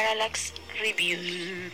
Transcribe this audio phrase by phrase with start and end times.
[0.00, 1.72] Parallax Reviews.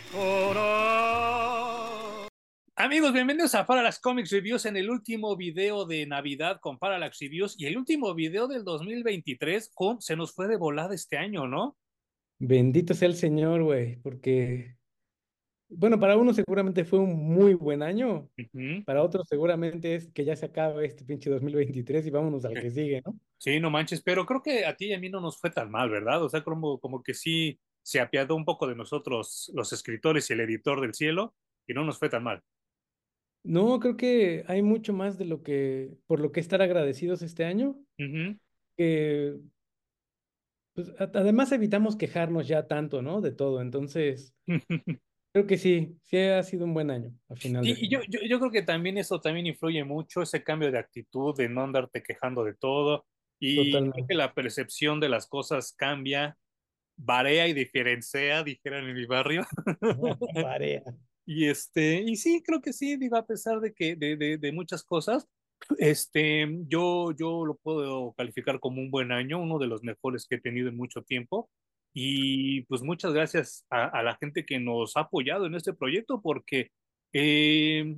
[2.75, 7.55] Amigos, bienvenidos a Parallax Comics Reviews en el último video de Navidad con Parallax Reviews
[7.57, 11.77] y el último video del 2023 con se nos fue de volada este año, ¿no?
[12.37, 14.75] Bendito sea el Señor, güey, porque,
[15.69, 18.29] bueno, para uno seguramente fue un muy buen año,
[18.85, 22.71] para otros seguramente es que ya se acaba este pinche 2023 y vámonos al que
[22.71, 23.17] sigue, ¿no?
[23.37, 25.71] Sí, no manches, pero creo que a ti y a mí no nos fue tan
[25.71, 26.21] mal, ¿verdad?
[26.21, 27.57] O sea, como, como que sí
[27.87, 31.85] se apiadó un poco de nosotros los escritores y el editor del cielo y no
[31.85, 32.43] nos fue tan mal.
[33.43, 37.45] No, creo que hay mucho más de lo que, por lo que estar agradecidos este
[37.45, 37.79] año,
[40.73, 43.21] pues, a- además evitamos quejarnos ya tanto, ¿no?
[43.21, 44.35] De todo, entonces,
[45.33, 47.99] creo que sí, sí ha sido un buen año, a final de Y, y yo,
[48.07, 51.63] yo, yo creo que también eso también influye mucho, ese cambio de actitud, de no
[51.63, 53.05] andarte quejando de todo.
[53.39, 53.55] Y
[53.91, 54.15] creo que Totalmente.
[54.15, 56.37] la percepción de las cosas cambia,
[56.97, 59.45] varía y diferencia, dijeran en mi barrio.
[60.33, 60.83] Parea.
[61.25, 64.51] Y este, y sí, creo que sí, digo, a pesar de que de, de, de
[64.51, 65.27] muchas cosas,
[65.77, 70.35] este, yo, yo lo puedo calificar como un buen año, uno de los mejores que
[70.35, 71.49] he tenido en mucho tiempo.
[71.93, 76.21] Y pues muchas gracias a, a la gente que nos ha apoyado en este proyecto,
[76.21, 76.71] porque
[77.13, 77.97] eh,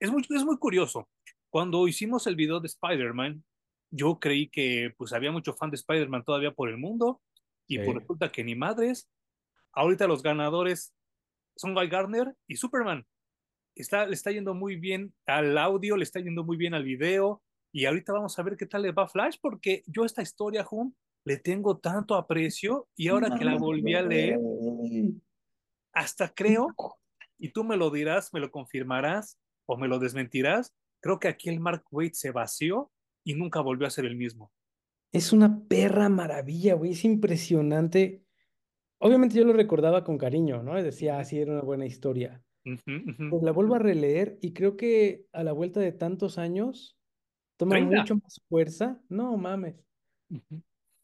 [0.00, 1.08] es muy, es muy curioso.
[1.50, 3.42] Cuando hicimos el video de Spider-Man,
[3.90, 7.22] yo creí que pues había mucho fan de Spider-Man todavía por el mundo,
[7.66, 7.94] y pues Sí.
[8.00, 9.08] resulta que ni madres.
[9.72, 10.94] Ahorita los ganadores
[11.56, 13.06] son Guy Gardner y Superman.
[13.74, 17.42] Está, le está yendo muy bien al audio, le está yendo muy bien al video,
[17.72, 20.94] y ahorita vamos a ver qué tal le va Flash, porque yo esta historia, Hum,
[21.24, 24.38] le tengo tanto aprecio, y ahora que la volví a leer,
[25.92, 26.68] hasta creo,
[27.38, 31.48] y tú me lo dirás, me lo confirmarás, o me lo desmentirás, creo que aquí
[31.50, 32.90] el Mark Waid se vació
[33.24, 34.52] y nunca volvió a ser el mismo.
[35.16, 38.22] Es una perra maravilla, güey, es impresionante.
[38.98, 40.80] Obviamente yo lo recordaba con cariño, ¿no?
[40.82, 42.42] Decía, ah, sí, era una buena historia.
[42.84, 46.98] Pero la vuelvo a releer y creo que a la vuelta de tantos años
[47.56, 47.98] toma 30.
[48.00, 49.00] mucho más fuerza.
[49.08, 49.76] No mames.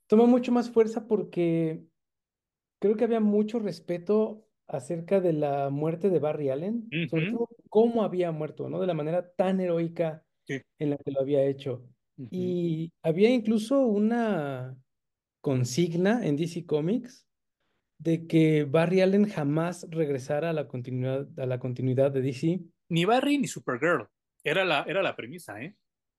[0.09, 1.85] Toma mucho más fuerza porque
[2.81, 8.03] creo que había mucho respeto acerca de la muerte de Barry Allen, sobre todo cómo
[8.03, 8.81] había muerto, ¿no?
[8.81, 10.61] De la manera tan heroica Sí.
[10.81, 11.85] en la que lo había hecho.
[12.31, 14.77] Y había incluso una
[15.41, 17.27] consigna en DC Comics
[17.99, 22.61] de que Barry Allen jamás regresara a la continuidad, a la continuidad de DC.
[22.89, 24.09] Ni Barry ni Supergirl.
[24.45, 25.77] Era la, era la premisa, ¿eh?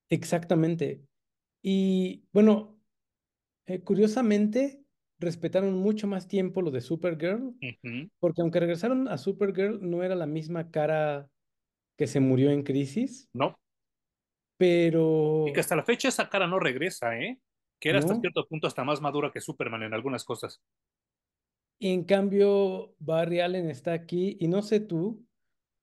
[0.09, 1.02] Exactamente.
[1.62, 2.80] Y bueno,
[3.66, 4.84] eh, curiosamente
[5.19, 7.56] respetaron mucho más tiempo lo de Supergirl,
[8.19, 11.30] porque aunque regresaron a Supergirl, no era la misma cara
[11.97, 13.56] que se murió en Crisis, No.
[15.46, 17.40] Y que pero hasta la fecha esa cara no regresa, ¿eh?
[17.80, 18.22] Que era hasta no.
[18.22, 20.62] cierto punto hasta más madura que Superman en algunas cosas.
[21.80, 25.25] En cambio, Barry Allen está aquí, y no sé tú,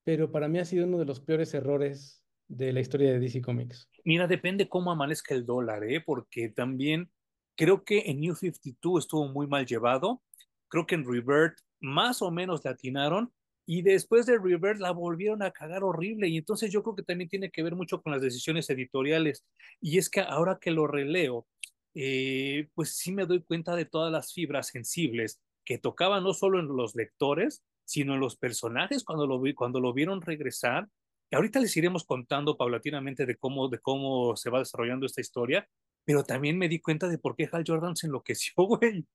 [0.04, 3.42] pero para mí ha sido uno de los peores errores de la historia de DC
[3.42, 3.88] Comics.
[4.04, 6.00] Mira, depende cómo amanezca el dólar, ¿eh?
[6.00, 7.10] Porque también
[7.54, 10.22] creo que en New 52 estuvo muy mal llevado.
[10.68, 13.32] Creo que en Revert más o menos le atinaron.
[13.72, 16.26] Y después de Revert la volvieron a cagar horrible.
[16.26, 19.46] Y entonces yo creo que también tiene que ver mucho con las decisiones editoriales.
[19.80, 21.46] Y es que ahora que lo releo,
[21.94, 26.58] eh, pues sí me doy cuenta de todas las fibras sensibles que tocaban no solo
[26.58, 30.88] en los lectores, sino en los personajes cuando lo, vi, cuando lo vieron regresar.
[31.30, 35.68] Y ahorita les iremos contando paulatinamente de cómo, de cómo se va desarrollando esta historia,
[36.04, 39.06] pero también me di cuenta de por qué Hal Jordan se enloqueció, güey.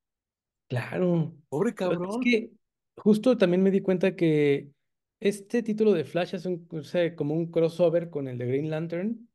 [0.69, 1.35] Claro.
[1.49, 2.21] Pobre Pero Es cabrón.
[2.21, 2.51] que
[2.97, 4.71] justo también me di cuenta que
[5.19, 8.69] este título de Flash es un, o sea, como un crossover con el de Green
[8.69, 9.29] Lantern.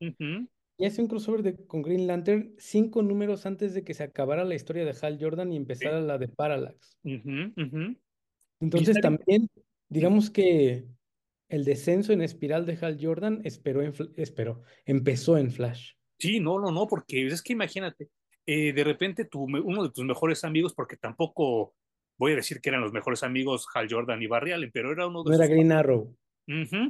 [0.78, 4.44] Y hace un crossover de- con Green Lantern cinco números antes de que se acabara
[4.44, 6.98] la historia de Hal Jordan y sí, empezara la de Parallax.
[8.60, 9.48] Entonces también,
[9.88, 10.86] digamos que
[11.48, 15.92] el descenso en espiral de Hal Jordan esperó en, esperó, empezó en Flash.
[16.18, 18.08] Sí, no, no, no, porque es que imagínate,
[18.46, 21.74] eh, de repente tu, uno de tus mejores amigos, porque tampoco
[22.20, 25.06] voy a decir que eran los mejores amigos Hal Jordan y Barry Allen, pero era
[25.06, 26.14] uno de No era sus Green Arrow.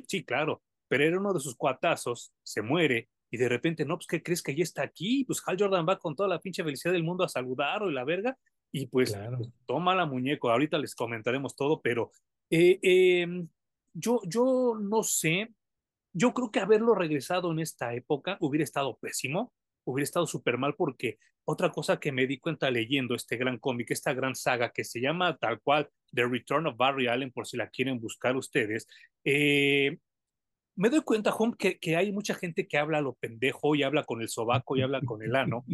[0.08, 4.08] Sí, claro, pero era uno de sus cuatazos, se muere y de repente, no, pues,
[4.08, 5.24] ¿qué crees que ya está aquí?
[5.24, 8.02] Pues Hal Jordan va con toda la pinche felicidad del mundo a saludarlo y la
[8.04, 8.36] verga,
[8.72, 9.36] y pues, Claro.
[9.38, 12.10] pues, toma la muñeco, ahorita les comentaremos todo, pero
[12.50, 13.46] eh, eh,
[13.94, 15.54] yo, yo no sé,
[16.12, 19.52] yo creo que haberlo regresado en esta época hubiera estado pésimo,
[19.90, 23.90] hubiera estado súper mal porque otra cosa que me di cuenta leyendo este gran cómic,
[23.90, 27.56] esta gran saga que se llama tal cual The Return of Barry Allen, por si
[27.56, 28.86] la quieren buscar ustedes,
[29.24, 29.98] eh,
[30.76, 33.82] me doy cuenta, Home, que, que, hay mucha gente que habla a lo pendejo y
[33.82, 35.64] habla con el sobaco y habla con el ano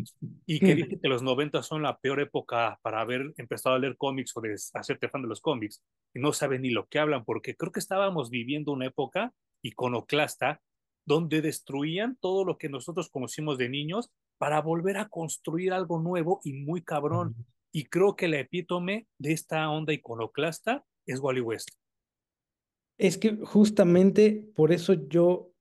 [0.46, 3.96] y que dice que los 90 son la peor época para haber empezado a leer
[3.96, 5.80] cómics o de hacerte fan de los cómics
[6.12, 9.32] y no saben ni lo que hablan porque creo que estábamos viviendo una época
[9.62, 10.60] iconoclasta
[11.06, 16.40] donde destruían todo lo que nosotros conocimos de niños para volver a construir algo nuevo
[16.44, 17.34] y muy cabrón.
[17.72, 21.70] Y creo que la epítome de esta onda iconoclasta es Wally West.
[22.98, 25.52] Es que justamente por eso yo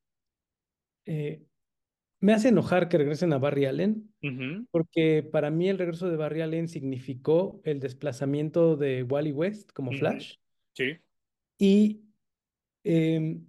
[1.06, 1.45] eh,
[2.19, 4.12] me hace enojar que regresen a Barry Allen,
[4.71, 9.92] porque para mí el regreso de Barry Allen significó el desplazamiento de Wally West como
[9.92, 10.38] Flash.
[10.74, 10.97] Sí.
[11.59, 12.01] Y
[12.83, 13.45] em,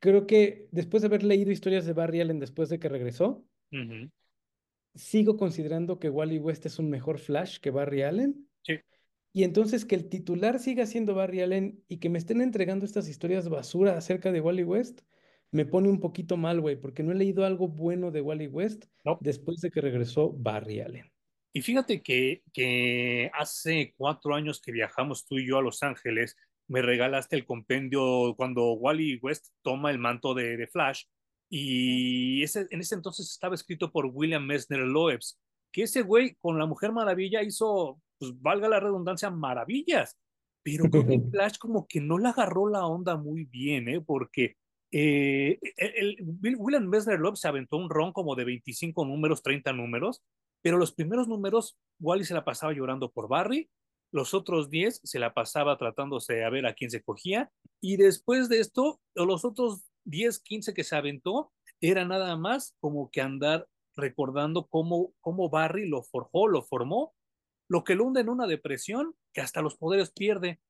[0.00, 3.44] creo que después de haber leído historias de Barry Allen después de que regresó,
[4.94, 8.48] sigo considerando que Wally West es un mejor Flash que Barry Allen.
[8.62, 8.80] Sí.
[9.32, 13.08] Y entonces que el titular siga siendo Barry Allen y que me estén entregando estas
[13.08, 15.02] historias basura acerca de Wally West,
[15.50, 18.86] me pone un poquito mal, güey, porque no he leído algo bueno de Wally West
[19.20, 21.10] después de que regresó Barry Allen.
[21.52, 26.36] Y fíjate que, que hace cuatro años que viajamos tú y yo a Los Ángeles,
[26.68, 31.04] me regalaste el compendio cuando Wally West toma el manto de, de Flash
[31.50, 35.40] y ese, en ese entonces estaba escrito por William Messner Loebs,
[35.72, 40.18] que ese güey con la Mujer Maravilla hizo pues valga la redundancia, maravillas.
[40.62, 44.00] Pero que Flash como que no le agarró la onda muy bien, ¿eh?
[44.00, 44.56] Porque
[44.90, 50.22] eh, el, William Messner Love se aventó un ron como de 25 números, 30 números,
[50.60, 53.70] pero los primeros números, Wally se la pasaba llorando por Barry,
[54.12, 57.50] los otros 10 se la pasaba tratándose a ver a quién se cogía,
[57.80, 63.10] y después de esto, los otros 10, 15 que se aventó, era nada más como
[63.10, 63.66] que andar
[63.96, 67.14] recordando cómo, cómo Barry lo forjó, lo formó,
[67.68, 70.60] lo que lo hunde en una depresión que hasta los poderes pierde.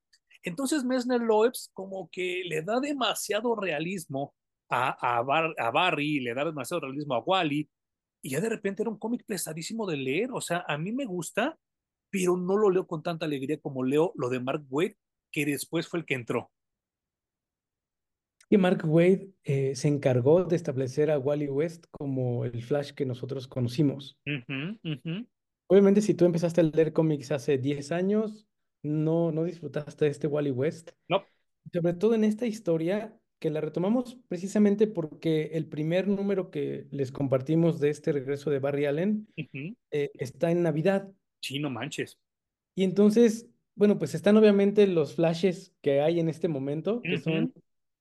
[0.43, 4.35] Entonces Messner Loebs como que le da demasiado realismo
[4.71, 7.69] a, a, Barry, le da demasiado realismo a Wally,
[8.21, 10.31] y ya de repente era un cómic pesadísimo de leer.
[10.33, 11.57] O sea, a mí me gusta,
[12.11, 14.97] pero no lo leo con tanta alegría como leo lo de Mark Wade,
[15.31, 16.51] que después fue el que entró.
[18.51, 23.05] Y Mark Wade eh, se encargó de establecer a Wally West como el Flash que
[23.05, 24.19] nosotros conocimos.
[25.67, 28.49] Obviamente, si tú empezaste a leer cómics hace 10 años,
[28.83, 30.93] no, no disfrutaste de este Wally West.
[31.09, 31.25] No.
[31.71, 37.13] Sobre todo en esta historia, que la retomamos precisamente porque el primer número que les
[37.13, 41.09] compartimos de este regreso de Barry Allen eh, está en Navidad.
[41.41, 42.19] Sí, no manches.
[42.75, 47.53] Y entonces, bueno, pues están obviamente los flashes que hay en este momento, que son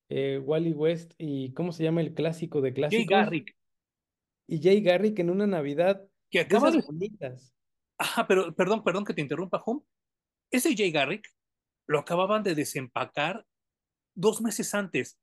[0.10, 3.06] eh, Wally West y ¿cómo se llama el clásico de clásicos?
[3.06, 3.57] Jay Garrick.
[4.48, 6.07] Y Jay Garrick en una Navidad.
[6.30, 6.81] Que acaba de...
[6.81, 7.54] Bonitas.
[7.98, 9.81] Ajá, pero perdón, perdón que te interrumpa, Home.
[10.51, 11.28] Ese Jay Garrick
[11.88, 13.45] lo acababan de desempacar
[14.16, 15.19] dos meses antes,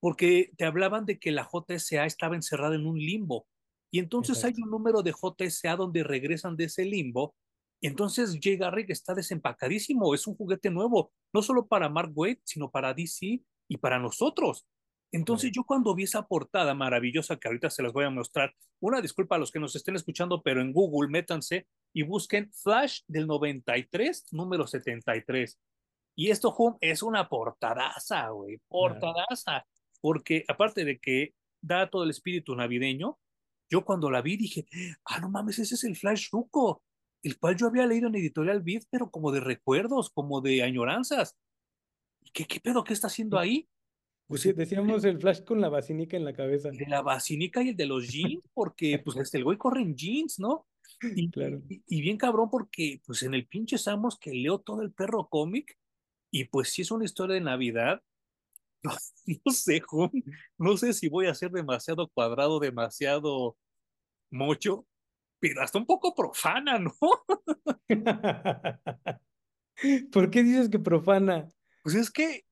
[0.00, 3.46] porque te hablaban de que la JSA estaba encerrada en un limbo.
[3.90, 7.34] Y entonces hay un número de JSA donde regresan de ese limbo.
[7.80, 12.38] Y entonces Jay Garrick está desempacadísimo, es un juguete nuevo, no solo para Mark Waid,
[12.44, 14.66] sino para DC y para nosotros.
[15.12, 19.00] Entonces yo cuando vi esa portada maravillosa que ahorita se las voy a mostrar, una
[19.00, 23.26] disculpa a los que nos estén escuchando, pero en Google métanse y busquen Flash del
[23.26, 25.58] 93, número 73.
[26.16, 29.66] Y esto, es una portadaza, güey, portadaza.
[30.00, 33.18] Porque aparte de que da todo el espíritu navideño,
[33.70, 34.66] yo cuando la vi dije,
[35.04, 36.82] ah, no mames, ese es el Flash Ruco,
[37.26, 41.36] el cual yo había leído en Editorial Beat, pero como de recuerdos, como de añoranzas.
[42.22, 42.84] ¿Y qué, qué pedo?
[42.84, 43.68] ¿Qué está haciendo ahí?
[44.28, 46.70] Pues sí, decíamos el Flash con la basinica en la cabeza.
[46.70, 49.96] De la basinica y el de los jeans, porque pues este, el güey corre en
[49.96, 50.66] jeans, ¿no?
[51.16, 51.60] Y, claro.
[51.68, 55.76] y, bien cabrón porque pues en el pinche Samos que leo todo el perro cómic
[56.30, 58.00] y pues si es una historia de Navidad,
[58.82, 59.82] no, sé,
[60.56, 63.56] no sé si voy a ser demasiado cuadrado, demasiado
[64.30, 64.86] mocho,
[65.60, 66.92] hasta un poco profana, ¿no?
[70.12, 71.48] ¿Por qué dices que profana?
[71.82, 72.44] Pues es que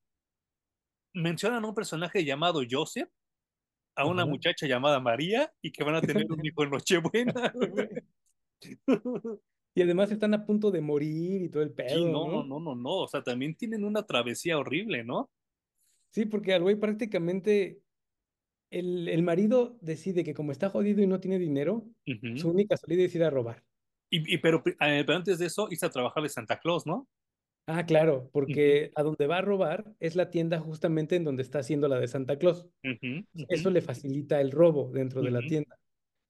[1.14, 3.08] mencionan a un personaje llamado Joseph,
[3.96, 7.54] a una muchacha llamada María y que van a tener un hijo en Nochebuena.
[9.74, 12.10] y además están a punto de morir y todo el pedo.
[12.10, 12.90] no, no, no, no, no.
[12.90, 15.30] O sea, también tienen una travesía horrible, ¿no?
[16.10, 17.80] Sí, porque al güey prácticamente
[18.71, 21.87] el, el, marido decide que como está jodido y no tiene dinero,
[22.37, 23.62] su única salida es ir a robar.
[24.11, 27.09] Y, pero, eh, pero, antes de eso, hizo a trabajar de Santa Claus, ¿no?
[27.66, 31.61] Ah, claro, porque a donde va a robar es la tienda justamente en donde está
[31.61, 32.68] haciendo la de Santa Claus.
[33.49, 35.76] Eso le facilita el robo dentro de la tienda.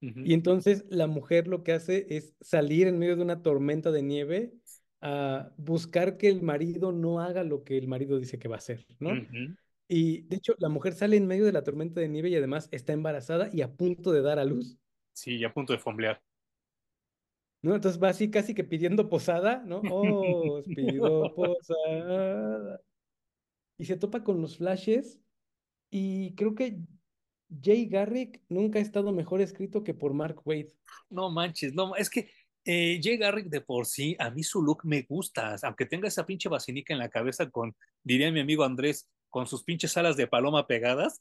[0.01, 4.03] Y entonces la mujer lo que hace es salir en medio de una tormenta de
[4.03, 4.53] nieve
[5.01, 8.59] a buscar que el marido no haga lo que el marido dice que va a
[8.59, 9.13] hacer, ¿no?
[9.89, 12.69] Y de hecho, la mujer sale en medio de la tormenta de nieve y además
[12.73, 14.79] está embarazada y a punto de dar a luz.
[15.13, 16.23] Sí, y a punto de fomblear.
[17.63, 17.75] ¿No?
[17.75, 19.81] Entonces va así casi que pidiendo posada, ¿no?
[19.93, 22.81] Oh, os pido posada.
[23.79, 25.19] Y se topa con los flashes
[25.91, 26.79] y creo que
[27.63, 30.73] Jay Garrick nunca ha estado mejor escrito que por Mark Wade.
[31.11, 32.31] No manches, no, es que
[32.65, 36.25] eh, Jay Garrick de por sí, a mí su look me gusta, aunque tenga esa
[36.25, 40.29] pinche vacinica en la cabeza con, diría mi amigo Andrés, con sus pinches alas de
[40.29, 41.21] paloma pegadas,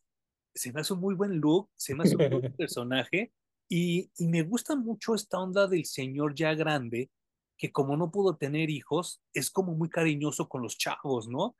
[0.53, 3.33] se me hace un muy buen look, se me hace un buen personaje
[3.67, 7.09] y, y me gusta mucho esta onda del señor ya grande,
[7.57, 11.55] que como no pudo tener hijos, es como muy cariñoso con los chavos, ¿no?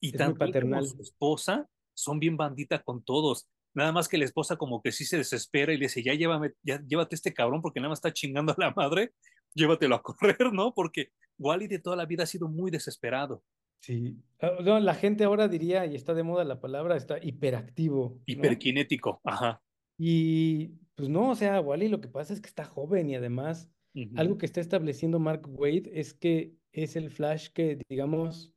[0.00, 0.86] Y Es tanto él como paternal.
[0.86, 3.48] su esposa son bien bandita con todos.
[3.74, 6.52] Nada más que la esposa como que sí se desespera y le dice, ya llévame,
[6.62, 9.14] ya llévate este cabrón porque nada más está chingando a la madre,
[9.52, 10.72] llévatelo a correr, ¿no?
[10.74, 13.42] Porque Wally de toda la vida ha sido muy desesperado,
[13.80, 14.16] Sí.
[14.40, 18.22] Ah, no, la gente ahora diría, y está de moda la palabra, está hiperactivo, ¿no?
[18.26, 19.62] hiperkinético, ajá.
[19.98, 23.70] Y pues no, o sea, Wally lo que pasa es que está joven y además
[24.14, 28.52] algo que está estableciendo Mark Wade es que es el Flash que, digamos,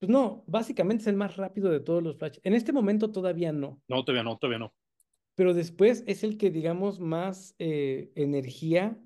[0.00, 2.38] pues no, básicamente es el más rápido de todos los Flash.
[2.42, 4.74] En este momento todavía no, No, todavía no, todavía no.
[5.34, 8.98] pero después es el que, digamos, más eh, energía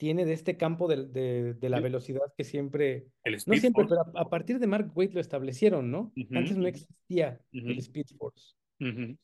[0.00, 3.84] tiene de este campo de, de- de la velocidad que siempre, El no Speed siempre,
[3.84, 3.90] Force.
[3.90, 6.16] pero a, a partir de Mark Wade lo establecieron, ¿no?
[6.16, 8.54] Ujú, Antes no existía el ujú, Speed Force.
[8.80, 9.16] ujú.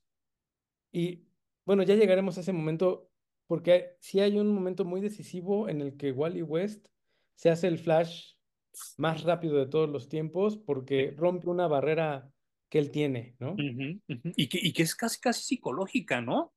[0.92, 1.26] Y
[1.64, 3.10] bueno, ya llegaremos a ese momento,
[3.46, 6.88] porque sí hay un momento muy decisivo en el que Wally West
[7.34, 8.34] se hace el Flash
[8.98, 12.30] más rápido de todos los tiempos porque rompe una barrera
[12.68, 13.56] que él tiene, ¿no?
[14.36, 16.54] Y que, y que es casi, casi psicológica, ¿no?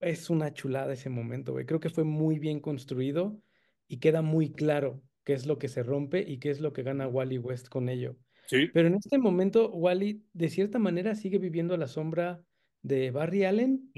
[0.00, 1.66] Es una chulada ese momento, güey.
[1.66, 3.42] Creo que fue muy bien construido
[3.90, 6.84] y queda muy claro qué es lo que se rompe y qué es lo que
[6.84, 8.16] gana Wally West con ello.
[8.46, 8.68] Sí.
[8.72, 12.40] Pero en este momento, Wally, de cierta manera, sigue viviendo a la sombra
[12.82, 13.90] de Barry Allen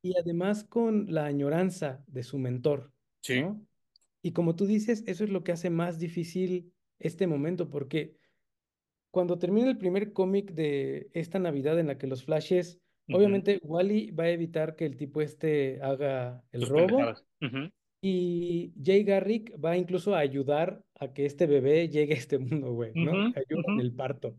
[0.00, 3.40] y además con la añoranza de su mentor, Sí.
[3.40, 3.60] ¿no?
[4.22, 8.14] Y como tú dices, eso es lo que hace más difícil este momento, porque
[9.10, 14.12] cuando termina el primer cómic de esta Navidad en la que los flashes, obviamente Wally
[14.12, 17.12] va a evitar que el tipo este haga el Sus robo
[18.04, 22.72] y Jay Garrick va incluso a ayudar a que este bebé llegue a este mundo,
[22.72, 23.12] güey, ¿no?
[23.28, 24.36] Ayuda en el parto.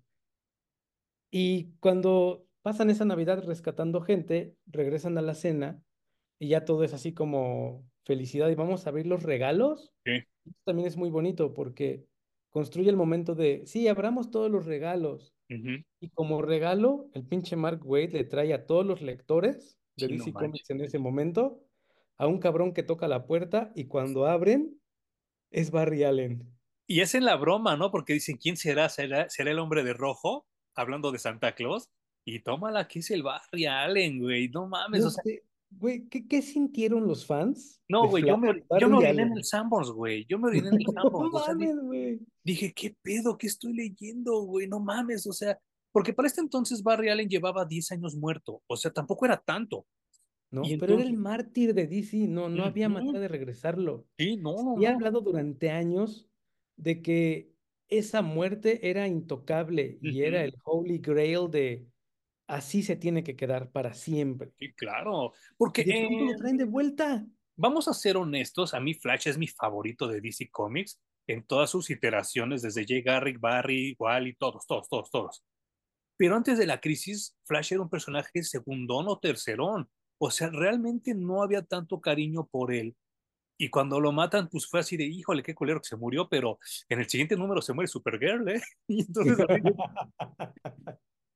[1.32, 5.82] Y cuando pasan esa Navidad rescatando gente, regresan a la cena
[6.40, 9.94] y ya todo es así como felicidad y vamos a abrir los regalos.
[10.06, 10.12] Sí.
[10.46, 12.06] Esto también es muy bonito porque
[12.50, 15.34] construye el momento de, sí, abramos todos los regalos.
[16.00, 20.18] Y como regalo, el pinche Mark Wade le trae a todos los lectores de Sí,
[20.18, 20.34] DC.
[20.34, 21.62] Comics en ese momento
[22.18, 24.80] a un cabrón que toca la puerta y cuando abren
[25.52, 26.50] es Barry Allen.
[26.88, 27.92] Y es en la broma, ¿no?
[27.92, 28.90] Porque dicen, ¿quién será?
[28.90, 30.46] ¿Será, será el hombre de rojo?
[30.76, 31.90] Hablando de Santa Claus.
[32.26, 34.50] Y tómala, que es el Barry Allen, güey.
[34.50, 38.38] No mames, No o sea, sé, güey, ¿qué, qué sintieron los fans no, güey, yo
[38.38, 40.26] me, yo me oriné en el Sanborns, güey.
[40.28, 41.36] Yo me oriné en el No Sanborns.
[41.36, 42.20] O sea, di- mames, güey.
[42.44, 43.38] dije, ¿qué pedo?
[43.38, 44.68] ¿Qué estoy leyendo, güey?
[44.68, 45.60] No mames, o sea,
[45.92, 48.62] porque para este entonces Barry Allen llevaba 10 años muerto.
[48.68, 49.86] O sea, tampoco era tanto.
[50.62, 54.08] No, pero era el entonces, mártir de DC, no, no había ujú, manera de regresarlo.
[54.18, 54.94] sí, no, no, Y ha no.
[54.94, 56.30] hablado durante años
[56.78, 57.56] de que
[57.90, 61.90] esa muerte era intocable y era Ujú, el Holy Grail de
[62.48, 64.54] así se tiene que quedar para siempre.
[64.60, 65.34] Sí, claro.
[65.58, 67.28] Porque pronto lo eh, traen de vuelta.
[67.56, 71.70] Vamos a ser honestos, a mí Flash es mi favorito de DC Comics en todas
[71.70, 75.44] sus iteraciones, desde Jay Garrick, Barry, Wally, todos, todos, todos, todos.
[76.18, 79.90] Pero antes de la crisis, Flash era un personaje segundón o tercerón.
[80.26, 82.96] O sea, realmente no había tanto cariño por él.
[83.58, 86.60] Y cuando lo matan, pues fue así de, híjole, qué culero que se murió, pero
[86.88, 88.62] en el siguiente número se muere Supergirl, ¿eh?
[88.88, 89.46] Y entonces,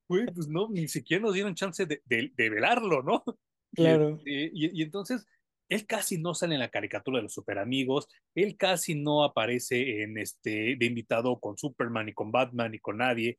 [0.07, 3.25] güey, pues no, ni siquiera nos dieron chance de, de, de velarlo, ¿no?
[3.73, 4.15] Y, Claro.
[4.19, 5.27] este, y, y entonces,
[5.67, 10.17] él casi no sale en la caricatura de los superamigos, él casi no aparece en
[10.17, 13.37] este, de invitado con Superman, ni con Batman, ni con nadie.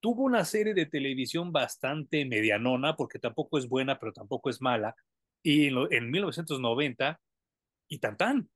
[0.00, 4.94] Tuvo una serie de televisión bastante medianona, porque tampoco es buena, pero tampoco es mala,
[5.42, 7.20] y en, lo- en 1990,
[7.88, 8.50] y tan tan.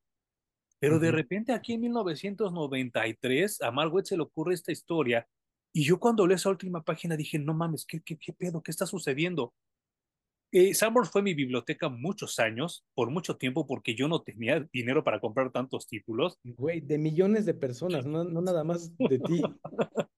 [0.79, 5.27] Pero de repente aquí en 1993 a Margaret se le ocurre esta historia
[5.73, 8.63] y yo cuando leí esa última página dije, no mames, ¿qué, qué, qué pedo?
[8.63, 9.55] ¿Qué está sucediendo?
[10.53, 15.03] Eh, Sanborns fue mi biblioteca muchos años, por mucho tiempo, porque yo no tenía dinero
[15.03, 16.39] para comprar tantos títulos.
[16.45, 19.43] Güey, de millones de personas, no, no nada más de ti.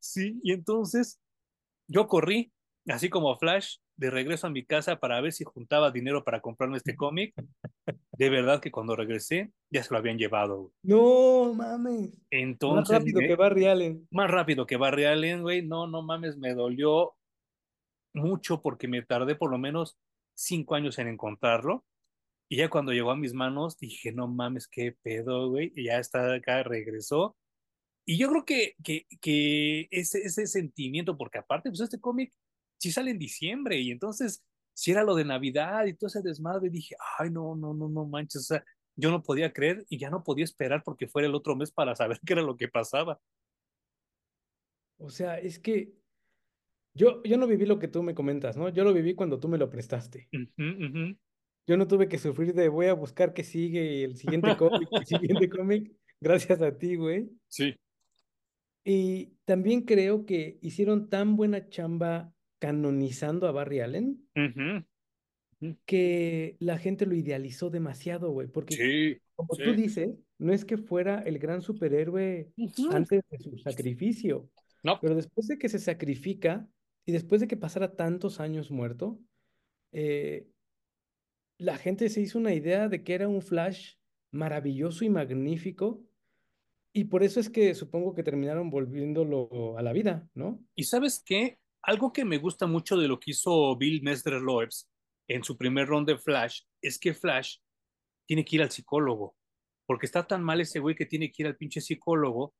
[0.00, 1.20] Sí, y entonces
[1.88, 2.52] yo corrí,
[2.88, 6.76] así como Flash, de regreso a mi casa para ver si juntaba dinero para comprarme
[6.76, 7.34] este cómic.
[8.18, 10.72] De verdad que cuando regresé ya se lo habían llevado.
[10.82, 12.10] No mames.
[12.10, 14.06] Más Entonces, rápido me- que Barry Allen.
[14.10, 15.62] más rápido que Barry Allen, güey.
[15.66, 17.14] No, no mames, me dolió
[18.14, 19.98] mucho porque me tardé por lo menos
[20.34, 21.84] cinco años en encontrarlo.
[22.48, 25.72] Y ya cuando llegó a mis manos dije, no mames, qué pedo, güey.
[25.74, 27.36] Y ya está acá, regresó.
[28.06, 32.32] Y yo creo que, que, que ese, ese sentimiento, porque aparte, pues este cómic
[32.78, 34.44] sí sale en diciembre y entonces
[34.76, 38.04] si era lo de Navidad y todo ese desmadre, dije, ay, no, no, no, no
[38.04, 41.34] manches, o sea, yo no podía creer y ya no podía esperar porque fuera el
[41.34, 43.18] otro mes para saber qué era lo que pasaba.
[44.98, 45.92] O sea, es que
[46.94, 48.68] yo, yo no viví lo que tú me comentas, ¿no?
[48.68, 50.28] Yo lo viví cuando tú me lo prestaste.
[51.66, 55.06] Yo no tuve que sufrir de voy a buscar qué sigue el siguiente cómic, el
[55.06, 57.30] siguiente cómic, gracias a ti, güey.
[57.48, 57.74] Sí.
[58.88, 64.24] Y también creo que hicieron tan buena chamba canonizando a Barry Allen
[65.84, 71.20] que la gente lo idealizó demasiado, güey, porque como tú dices, no es que fuera
[71.22, 72.52] el gran superhéroe
[72.92, 74.48] antes de su sacrificio,
[74.84, 75.00] no.
[75.00, 76.68] pero después de que se sacrifica
[77.04, 79.18] y después de que pasara tantos años muerto,
[79.90, 80.46] eh,
[81.58, 83.94] la gente se hizo una idea de que era un Flash
[84.30, 86.05] maravilloso y magnífico,
[86.96, 90.64] y por eso es que supongo que terminaron volviéndolo a la vida, ¿no?
[90.74, 94.38] Y sabes qué, algo que me gusta mucho de lo que hizo Bill Mestre
[95.28, 97.58] en su primer round de Flash es que Flash
[98.26, 99.36] tiene que ir al psicólogo,
[99.86, 102.54] porque está tan mal ese güey que tiene que ir al pinche psicólogo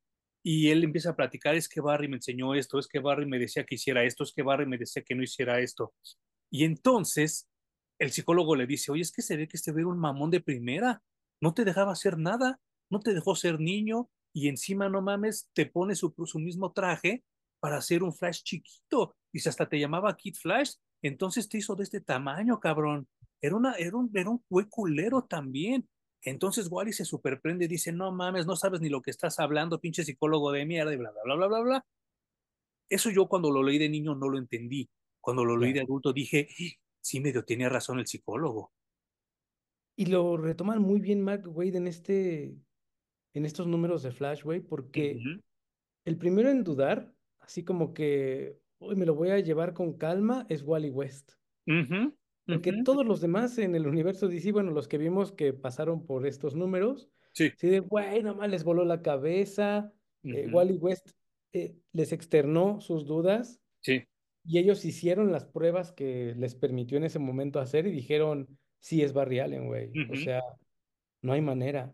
[0.45, 3.39] y él empieza a platicar, es que Barry me enseñó esto, es que Barry me
[3.39, 5.95] decía que hiciera esto, es que Barry me decía que no hiciera esto.
[6.53, 7.49] Y entonces
[7.99, 10.43] el psicólogo le dice, oye, es que se ve que este era un mamón de
[10.43, 11.03] primera,
[11.41, 15.65] no te dejaba hacer nada, no te dejó ser niño y encima, no mames, te
[15.65, 17.25] pone su, su mismo traje
[17.59, 19.17] para hacer un Flash chiquito.
[19.33, 23.09] Y si hasta te llamaba Kid Flash, entonces te hizo de este tamaño, cabrón.
[23.41, 25.89] Era, una, era, un, era un culero también.
[26.21, 29.81] Entonces Wally se superprende y dice, no mames, no sabes ni lo que estás hablando,
[29.81, 31.87] pinche psicólogo de mierda, y bla, bla, bla, bla, bla, bla.
[32.91, 34.87] Eso yo cuando lo leí de niño no lo entendí.
[35.19, 36.47] Cuando lo leí de adulto dije,
[37.01, 38.71] sí, medio tenía razón el psicólogo.
[39.97, 42.55] Y lo retoman muy bien Mark Wade en, este,
[43.37, 45.21] en estos números de Flash, güey, porque
[46.05, 47.13] el primero en dudar
[47.47, 51.33] así como que hoy me lo voy a llevar con calma, es Wally West.
[52.47, 56.27] Porque todos los demás en el universo DC, bueno, los que vimos que pasaron por
[56.27, 59.93] estos números, sí, sí de, güey, nomás les voló la cabeza.
[60.23, 61.11] Eh, Wally West
[61.53, 63.61] eh, les externó sus dudas.
[63.81, 64.05] Sí.
[64.45, 68.47] Y ellos hicieron las pruebas que les permitió en ese momento hacer y dijeron,
[68.79, 69.91] sí, es Barry Allen, güey.
[70.09, 70.41] O sea,
[71.23, 71.93] no hay manera.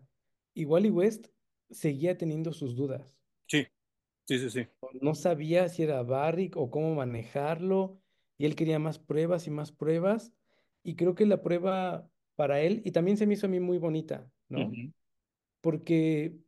[0.53, 1.32] Y Wally West
[1.73, 3.19] seguía teniendo sus dudas.
[3.47, 3.65] Sí.
[4.27, 4.67] Sí, sí, sí.
[5.01, 8.01] No sabía si era Barry o cómo manejarlo,
[8.37, 10.33] y él quería más pruebas y más pruebas,
[10.83, 13.77] y creo que la prueba para él, y también se me hizo a mí muy
[13.77, 14.71] bonita, ¿no?
[15.61, 16.39] Porque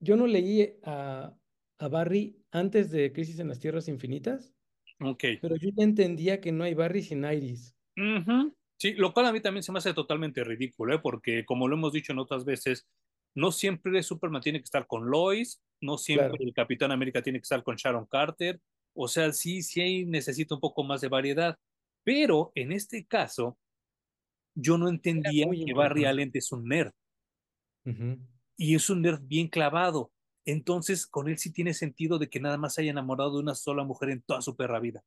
[0.00, 1.38] yo no leí a,
[1.78, 4.54] a Barry antes de Crisis en las Tierras Infinitas,
[5.00, 5.24] Ok.
[5.40, 7.76] pero yo ya entendía que no hay Barry sin Iris.
[8.76, 11.00] Sí, lo cual a mí también se me hace totalmente ridículo, ¿eh?
[11.02, 12.86] porque como lo hemos dicho en otras veces,
[13.34, 17.44] no siempre Superman tiene que estar con Lois, no siempre el Capitán América tiene que
[17.44, 18.60] estar con Sharon Carter,
[18.94, 21.58] o sea, sí, sí necesita un poco más de variedad,
[22.04, 23.58] pero en este caso,
[24.54, 26.92] yo no entendía que Barry Allen es un nerd.
[28.56, 30.12] Y es un nerd bien clavado.
[30.46, 33.82] Entonces, con él sí tiene sentido de que nada más haya enamorado de una sola
[33.82, 35.02] mujer en toda su perra vida.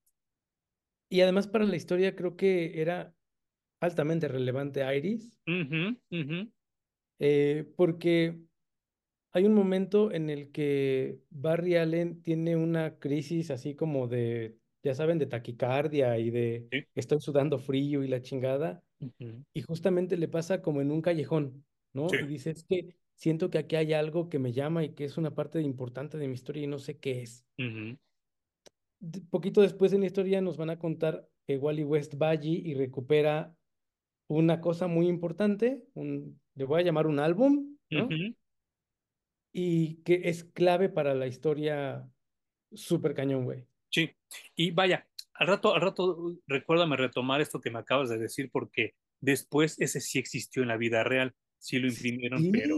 [1.09, 3.13] Y además para la historia creo que era
[3.79, 5.39] altamente relevante Iris.
[7.19, 8.37] Eh, porque
[9.33, 14.95] hay un momento en el que Barry Allen tiene una crisis así como de, ya
[14.95, 18.83] saben, de taquicardia y de estoy sudando frío y la chingada.
[19.53, 22.07] Y justamente le pasa como en un callejón, ¿no?
[22.11, 25.17] Y dice, es que siento que aquí hay algo que me llama y que es
[25.17, 27.45] una parte importante de mi historia y no sé qué es.
[29.29, 32.73] Poquito después en la historia nos van a contar que Wally West va allí y
[32.73, 33.55] recupera
[34.27, 38.09] una cosa muy importante, un, le voy a llamar un álbum, ¿no?
[39.53, 42.09] Y que es clave para la historia
[42.73, 43.65] súper cañón, güey.
[43.89, 44.11] Sí,
[44.55, 48.95] y vaya, al rato, al rato, recuérdame retomar esto que me acabas de decir, porque
[49.21, 52.75] después ese sí existió en la vida real, sí lo imprimieron, pero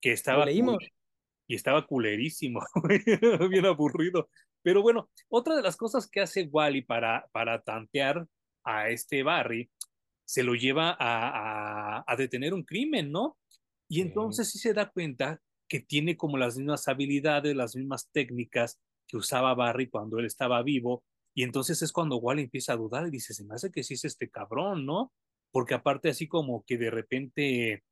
[0.00, 0.46] que estaba...
[0.46, 0.78] leímos.
[1.46, 2.60] y estaba culerísimo,
[3.50, 4.30] bien aburrido.
[4.62, 8.26] Pero bueno, otra de las cosas que hace Wally para, para tantear
[8.64, 9.70] a este Barry
[10.28, 13.38] se lo lleva a, a, detener un crimen, ¿no?
[13.88, 18.78] Y entonces sí se da cuenta que tiene como las mismas habilidades, las mismas técnicas
[19.06, 21.02] que usaba Barry cuando él estaba vivo.
[21.34, 23.94] Y entonces es cuando Wally empieza a dudar y dice, se me hace que sí
[23.94, 25.14] es este cabrón, ¿no?
[25.50, 27.84] Porque aparte así como que de repente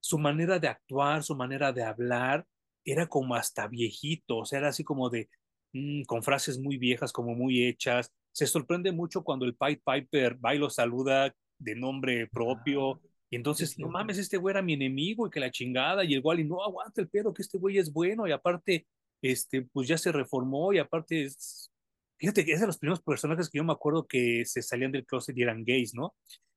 [0.00, 2.46] su manera de actuar, su manera de hablar,
[2.84, 5.28] era como hasta viejito, o sea, era así como de,
[5.72, 8.12] mm, con frases muy viejas, como muy hechas.
[8.36, 12.96] Se sorprende mucho cuando el Pied Piper va y lo saluda de nombre propio.
[12.96, 16.04] Ah, y entonces, sí, no mames, este güey era mi enemigo y que la chingada.
[16.04, 18.26] Y el Wally, no aguanta el pedo, que este güey es bueno.
[18.28, 18.86] Y aparte,
[19.22, 20.74] este, pues ya se reformó.
[20.74, 21.72] Y aparte, es...
[22.18, 25.06] fíjate que es de los primeros personajes que yo me acuerdo que se salían del
[25.06, 26.14] closet y eran gays, ¿no?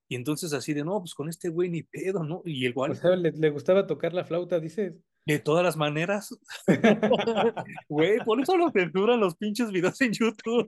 [0.09, 2.41] Y entonces así de, no, pues con este güey ni pedo, ¿no?
[2.45, 4.95] Y el O Wally, sea, le, le gustaba tocar la flauta, dices.
[5.25, 6.35] de todas las maneras,
[7.89, 10.67] güey, por eso lo censuran los pinches videos en YouTube.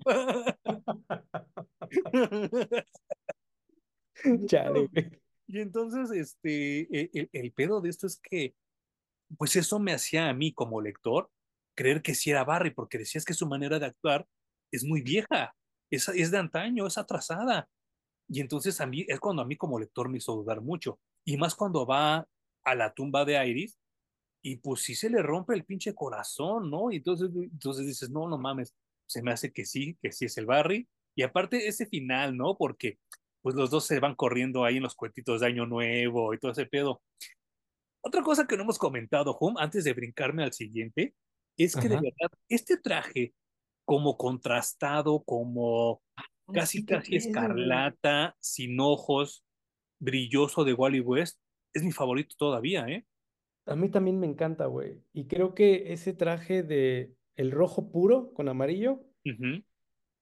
[4.46, 5.10] Chale, güey.
[5.48, 8.56] Y entonces, este, e- el, el pedo de esto es que,
[9.38, 11.30] pues eso me hacía a mí como lector
[11.76, 14.28] creer que sí era Barry, porque decías que su manera de actuar
[14.72, 15.56] es muy vieja,
[15.90, 17.68] es, es de antaño, es atrasada.
[18.28, 21.00] Y entonces a mí, es cuando a mí como lector me hizo dudar mucho.
[21.26, 22.28] Y más cuando va
[22.64, 23.78] a la tumba de Iris
[24.42, 26.92] y pues sí se le rompe el pinche corazón, ¿no?
[26.92, 30.38] Y entonces, entonces dices, no, no mames, se me hace que sí, que sí es
[30.38, 30.88] el Barry.
[31.16, 32.58] Y aparte ese final, ¿no?
[32.58, 32.98] Porque
[33.42, 36.52] pues los dos se van corriendo ahí en los cuentitos de Año Nuevo y todo
[36.52, 37.02] ese pedo.
[38.02, 41.16] Otra cosa que no hemos comentado, Hum, antes de brincarme al siguiente,
[41.58, 42.04] es que de Ajá.
[42.04, 43.34] verdad, este traje
[43.86, 46.02] como contrastado, como
[46.52, 49.44] casi casi escarlata, sin ojos,
[50.00, 51.40] brilloso de Wally West,
[51.74, 53.06] es mi favorito todavía, ¿eh?
[53.66, 55.02] A mí también me encanta, güey.
[55.14, 59.04] Y creo que ese traje de el rojo puro con amarillo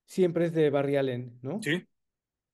[0.06, 1.62] siempre es de Barry Allen, ¿no?
[1.62, 1.84] Sí,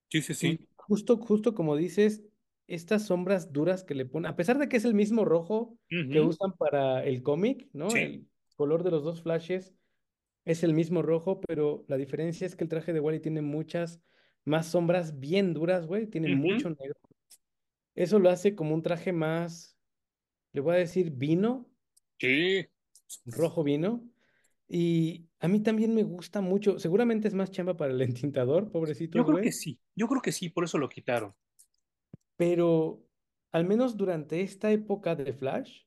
[0.08, 0.46] sí, sí, sí.
[0.48, 2.22] Y justo, justo como dices,
[2.66, 6.20] estas sombras duras que le pone, a pesar de que es el mismo rojo que
[6.20, 7.90] usan para el cómic, ¿no?
[7.90, 7.98] Sí.
[7.98, 9.74] El color de los dos flashes
[10.46, 14.00] es el mismo rojo, pero la diferencia es que el traje de Wally tiene muchas
[14.44, 16.06] más sombras bien duras, güey.
[16.06, 16.98] Tiene mucho negro.
[17.94, 19.76] Eso lo hace como un traje más,
[20.52, 21.68] le voy a decir vino,
[22.20, 22.66] Sí.
[23.26, 24.08] rojo vino.
[24.68, 26.78] Y a mí también me gusta mucho.
[26.78, 28.00] Seguramente es más chamba para el
[28.32, 31.34] entintador, Yo pobrecitos, creo que sí, yo creo que sí, por eso lo quitaron.
[32.36, 33.04] Pero
[33.50, 35.86] al menos durante esta época de Flash,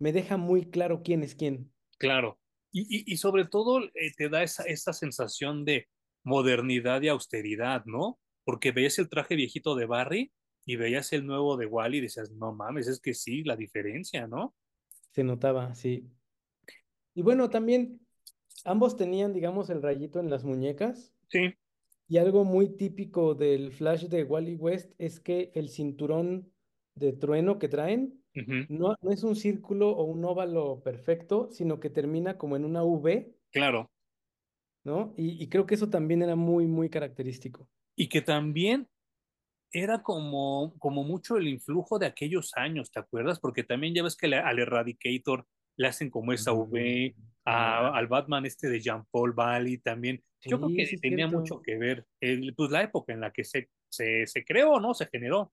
[0.00, 1.72] me deja muy claro quién es quién.
[1.98, 2.39] Claro.
[2.72, 5.88] Y, y, y sobre todo eh, te da esa, esa sensación de
[6.22, 8.18] modernidad y austeridad, ¿no?
[8.44, 10.32] Porque veías el traje viejito de Barry
[10.64, 14.26] y veías el nuevo de Wally y decías, no mames, es que sí, la diferencia,
[14.26, 14.54] ¿no?
[15.12, 16.08] Se notaba, sí.
[17.14, 18.00] Y bueno, también
[18.64, 21.12] ambos tenían, digamos, el rayito en las muñecas.
[21.28, 21.54] Sí.
[22.08, 26.52] Y algo muy típico del Flash de Wally West es que el cinturón
[26.94, 28.19] de trueno que traen
[28.68, 32.82] No, no es un círculo o un óvalo perfecto, sino que termina como en una
[32.84, 33.90] V, Claro.
[34.84, 35.14] ¿no?
[35.16, 37.68] Y, y creo que eso también era muy, muy característico.
[37.96, 38.88] Y que también
[39.72, 43.40] era como, como mucho el influjo de aquellos años, ¿te acuerdas?
[43.40, 47.14] Porque también ya ves que le- al Eradicator le hacen como esa V,
[47.44, 50.22] a- Ah, al Batman este de Jean-Paul Valley también.
[50.44, 51.38] Yo creo Sí, que sí, tenía cierto.
[51.38, 54.94] mucho que ver el, pues, la época en la que se, se, se creó, ¿no?
[54.94, 55.52] Se generó.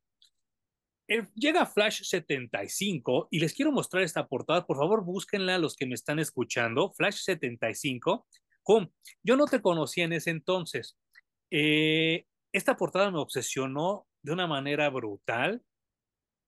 [1.36, 4.66] Llega Flash 75 y les quiero mostrar esta portada.
[4.66, 6.92] Por favor, búsquenla los que me están escuchando.
[6.92, 8.28] Flash 75.
[8.66, 8.90] Hum,
[9.24, 10.98] yo no te conocía en ese entonces.
[11.50, 15.64] Eh, esta portada me obsesionó de una manera brutal,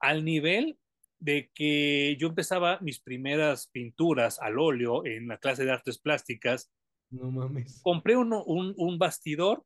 [0.01, 0.77] al nivel
[1.19, 6.71] de que yo empezaba mis primeras pinturas al óleo en la clase de artes plásticas.
[7.09, 7.81] No mames.
[7.81, 9.65] Compré uno, un, un bastidor,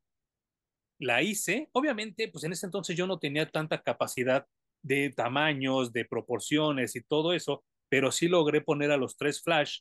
[1.00, 1.70] la hice.
[1.72, 4.48] Obviamente, pues en ese entonces yo no tenía tanta capacidad
[4.84, 9.80] de tamaños, de proporciones y todo eso, pero sí logré poner a los tres flash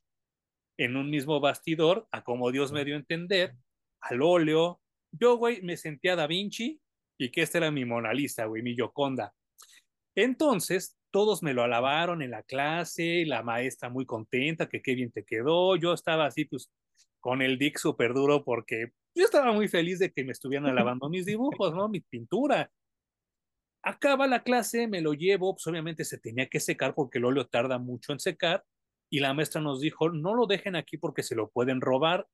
[0.78, 3.54] en un mismo bastidor, a como Dios me dio a entender,
[4.00, 4.80] al óleo.
[5.12, 6.80] Yo, güey, me sentía Da Vinci
[7.18, 9.34] y que esta era mi Mona Lisa, güey, mi Yoconda.
[10.14, 15.12] Entonces, todos me lo alabaron en la clase, la maestra muy contenta, que qué bien
[15.12, 15.76] te quedó.
[15.76, 16.70] Yo estaba así, pues,
[17.20, 21.08] con el dick súper duro porque yo estaba muy feliz de que me estuvieran alabando
[21.08, 21.88] mis dibujos, ¿no?
[21.88, 22.70] Mi pintura.
[23.82, 27.46] Acaba la clase, me lo llevo, pues obviamente se tenía que secar porque el óleo
[27.46, 28.64] tarda mucho en secar
[29.10, 32.26] y la maestra nos dijo, no lo dejen aquí porque se lo pueden robar.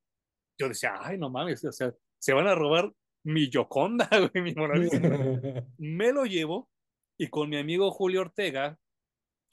[0.59, 2.93] Yo decía, ay, no mames, o sea, se van a robar
[3.25, 4.55] mi Yoconda, güey, mi.
[5.79, 6.69] Me lo llevo
[7.19, 8.79] y con mi amigo Julio Ortega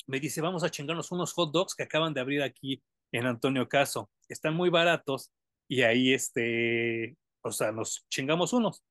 [0.08, 3.68] me dice, vamos a chingarnos unos hot dogs que acaban de abrir aquí en Antonio
[3.68, 4.12] Caso.
[4.30, 5.32] Están muy baratos
[5.68, 8.84] y ahí, este, o sea, nos chingamos unos.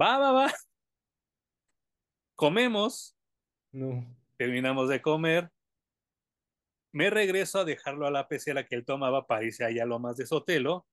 [0.00, 0.54] Va, va, va.
[2.36, 3.16] Comemos,
[3.72, 4.04] No.
[4.36, 5.50] terminamos de comer.
[6.92, 9.98] Me regreso a dejarlo a la pecera que él tomaba para irse allá a lo
[9.98, 10.86] más de Sotelo.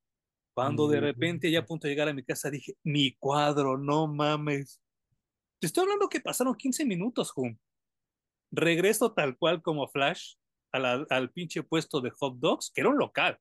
[0.54, 4.08] Cuando de repente, ya a punto de llegar a mi casa, dije, mi cuadro, no
[4.08, 4.82] mames.
[5.60, 7.60] Te estoy hablando que pasaron 15 minutos, Jun.
[8.52, 10.36] Regreso tal cual como Flash
[10.74, 13.40] a la- al pinche puesto de hot dogs, que era un local.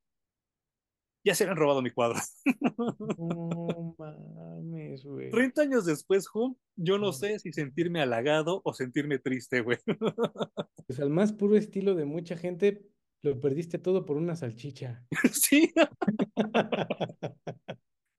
[1.23, 2.19] Ya se han robado mi cuadro.
[3.17, 5.29] No mames, güey.
[5.29, 9.77] 30 años después, Hum, yo no sé si sentirme halagado o sentirme triste, güey.
[10.87, 12.85] Pues al más puro estilo de mucha gente,
[13.21, 15.05] lo perdiste todo por una salchicha.
[15.31, 15.71] sí.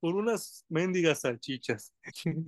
[0.01, 1.93] por unas mendigas salchichas.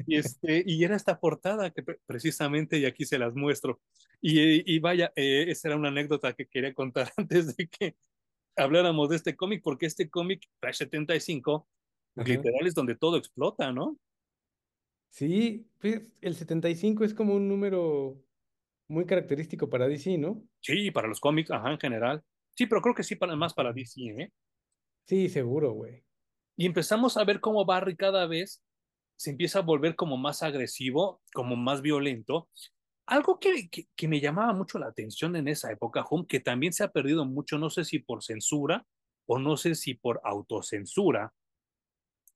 [0.07, 3.81] Y, este, y era esta portada que precisamente, y aquí se las muestro.
[4.21, 7.97] Y, y vaya, eh, esa era una anécdota que quería contar antes de que
[8.57, 11.69] habláramos de este cómic, porque este cómic, Flash 75,
[12.17, 13.99] literal es donde todo explota, ¿no?
[15.09, 18.21] Sí, pues el 75 es como un número
[18.89, 20.43] muy característico para DC, ¿no?
[20.61, 22.25] Sí, para los cómics, ajá, en general.
[22.57, 24.33] Sí, pero creo que sí, para, más para DC, ¿eh?
[25.07, 26.05] Sí, seguro, güey.
[26.57, 28.63] Y empezamos a ver cómo Barry cada vez
[29.17, 32.49] se empieza a volver como más agresivo, como más violento.
[33.07, 36.85] Algo que, que, me llamaba mucho la atención en esa época, Home, que también se
[36.85, 38.87] ha perdido mucho, no sé si por censura
[39.27, 41.35] o no sé si por autocensura,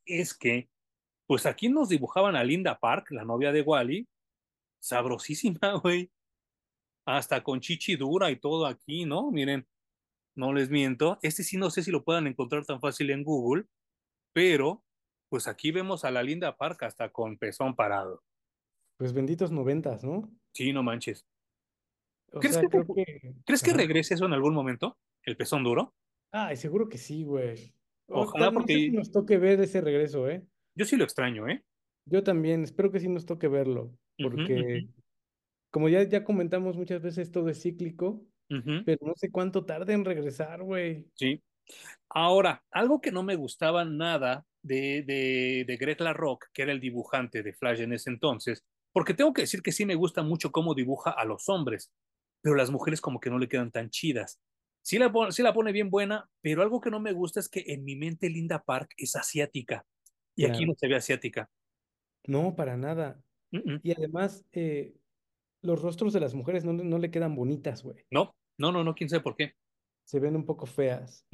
[0.04, 0.68] es que,
[1.26, 4.08] pues aquí nos dibujaban a Linda Park, la novia de Wally,
[4.80, 6.10] sabrosísima, güey.
[7.06, 9.30] Hasta con chichi dura y todo aquí, ¿no?
[9.30, 9.66] Miren,
[10.36, 11.18] no les miento.
[11.22, 13.64] Este sí no sé si lo puedan encontrar tan fácil en Google,
[14.34, 14.84] pero
[15.30, 18.22] pues aquí vemos a la Linda Park hasta con pezón parado.
[18.98, 20.30] Pues benditos noventas, ¿no?
[20.52, 21.26] Sí, no manches.
[22.30, 22.68] ¿Crees, que,
[23.44, 24.98] ¿crees que regrese eso en algún momento?
[25.22, 25.94] ¿El pezón duro?
[26.30, 27.74] Ay, seguro que sí, güey.
[28.08, 30.42] Ojalá porque no sé si nos toque ver ese regreso, ¿eh?
[30.74, 31.64] Yo sí lo extraño, ¿eh?
[32.06, 34.88] Yo también, espero que sí nos toque verlo, porque
[35.70, 40.04] como ya, ya comentamos muchas veces, todo es cíclico, pero no sé cuánto tarde en
[40.04, 41.06] regresar, güey.
[41.14, 41.42] Sí.
[42.08, 46.80] Ahora, algo que no me gustaba nada de, de, de Greg LaRock, que era el
[46.80, 48.64] dibujante de Flash en ese entonces,
[48.98, 51.92] porque tengo que decir que sí me gusta mucho cómo dibuja a los hombres,
[52.40, 54.40] pero las mujeres como que no le quedan tan chidas.
[54.82, 57.48] Sí la, pone, sí la pone bien buena, pero algo que no me gusta es
[57.48, 59.86] que en mi mente Linda Park es asiática
[60.34, 61.48] y aquí no se ve asiática.
[62.26, 63.22] No, para nada.
[63.84, 64.96] Y además, eh,
[65.62, 68.04] los rostros de las mujeres no, no le quedan bonitas, güey.
[68.10, 69.52] No, no, no, no, quién sabe por qué.
[70.06, 71.24] Se ven un poco feas.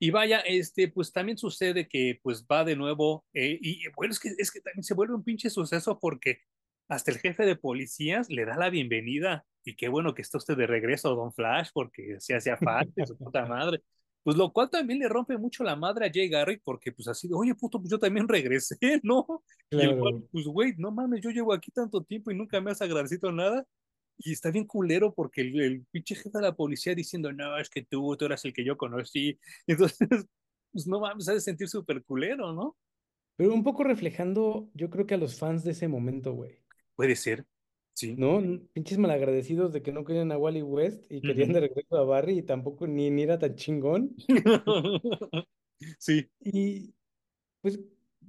[0.00, 4.18] Y vaya, este, pues también sucede que pues va de nuevo, eh, y bueno, es
[4.18, 6.40] que, es que también se vuelve un pinche suceso porque
[6.92, 9.46] hasta el jefe de policías le da la bienvenida.
[9.64, 13.16] Y qué bueno que está usted de regreso, Don Flash, porque se hacía falta, su
[13.16, 13.80] puta madre.
[14.22, 17.28] Pues lo cual también le rompe mucho la madre a Jay Garrick, porque pues así
[17.28, 19.42] de, oye, puto, pues yo también regresé, ¿no?
[19.70, 22.70] Y el cual, pues güey, no mames, yo llevo aquí tanto tiempo y nunca me
[22.70, 23.64] has agradecido nada.
[24.18, 27.70] Y está bien culero porque el, el pinche jefe de la policía diciendo, no, es
[27.70, 29.38] que tú, tú eras el que yo conocí.
[29.66, 30.26] Entonces,
[30.72, 32.76] pues no mames, ha de sentir súper culero, ¿no?
[33.36, 36.61] Pero un poco reflejando, yo creo que a los fans de ese momento, güey.
[36.96, 37.46] Puede ser,
[37.94, 38.14] sí.
[38.16, 38.40] ¿No?
[38.72, 42.38] Pinches malagradecidos de que no querían a Wally West y querían de regreso a Barry
[42.38, 44.14] y tampoco ni, ni era tan chingón.
[45.98, 46.30] sí.
[46.40, 46.94] Y
[47.60, 47.80] pues,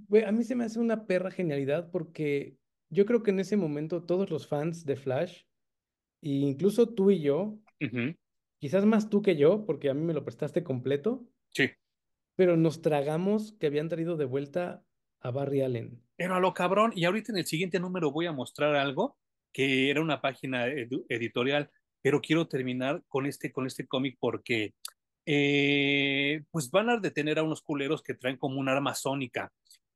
[0.07, 2.57] güey, a mí se me hace una perra genialidad porque
[2.89, 5.43] yo creo que en ese momento todos los fans de Flash,
[6.21, 7.59] e incluso tú y yo,
[8.59, 11.27] quizás más tú que yo, porque a mí me lo prestaste completo.
[11.49, 11.71] Sí.
[12.35, 14.85] Pero nos tragamos que habían traído de vuelta
[15.23, 15.99] a Barry Allen.
[16.15, 19.17] Pero a lo cabrón, y ahorita en el siguiente número voy a mostrar algo
[19.51, 21.69] que era una página editorial,
[22.01, 24.73] pero quiero terminar con este, con este cómic porque
[25.25, 29.51] eh, pues van a detener a unos culeros que traen como un arma sónica.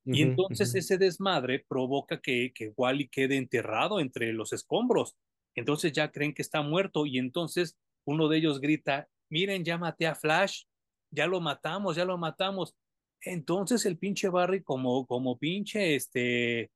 [0.05, 5.17] y entonces ese desmadre provoca que, que Wally quede enterrado entre los escombros.
[5.53, 10.07] Entonces ya creen que está muerto y entonces uno de ellos grita, miren, ya maté
[10.07, 10.63] a Flash,
[11.11, 12.73] ya lo matamos, ya lo matamos.
[13.21, 16.71] Entonces el pinche Barry, como, como pinche este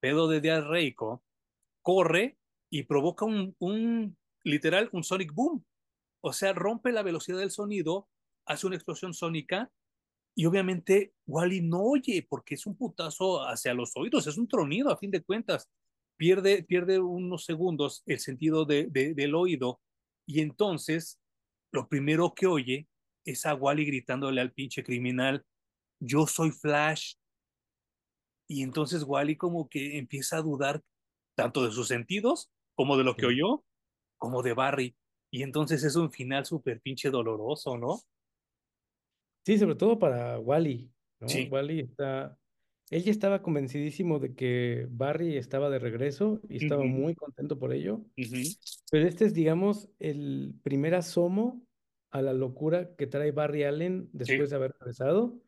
[0.00, 1.22] pedo de diarreico,
[1.82, 2.38] corre
[2.70, 5.64] y provoca un, un, literal, un sonic boom.
[6.22, 8.08] O sea, rompe la velocidad del sonido,
[8.46, 9.70] hace una explosión sónica
[10.34, 14.90] y obviamente Wally no oye porque es un putazo hacia los oídos, es un tronido
[14.90, 15.68] a fin de cuentas.
[16.18, 19.80] Pierde, pierde unos segundos el sentido de, de, del oído
[20.26, 21.18] y entonces
[21.72, 22.88] lo primero que oye
[23.24, 25.44] es a Wally gritándole al pinche criminal,
[26.00, 27.14] yo soy Flash.
[28.48, 30.82] Y entonces Wally como que empieza a dudar
[31.36, 33.64] tanto de sus sentidos como de lo que oyó,
[34.18, 34.96] como de Barry.
[35.30, 38.00] Y entonces es un final súper pinche doloroso, ¿no?
[39.44, 41.28] Sí, sobre todo para Wally, ¿no?
[41.28, 41.48] Sí.
[41.50, 42.38] Wally está,
[42.90, 47.72] él ya estaba convencidísimo de que Barry estaba de regreso y estaba muy contento por
[47.72, 48.04] ello.
[48.90, 51.62] Pero este es, digamos, el primer asomo
[52.10, 55.38] a la locura que trae Barry Allen después de haber regresado.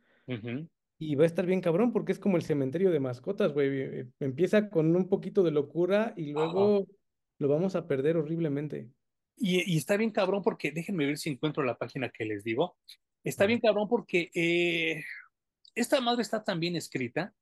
[0.99, 3.69] Y va a estar bien cabrón porque es como el cementerio de mascotas, güey.
[3.81, 6.87] Eh, empieza con un poquito de locura y luego
[7.39, 8.91] lo vamos a perder horriblemente.
[9.37, 12.77] Y, y, está bien cabrón porque déjenme ver si encuentro la página que les digo.
[13.23, 15.05] Está bien cabrón porque eh,
[15.75, 17.33] esta madre está tan bien escrita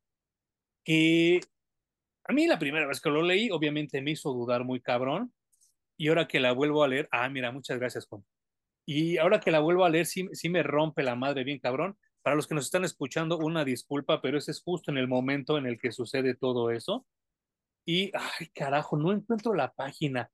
[0.85, 1.41] que
[2.25, 5.33] a mí la primera vez que lo leí, obviamente me hizo dudar muy cabrón.
[5.97, 8.25] Y ahora que la vuelvo a leer, ah, mira, muchas gracias, Juan.
[8.85, 11.97] Y ahora que la vuelvo a leer, sí, sí me rompe la madre bien cabrón.
[12.27, 15.59] Para los que nos están escuchando, una disculpa, pero ese es justo en el momento
[15.59, 17.07] en el que sucede todo eso.
[17.87, 20.29] Y, ay, carajo, no encuentro la página.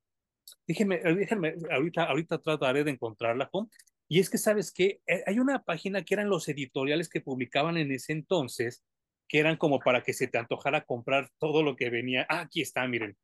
[0.66, 3.68] Déjenme, déjenme, ahorita, ahorita trataré de encontrarla, Juan.
[4.08, 5.02] Y es que, ¿sabes qué?
[5.06, 8.82] Eh, hay una página que eran los editoriales que publicaban en ese entonces,
[9.28, 12.24] que eran como para que se te antojara comprar todo lo que venía.
[12.30, 13.18] Ah, aquí está, miren.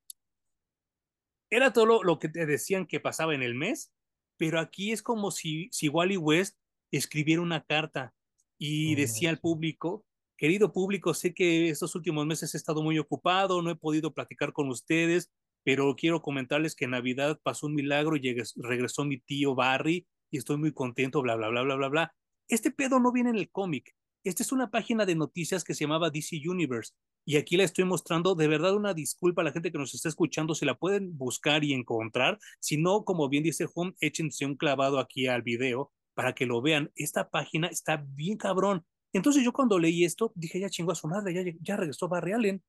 [1.49, 3.95] Era todo lo, que te decían que pasaba en el mes,
[4.37, 6.59] pero aquí es como si, si Wally West
[6.91, 8.13] escribiera una carta
[8.59, 10.05] y decía al público,
[10.37, 14.53] querido público, sé que estos últimos meses he estado muy ocupado, no he podido platicar
[14.53, 15.31] con ustedes,
[15.65, 20.39] pero quiero comentarles que en Navidad pasó un milagro y regresó mi tío Barry y
[20.39, 22.15] estoy muy contento, bla, bla, bla, bla, bla, bla.
[22.49, 23.95] Este pedo no viene en el cómic.
[24.25, 26.93] Esta es una página de noticias que se llamaba DC Universe
[27.25, 28.35] y aquí la estoy mostrando.
[28.35, 31.65] De verdad, una disculpa a la gente que nos está escuchando, si la pueden buscar
[31.65, 32.39] y encontrar.
[32.59, 36.61] Si no, como bien dice Juan, échense un clavado aquí al video para que lo
[36.61, 36.91] vean.
[36.97, 38.85] Esta página está bien cabrón.
[39.13, 42.33] Entonces yo cuando leí esto, dije, ya chingó a su madre, ya, ya regresó Barry
[42.33, 42.61] Allen.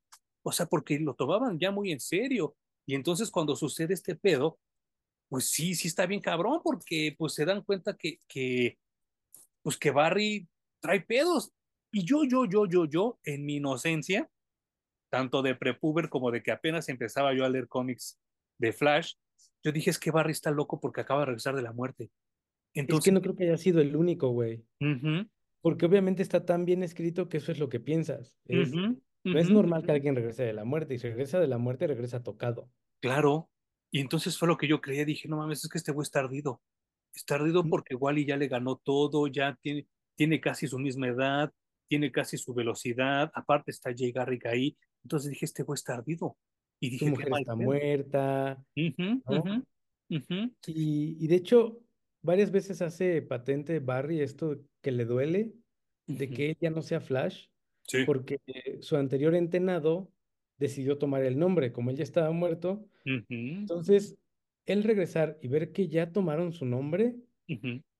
[0.44, 2.56] O sea, porque lo tomaban ya muy en serio.
[2.86, 4.60] Y entonces cuando sucede este pedo,
[5.30, 8.78] pues sí, sí está bien cabrón, porque pues se dan cuenta que, que
[9.64, 10.48] pues que Barry
[10.80, 11.52] trae pedos.
[11.92, 14.30] Y yo, yo, yo, yo, yo, en mi inocencia,
[15.10, 18.20] tanto de prepuber como de que apenas empezaba yo a leer cómics
[18.60, 19.16] de Flash,
[19.64, 22.12] yo dije, es que Barry está loco porque acaba de regresar de la muerte.
[22.74, 24.64] Entonces, es que no creo que haya sido el único, güey.
[25.62, 28.38] Porque obviamente está tan bien escrito que eso es lo que piensas.
[28.48, 31.88] no es normal que alguien regrese de la muerte y si regresa de la muerte
[31.88, 32.70] regresa tocado.
[33.02, 33.50] Claro,
[33.92, 36.20] y entonces fue lo que yo creía, dije, no mames, es que este güey está
[36.20, 36.62] ardido.
[37.14, 41.52] Está ardido porque Wally ya le ganó todo, ya tiene, tiene casi su misma edad,
[41.88, 44.78] tiene casi su velocidad, aparte está Jay Garrick ahí.
[45.04, 46.38] Entonces dije, este güey está ardido.
[46.80, 48.64] Y dije, su mujer está muerta.
[48.76, 48.94] y,
[50.68, 51.82] y, de hecho,
[52.22, 55.54] varias veces hace patente Barry esto que le duele
[56.08, 57.48] de que él ya no sea Flash,
[58.06, 58.40] porque
[58.82, 60.12] su anterior entrenado
[60.58, 62.86] decidió tomar el nombre, como él ya estaba muerto.
[63.06, 64.18] Entonces,
[64.66, 67.16] él regresar y ver que ya tomaron su nombre,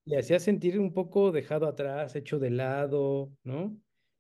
[0.06, 3.78] le hacía sentir un poco dejado atrás, hecho de lado, ¿no?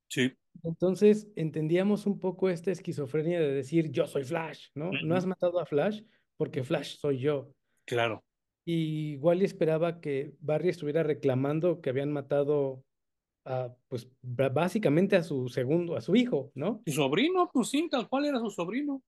[0.08, 0.32] Sí.
[0.64, 4.92] Entonces entendíamos un poco esta esquizofrenia de decir, yo soy Flash, ¿no?
[5.04, 6.02] No has matado a Flash
[6.38, 7.54] porque Flash soy yo.
[7.86, 8.24] Claro.
[8.72, 12.86] Y Wally esperaba que Barry estuviera reclamando que habían matado
[13.44, 16.84] a, pues, básicamente a su segundo, a su hijo, ¿no?
[16.86, 19.02] Su sobrino, pues sí, tal cual era su sobrino.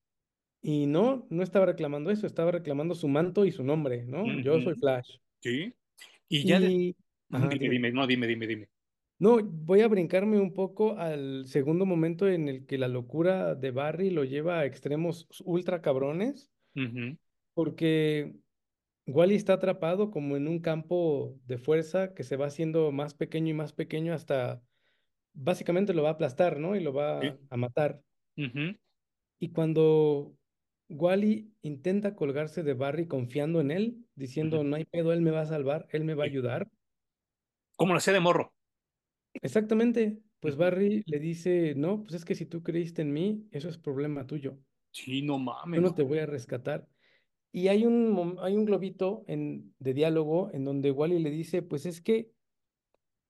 [0.63, 4.25] Y no, no estaba reclamando eso, estaba reclamando su manto y su nombre, ¿no?
[4.41, 5.17] Yo soy Flash.
[5.41, 5.71] Sí.
[6.27, 6.59] Y ya.
[6.59, 6.95] dime,
[7.29, 8.69] dime, no, dime, dime, dime.
[9.19, 13.69] No, voy a brincarme un poco al segundo momento en el que la locura de
[13.69, 16.49] Barry lo lleva a extremos ultra cabrones,
[17.53, 18.40] porque
[19.11, 23.49] Wally está atrapado como en un campo de fuerza que se va haciendo más pequeño
[23.49, 24.61] y más pequeño hasta
[25.33, 26.75] básicamente lo va a aplastar, ¿no?
[26.75, 28.01] Y lo va a matar.
[28.35, 30.35] Y cuando
[30.89, 35.41] Wally intenta colgarse de Barry confiando en él, diciendo, no hay pedo, él me va
[35.41, 36.69] a salvar, él me va a ayudar.
[37.77, 38.53] Como lo hacía de morro.
[39.33, 40.19] Exactamente.
[40.39, 43.77] Pues Barry le dice, no, pues es que si tú creíste en mí, eso es
[43.77, 44.57] problema tuyo.
[44.91, 45.79] Sí, no mames.
[45.79, 46.87] Yo no te voy a rescatar.
[47.51, 51.85] Y hay un, hay un globito en, de diálogo en donde Wally le dice, pues
[51.85, 52.31] es que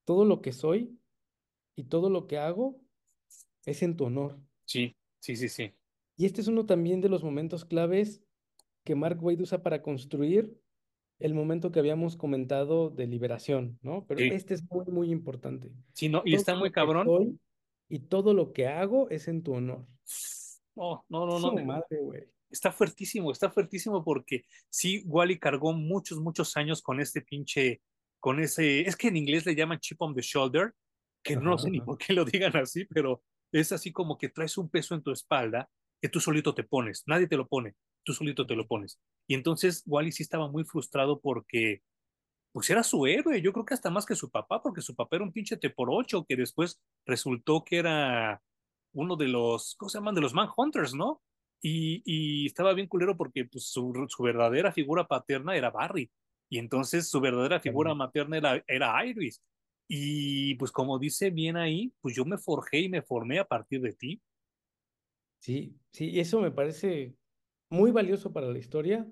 [0.05, 0.99] todo lo que soy
[1.75, 2.79] y todo lo que hago
[3.65, 4.39] es en tu honor.
[4.65, 5.71] Sí, sí, sí, sí.
[6.17, 8.21] Y este es uno también de los momentos claves
[8.83, 10.55] que Mark Wade usa para construir
[11.17, 14.05] el momento que habíamos comentado de liberación, ¿no?
[14.07, 15.71] Pero este es muy, muy importante.
[15.93, 17.39] Sí, no, y está muy cabrón.
[17.89, 19.85] y todo lo que hago es en tu honor.
[20.75, 21.65] Oh, no, no, no.
[21.65, 27.21] madre, güey está fuertísimo, está fuertísimo porque sí, Wally cargó muchos, muchos años con este
[27.21, 27.81] pinche,
[28.19, 30.73] con ese, es que en inglés le llaman chip on the shoulder,
[31.23, 34.57] que no sé ni por qué lo digan así, pero es así como que traes
[34.57, 35.69] un peso en tu espalda
[36.01, 38.99] que tú solito te pones, nadie te lo pone, tú solito te lo pones.
[39.27, 41.83] Y entonces Wally sí estaba muy frustrado porque
[42.51, 45.15] pues era su héroe, yo creo que hasta más que su papá, porque su papá
[45.15, 48.41] era un pinche te por ocho que después resultó que era
[48.93, 50.15] uno de los, ¿cómo se llaman?
[50.15, 51.21] De los Manhunters, ¿no?
[51.61, 56.09] Y, estaba bien culero porque pues, su, verdadera figura paterna era Barry.
[56.49, 59.41] Y entonces su verdadera figura materna era, era Iris.
[59.87, 63.81] Y pues como dice bien ahí, pues yo me forjé y me formé a partir
[63.81, 64.21] de ti.
[65.39, 67.15] Sí, sí, eso me parece
[67.69, 69.07] muy valioso para la historia,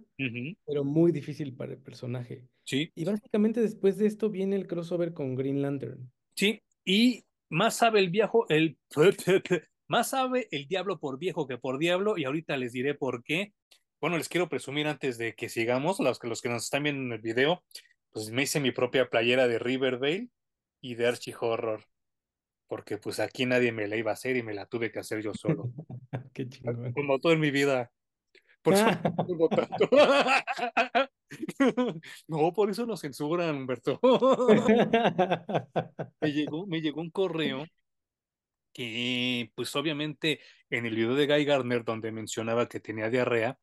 [0.66, 2.46] pero muy difícil para el personaje.
[2.66, 2.92] Sí.
[2.94, 6.12] Y básicamente después de esto viene el crossover con Green Lantern.
[6.36, 8.78] Sí, y más sabe el viejo, el
[9.90, 13.54] más sabe el diablo por viejo que por diablo, y ahorita les diré por qué.
[14.00, 17.02] Bueno, les quiero presumir antes de que sigamos, los que, los que nos están viendo
[17.02, 17.64] en el video,
[18.12, 20.30] pues me hice mi propia playera de Riverdale
[20.80, 21.84] y de Archie Horror,
[22.68, 25.24] porque pues aquí nadie me la iba a hacer y me la tuve que hacer
[25.24, 25.72] yo solo.
[26.34, 26.94] Qué chingón.
[26.94, 27.92] Como todo en mi vida.
[28.62, 28.86] Por eso
[29.40, 29.90] no tanto.
[32.28, 34.00] no, por eso nos censuran, Humberto.
[36.22, 37.66] me, llegó, me llegó un correo
[38.74, 40.40] que, pues obviamente,
[40.70, 43.60] en el video de Guy Gardner, donde mencionaba que tenía diarrea,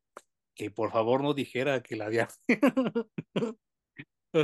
[0.54, 2.36] que por favor no dijera que la diarrea.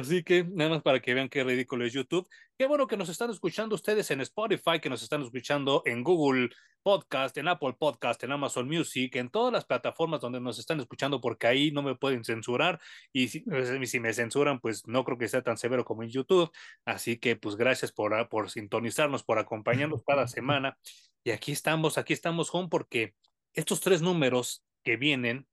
[0.01, 2.29] Así que nada más para que vean qué ridículo es YouTube.
[2.57, 6.51] Qué bueno que nos están escuchando ustedes en Spotify, que nos están escuchando en Google
[6.83, 11.21] Podcast, en Apple Podcast, en Amazon Music, en todas las plataformas donde nos están escuchando,
[11.21, 12.81] porque ahí no me pueden censurar.
[13.13, 13.45] Y si,
[13.85, 16.51] si me censuran, pues no creo que sea tan severo como en YouTube.
[16.85, 20.79] Así que pues gracias por, por sintonizarnos, por acompañarnos cada semana.
[21.25, 23.15] Y aquí estamos, aquí estamos, Home, porque
[23.53, 25.47] estos tres números que vienen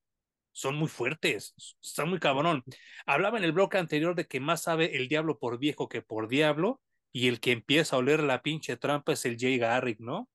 [0.60, 2.64] son muy fuertes, están muy cabrón.
[3.05, 6.28] Hablaba en el bloque anterior de que más sabe el diablo por viejo que por
[6.28, 6.82] diablo,
[7.14, 10.30] y el que empieza a oler la pinche trampa es el Jay Garrick, ¿no?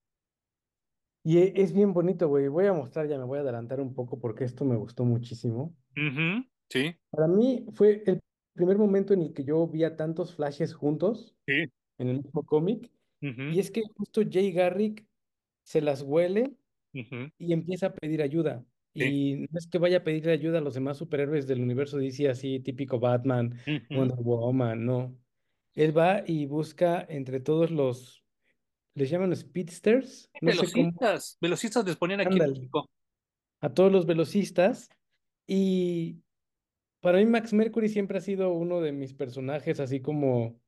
[1.22, 2.48] Y e, es bien bonito, güey.
[2.48, 5.76] Voy a mostrar, ya me voy a adelantar un poco porque esto me gustó muchísimo.
[6.70, 6.96] sí.
[7.10, 8.20] Para mí fue el
[8.54, 11.70] primer momento en el que yo vi a tantos flashes juntos sí.
[11.98, 12.90] en el mismo cómic.
[13.20, 15.06] Y es que justo Jay Garrick
[15.62, 16.54] se las huele
[16.92, 18.64] y empieza a pedir ayuda.
[18.94, 22.28] Y no es que vaya a pedirle ayuda a los demás superhéroes del universo DC,
[22.28, 23.58] así típico Batman,
[23.90, 25.16] Wonder Woman, no.
[25.74, 28.24] Él va y busca entre todos los,
[28.94, 30.30] les llaman speedsters.
[30.40, 32.88] No velocistas, velocistas les ponían aquí en México.
[33.60, 34.88] A todos los velocistas.
[35.46, 36.20] Y
[37.00, 40.60] para mí Max Mercury siempre ha sido uno de mis personajes, así como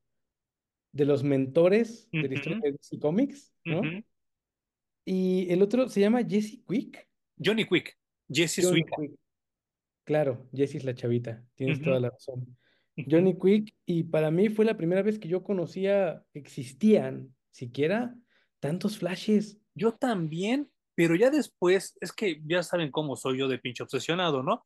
[0.93, 3.83] de los mentores de la historia de DC Comics, ¿no?
[5.05, 7.09] Y el otro se llama Jesse Quick.
[7.39, 7.97] Johnny Quick.
[8.29, 8.72] Jessie es
[10.05, 12.57] Claro, Jessie es la chavita, tienes toda la razón.
[12.97, 18.14] Johnny Quick, y para mí fue la primera vez que yo conocía, existían siquiera
[18.61, 19.59] tantos flashes.
[19.74, 24.43] Yo también, pero ya después, es que ya saben cómo soy yo de pinche obsesionado,
[24.43, 24.64] ¿no?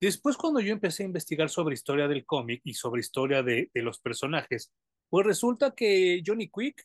[0.00, 3.82] Después cuando yo empecé a investigar sobre historia del cómic y sobre historia de, de
[3.82, 4.72] los personajes,
[5.08, 6.82] pues resulta que Johnny Quick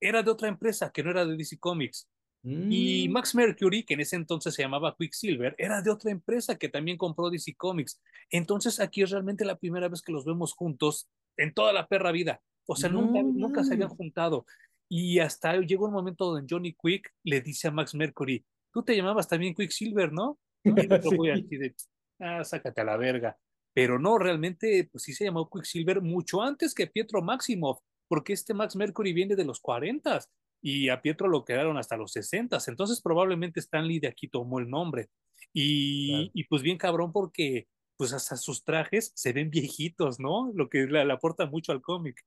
[0.00, 2.08] era de otra empresa que no era de DC Comics.
[2.48, 3.12] Y mm.
[3.12, 6.96] Max Mercury, que en ese entonces se llamaba Quicksilver, era de otra empresa que también
[6.96, 8.00] compró DC Comics.
[8.30, 12.12] Entonces aquí es realmente la primera vez que los vemos juntos en toda la perra
[12.12, 12.40] vida.
[12.68, 14.46] O sea, nunca, nunca se habían juntado.
[14.88, 18.96] Y hasta llegó un momento donde Johnny Quick le dice a Max Mercury, tú te
[18.96, 20.38] llamabas también Quicksilver, ¿no?
[20.62, 21.10] Y otro
[21.50, 21.56] sí.
[21.56, 21.74] de,
[22.20, 23.36] ah, sácate a la verga.
[23.74, 28.54] Pero no, realmente, pues sí se llamó Quicksilver mucho antes que Pietro Maximoff, porque este
[28.54, 30.20] Max Mercury viene de los 40
[30.66, 34.68] y a Pietro lo quedaron hasta los 60, entonces probablemente Stanley de aquí tomó el
[34.68, 35.10] nombre.
[35.52, 40.50] Y, y pues bien cabrón porque pues hasta sus trajes se ven viejitos, ¿no?
[40.56, 42.20] Lo que le, aporta mucho al cómic.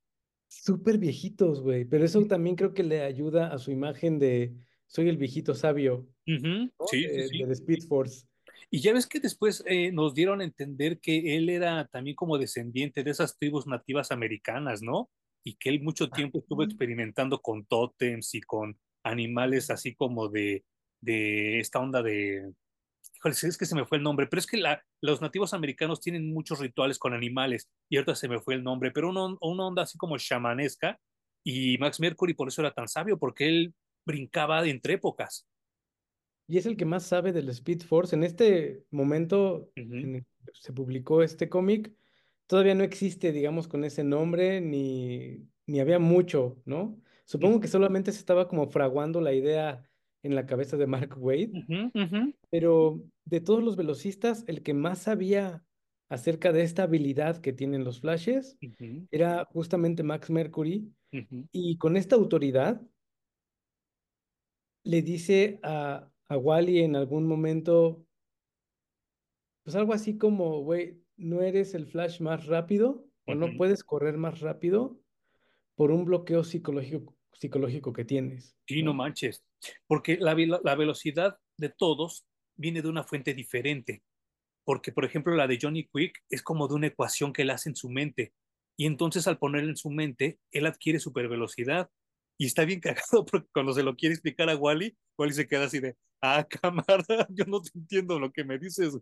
[0.48, 4.54] Súper viejitos, güey, pero eso también creo que le ayuda a su imagen de
[4.86, 8.26] soy el viejito sabio sí, sí, Speed Force.
[8.70, 12.38] Y ya ves que después eh, nos dieron a entender que él era también como
[12.38, 15.10] descendiente de esas tribus nativas americanas, ¿no?
[15.44, 20.64] Y que él mucho tiempo estuvo experimentando con tótems y con animales así como de,
[21.00, 22.52] de esta onda de...
[23.16, 26.00] Híjole, es que se me fue el nombre, pero es que la, los nativos americanos
[26.00, 29.66] tienen muchos rituales con animales y ahorita se me fue el nombre, pero una, una
[29.66, 30.98] onda así como shamanesca
[31.44, 33.74] y Max Mercury por eso era tan sabio, porque él
[34.04, 35.46] brincaba entre épocas.
[36.48, 38.14] Y es el que más sabe del Speed Force.
[38.16, 39.70] En este momento
[40.54, 41.92] se publicó este cómic,
[42.50, 47.00] todavía no existe, digamos, con ese nombre, ni, ni había mucho, ¿no?
[47.24, 49.88] Supongo que solamente se estaba como fraguando la idea
[50.24, 51.52] en la cabeza de Mark Wade,
[52.50, 55.64] pero de todos los velocistas, el que más sabía
[56.08, 58.58] acerca de esta habilidad que tienen los flashes
[59.12, 60.92] era justamente Max Mercury,
[61.52, 62.82] y con esta autoridad
[64.84, 68.04] le dice a, a Wally en algún momento,
[69.62, 74.16] pues algo así como, güey, no eres el flash más rápido o no puedes correr
[74.16, 75.00] más rápido
[75.76, 78.56] por un bloqueo psicológico, psicológico que tienes.
[78.66, 79.44] Sí, no, manches,
[79.86, 84.02] porque la, la velocidad de todos viene de una fuente diferente.
[84.64, 87.70] Porque, por ejemplo, la de Johnny Quick es como de una ecuación que él hace
[87.70, 88.34] en su mente.
[88.76, 91.90] Y entonces al ponerla en su mente, él adquiere super velocidad.
[92.38, 95.64] Y está bien cagado porque cuando se lo quiere explicar a Wally, Wally se queda
[95.64, 98.96] así de, ah, cámara, yo no te entiendo lo que me dices.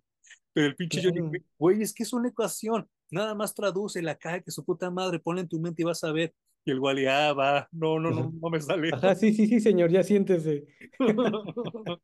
[0.53, 2.89] Pero el pinche Johnny, güey, es que es una ecuación.
[3.11, 6.05] Nada más traduce la caja que su puta madre, ponle en tu mente y vas
[6.05, 6.35] a ver.
[6.65, 8.91] Y el Wally, ah, va, no, no, no, no me sale.
[8.93, 10.67] Ajá, sí, sí, sí, señor, ya siéntese.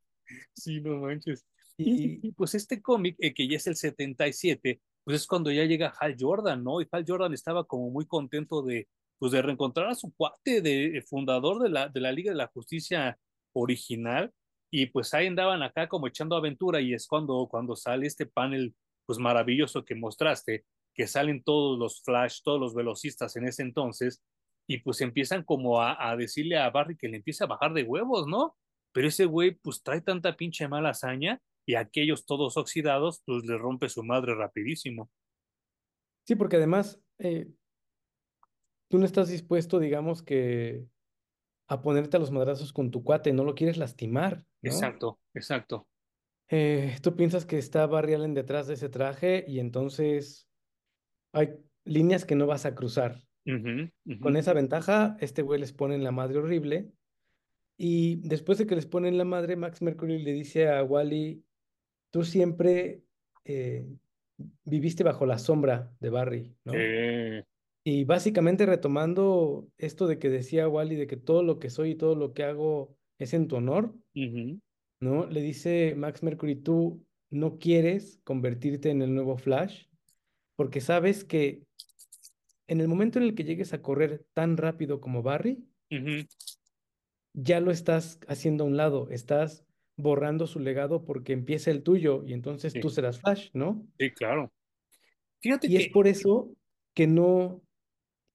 [0.54, 1.44] sí, no manches.
[1.76, 5.92] Y, pues este cómic, eh, que ya es el 77, pues es cuando ya llega
[5.98, 6.80] Hal Jordan, ¿no?
[6.80, 8.88] Y Hal Jordan estaba como muy contento de,
[9.18, 12.46] pues de reencontrar a su cuate, de, fundador de la, de la Liga de la
[12.46, 13.18] Justicia
[13.52, 14.32] original,
[14.76, 18.74] y pues ahí andaban acá como echando aventura y es cuando, cuando sale este panel
[19.06, 24.24] pues maravilloso que mostraste, que salen todos los Flash, todos los velocistas en ese entonces,
[24.66, 28.26] y pues empiezan como a, decirle a Barry que le empiece a bajar de huevos,
[28.26, 28.56] ¿no?
[28.90, 33.56] Pero ese güey pues trae tanta pinche mala hazaña y aquellos todos oxidados pues le
[33.56, 35.08] rompe su madre rapidísimo.
[36.26, 37.46] Sí, porque además eh,
[38.88, 40.84] tú no estás dispuesto, digamos que
[41.66, 44.44] a ponerte a los madrazos con tu cuate, no lo quieres lastimar.
[44.62, 45.86] Exacto, exacto.
[46.48, 50.48] Eh, tú piensas que está Barry Allen detrás de ese traje y entonces
[51.32, 51.54] hay
[51.84, 53.20] líneas que no vas a cruzar.
[54.20, 56.90] Con esa ventaja, este güey les pone en la madre horrible.
[57.76, 61.44] Y después de que les ponen la madre, Max Mercury le dice a Wally,
[62.10, 63.02] tú siempre
[63.44, 63.86] eh,
[64.64, 66.72] viviste bajo la sombra de Barry, ¿no?
[67.84, 71.94] Y básicamente retomando esto de que decía Wally, de que todo lo que soy y
[71.96, 75.26] todo lo que hago es en tu honor, ¿no?
[75.26, 79.86] Le dice Max Mercury, tú no quieres convertirte en el nuevo Flash
[80.56, 81.62] porque sabes que
[82.66, 85.64] en el momento en el que llegues a correr tan rápido como Barry,
[87.34, 89.64] ya lo estás haciendo a un lado, estás
[89.96, 93.86] borrando su legado porque empieza el tuyo y entonces tú serás Flash, ¿no?
[93.98, 94.52] Sí, claro.
[95.40, 96.56] Fíjate y es por eso
[96.94, 97.62] que no,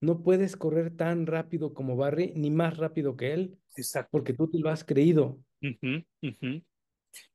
[0.00, 4.08] no puedes correr tan rápido como Barry, ni más rápido que él, Exacto.
[4.12, 5.38] porque tú te lo has creído.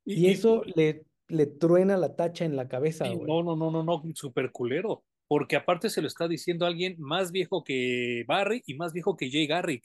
[0.05, 3.05] Y, eso le, le truena la tacha en la cabeza.
[3.05, 5.03] no, no, no, no, no, súper culero.
[5.27, 9.31] Porque aparte se lo está diciendo alguien más viejo que Barry y más viejo que
[9.31, 9.83] Jay Garrick.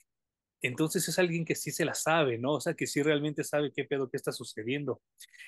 [0.62, 2.53] Entonces es alguien que sí se la sabe, ¿no?
[2.53, 5.01] O sea, que sí realmente sabe qué pedo, qué está sucediendo.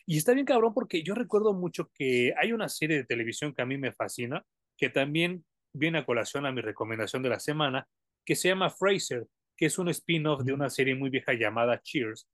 [0.07, 3.61] Y está bien cabrón porque yo recuerdo mucho que hay una serie de televisión que
[3.61, 4.47] a mí me fascina,
[4.79, 7.89] que también viene a colación a mi recomendación de la semana,
[8.25, 12.29] que se llama Fraser, que es un spin-off de una serie muy vieja llamada Cheers.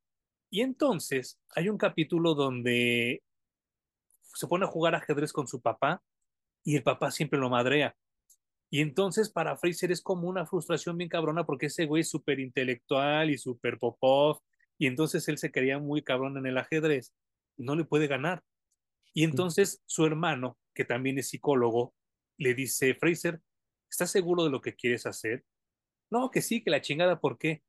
[0.50, 3.22] Y entonces hay un capítulo donde
[4.34, 6.02] se pone a jugar ajedrez con su papá
[6.64, 7.96] y el papá siempre lo madrea.
[8.70, 12.40] Y entonces para Fraser es como una frustración bien cabrona porque ese güey es súper
[12.40, 14.40] intelectual y súper popov
[14.78, 17.12] y entonces él se quería muy cabrón en el ajedrez
[17.58, 18.42] no le puede ganar.
[19.12, 21.94] Y entonces su hermano, que también es psicólogo,
[22.38, 23.42] le dice, Fraser,
[23.90, 25.44] ¿estás seguro de lo que quieres hacer?
[26.10, 27.62] No, que sí, que la chingada, ¿por qué?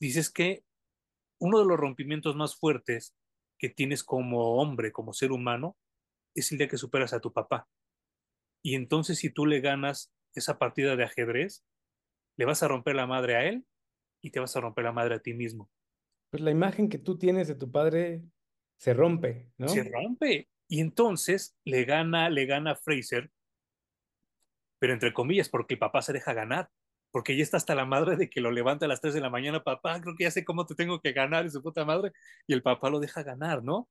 [0.00, 0.64] Dices que
[1.40, 3.14] uno de los rompimientos más fuertes
[3.58, 5.76] que tienes como hombre, como ser humano,
[6.34, 7.68] es el día que superas a tu papá.
[8.62, 11.64] Y entonces si tú le ganas esa partida de ajedrez,
[12.36, 13.64] le vas a romper la madre a él
[14.22, 15.70] y te vas a romper la madre a ti mismo.
[16.30, 18.22] Pues la imagen que tú tienes de tu padre
[18.78, 19.68] se rompe, ¿no?
[19.68, 20.50] Se rompe.
[20.68, 23.30] Y entonces le gana, le gana Fraser
[24.86, 26.70] pero entre comillas, porque el papá se deja ganar,
[27.10, 29.30] porque ya está hasta la madre de que lo levanta a las 3 de la
[29.30, 32.12] mañana, papá, creo que ya sé cómo te tengo que ganar, y su puta madre,
[32.46, 33.88] y el papá lo deja ganar, ¿no?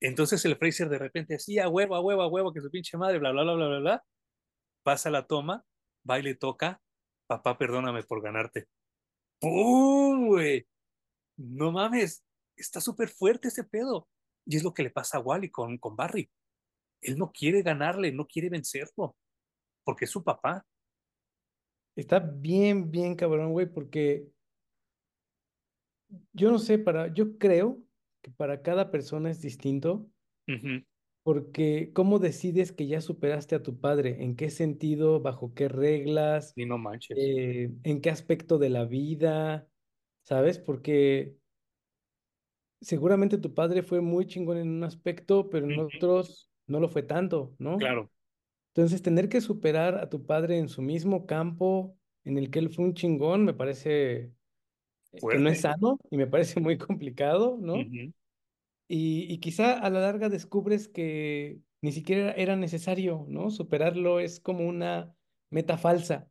[0.00, 3.18] Entonces el Fraser de repente, sí, a huevo, a huevo, huevo, que su pinche madre,
[3.18, 4.04] bla, bla, bla, bla, bla, bla,
[4.82, 5.62] pasa la toma,
[6.08, 6.80] va y le toca,
[7.26, 8.66] papá, perdóname por ganarte.
[9.40, 10.66] ¡Pum, güey!
[11.36, 12.24] No mames,
[12.56, 14.08] está súper fuerte ese pedo.
[14.46, 16.30] Y es lo que le pasa a Wally con, con Barry.
[17.02, 19.16] Él no quiere ganarle, no quiere vencerlo
[19.90, 20.64] porque es su papá.
[21.96, 24.28] Está bien, bien cabrón, güey, porque
[26.32, 27.82] yo no sé, para, yo creo
[28.22, 30.08] que para cada persona es distinto,
[31.24, 34.22] porque ¿cómo decides que ya superaste a tu padre?
[34.22, 35.20] ¿En qué sentido?
[35.20, 36.52] ¿Bajo qué reglas?
[36.54, 37.18] Ni no manches.
[37.20, 39.66] Eh, ¿en qué aspecto de la vida?
[40.22, 40.60] ¿Sabes?
[40.60, 41.34] Porque
[42.80, 47.02] seguramente tu padre fue muy chingón en un aspecto, pero en otros no lo fue
[47.02, 47.76] tanto, ¿no?
[47.76, 48.08] Claro.
[48.80, 52.70] Entonces, tener que superar a tu padre en su mismo campo en el que él
[52.70, 54.32] fue un chingón, me parece
[55.12, 57.74] eh, que no es sano y me parece muy complicado, ¿no?
[57.76, 58.10] y,
[58.88, 63.50] y, quizá a la larga descubres que ni siquiera era necesario, ¿no?
[63.50, 65.14] Superarlo es como una
[65.50, 66.26] meta falsa.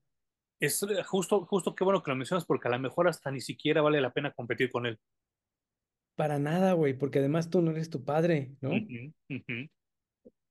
[0.60, 3.41] Es eh, justo, justo qué bueno que lo mencionas, porque a lo mejor hasta ni
[3.41, 4.97] siquiera vale la pena competir con él.
[6.16, 8.72] Para nada, güey, porque además tú no eres tu padre, ¿no?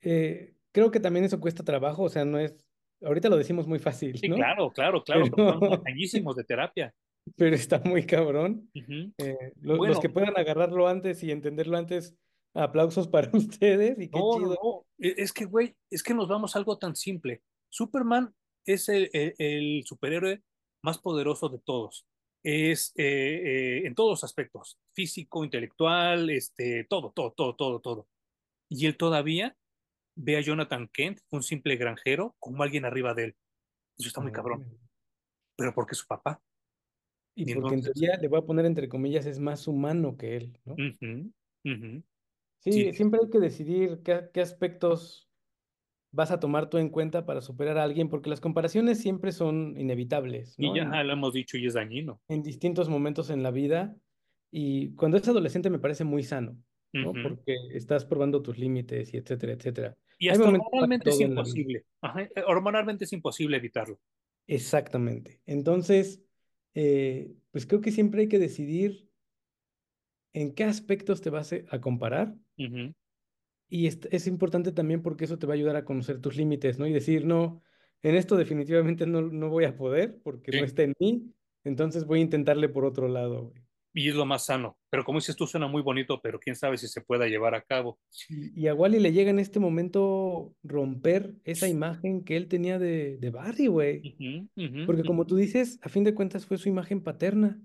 [0.00, 2.56] eh, creo que también eso cuesta trabajo, o sea, no es,
[3.02, 4.36] ahorita lo decimos muy fácil, sí, ¿no?
[4.36, 5.60] claro, claro, claro, pero...
[5.60, 6.94] son de terapia.
[7.36, 8.70] Pero está muy cabrón.
[9.18, 12.16] Eh, los, que puedan agarrarlo antes y entenderlo antes,
[12.54, 14.56] Aplausos para ustedes y qué No, chido.
[14.62, 17.42] no, e, es que, güey, es que nos vamos a algo tan simple.
[17.70, 18.34] Superman
[18.66, 20.42] es el, el- el superhéroe
[20.82, 22.06] más poderoso de todos.
[22.42, 28.08] Es eh, eh, en todos los aspectos, físico, intelectual, este, todo, todo, todo, todo, todo.
[28.70, 29.54] Y él todavía
[30.18, 33.36] ve a Jonathan Kent, un simple granjero, como alguien arriba de él.
[33.96, 34.66] Eso está muy cabrón,
[35.56, 36.40] pero porque es su papá.
[37.34, 40.16] Y Y porque en entonces, teoría, le voy a poner entre comillas, es más humano
[40.16, 40.74] que él, ¿no?
[42.60, 45.28] Sí, sí, siempre hay que decidir qué, qué aspectos
[46.10, 49.78] vas a tomar tú en cuenta para superar a alguien, porque las comparaciones siempre son
[49.78, 52.20] inevitables, y ya En, lo hemos dicho y es dañino.
[52.28, 53.94] en distintos momentos en la vida.
[54.50, 56.56] Y cuando es adolescente me parece muy sano,
[56.92, 57.12] ¿no?
[57.12, 59.96] Porque estás probando tus límites y etcétera, etcétera.
[60.18, 61.84] Y hasta hormonalmente es imposible.
[62.00, 63.98] Ajá, eh, hormonalmente es imposible evitarlo.
[64.46, 65.40] Exactamente.
[65.46, 66.22] Entonces,
[66.74, 69.08] eh, pues creo que siempre hay que decidir
[70.32, 72.34] en qué aspectos te vas a a comparar.
[73.70, 76.78] Y es, es importante también porque eso te va a ayudar a conocer tus límites,
[76.78, 76.86] ¿no?
[76.86, 77.62] Y decir, no,
[78.02, 82.20] en esto definitivamente no, no voy a poder porque no está en mí, entonces voy
[82.20, 83.67] a intentarle por otro lado, güey.
[83.98, 84.78] Y es lo más sano.
[84.90, 87.62] Pero como dices tú, suena muy bonito, pero quién sabe si se pueda llevar a
[87.62, 87.98] cabo.
[88.28, 93.16] Y, a Wally le llega en este momento romper esa imagen que él tenía de,
[93.18, 94.16] de Barry, güey.
[94.86, 97.60] Porque como tú dices, a fin de cuentas fue su imagen paterna.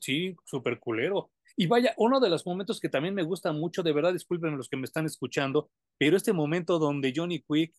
[0.00, 1.30] Sí, súper culero.
[1.54, 4.70] Y vaya, uno de los momentos que también me gusta mucho, de verdad, disculpen los
[4.70, 7.74] que me están escuchando, pero este momento donde Johnny Quick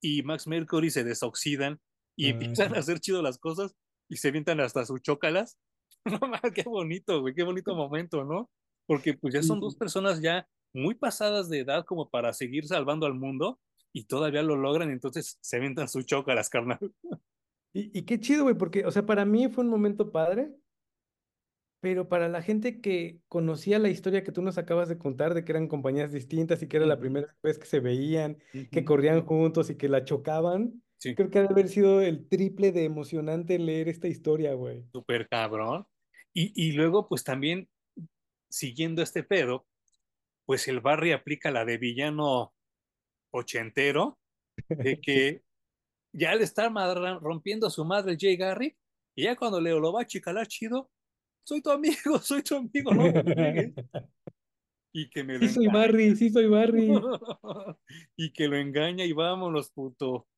[0.00, 1.80] y Max Mercury se desoxidan
[2.16, 3.74] y empiezan a hacer chido las cosas
[4.08, 5.58] y se avientan hasta sus chócalas.
[6.22, 8.50] No mames, qué bonito, güey, qué bonito momento, ¿no?
[8.86, 13.06] Porque pues ya son dos personas ya muy pasadas de edad como para seguir salvando
[13.06, 13.60] al mundo
[13.92, 16.78] y todavía lo logran, entonces se avientan sus chócalas, carnal.
[17.72, 20.54] y, y qué chido, güey, porque, o sea, para mí fue un momento padre,
[21.80, 25.44] pero para la gente que conocía la historia que tú nos acabas de contar, de
[25.44, 28.38] que eran compañías distintas y que era la primera vez que se veían,
[28.72, 29.24] que ujú, corrían ujú.
[29.24, 32.84] juntos y que la chocaban, Sí, creo que ha de haber sido el triple de
[32.84, 34.88] emocionante leer esta historia, güey.
[34.92, 35.86] súper cabrón.
[36.38, 37.68] Y, y luego, pues también,
[38.48, 39.66] siguiendo este pedo,
[40.46, 42.54] pues el Barry aplica la de villano
[43.32, 44.20] ochentero,
[44.68, 45.42] de que
[46.12, 46.68] ya le está
[47.20, 48.78] rompiendo a su madre Jay Garrick,
[49.16, 50.88] y ya cuando Leo lo va a chicalar chido,
[51.44, 53.74] soy tu amigo, soy tu amigo, no me.
[54.90, 55.66] Y que me lo Sí soy.
[55.66, 56.92] Barry, sí soy Barry.
[58.16, 60.28] y que lo engaña y vámonos, puto.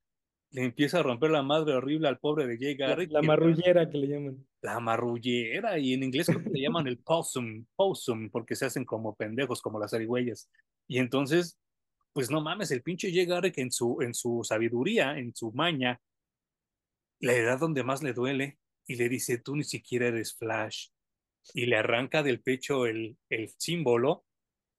[0.51, 3.97] Le empieza a romper la madre horrible al pobre de Jay Garrick, la marrullera que
[3.97, 4.47] le llaman.
[4.61, 8.85] la marrullera, y en inglés creo que le llaman el possum, possum, porque se hacen
[8.85, 10.49] como pendejos, como las zarigüeyas.
[10.87, 11.57] Y entonces,
[12.13, 16.01] pues no mames, el pinche Jay Garrick en su, en su sabiduría, en su maña,
[17.19, 20.89] la edad donde más le duele, y le dice, tú ni siquiera eres Flash,
[21.53, 24.25] y le arranca del pecho el, el símbolo,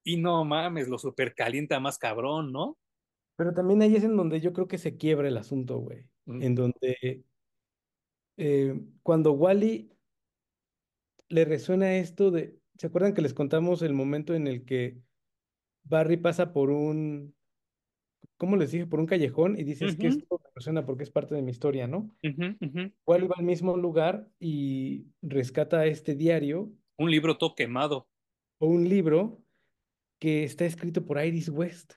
[0.05, 2.79] y no mames, lo supercalienta más cabrón, ¿no?
[3.37, 6.07] Pero también ahí es en donde yo creo que se quiebra el asunto, güey.
[6.27, 7.25] Mm, En donde
[8.37, 9.91] eh, cuando Wally
[11.29, 15.01] le resuena esto de, ¿se acuerdan que les contamos el momento en el que
[15.85, 17.35] Barry pasa por un,
[18.37, 18.87] ¿cómo les dije?
[18.87, 21.51] Por un callejón y dices que ujú, esto me resuena porque es parte de mi
[21.51, 22.15] historia, ¿no?
[22.23, 22.93] ujú.
[23.07, 28.09] Wally va al mismo lugar y rescata este diario Un libro todo quemado.
[28.61, 29.43] o un libro
[30.21, 31.95] que está escrito por Iris West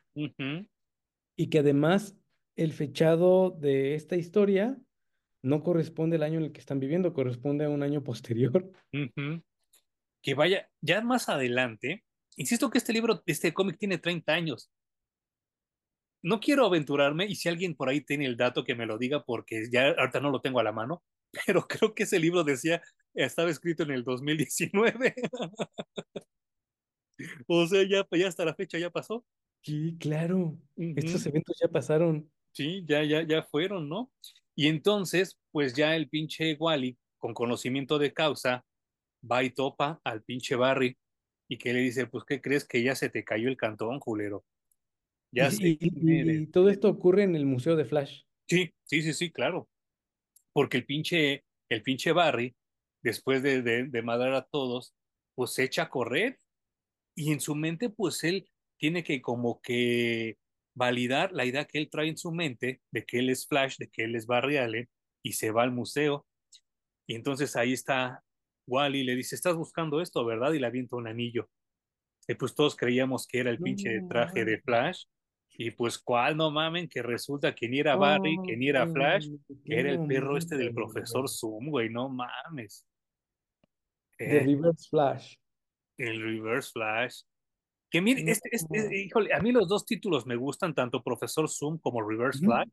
[1.36, 2.17] y que además
[2.55, 4.77] el fechado de esta historia
[5.43, 8.71] no corresponde al año en el que están viviendo, corresponde a un año posterior.
[10.21, 12.03] Que vaya, ya más adelante,
[12.36, 14.71] insisto que este libro, este cómic tiene 30 años.
[16.23, 19.23] No quiero aventurarme y si alguien por ahí tiene el dato que me lo diga
[19.23, 21.03] porque ya ahorita no lo tengo a la mano,
[21.45, 22.81] pero creo que ese libro decía,
[23.13, 25.13] estaba escrito en el 2019.
[27.47, 29.25] O sea, ya, ya hasta la fecha ya pasó.
[29.66, 30.59] Sí, claro.
[30.78, 32.32] Estos eventos ya pasaron.
[32.51, 34.11] Sí, ya, ya, ya fueron, ¿no?
[34.55, 38.63] Y entonces, pues ya el pinche Wally, con conocimiento de causa,
[39.30, 40.95] va y topa al pinche Barry
[41.49, 44.45] y que le dice, pues, ¿qué crees que ya se te cayó el cantón, culero?
[45.32, 46.41] Y, Ya sé y- quién eres.
[46.41, 48.22] y todo esto ocurre en el Museo de Flash.
[48.47, 49.68] Sí, sí, sí, sí, claro.
[50.53, 52.55] Porque el pinche, el pinche Barry,
[53.01, 54.93] después de, de, de madrar a todos,
[55.34, 56.39] pues se echa a correr
[57.16, 58.47] y en su mente, pues él
[58.78, 60.38] tiene que como que
[60.76, 63.88] validar la idea que él trae en su mente de que él es Flash, de
[63.88, 64.89] que él es Barry Allen
[65.23, 66.26] y se va al museo
[67.07, 68.23] y entonces ahí está
[68.67, 70.53] Wally le dice, estás buscando esto, ¿verdad?
[70.53, 71.49] Y le avienta un anillo.
[72.28, 74.59] Y pues todos creíamos que era el pinche traje de.
[74.61, 75.03] Flash
[75.57, 79.30] y pues cuál, no mamen, que resulta que ni era Barry, que ni era Flash,
[79.63, 81.30] que era el perro este del profesor.
[81.30, 82.86] Zoom, güey, no mames.
[84.17, 85.36] De Eh, Reverse Flash.
[85.97, 87.21] el Reverse Flash.
[87.95, 91.77] Que mire, este, este, híjole, a mí los dos títulos me gustan, tanto Profesor Zoom
[91.77, 92.67] como Reverse Flag,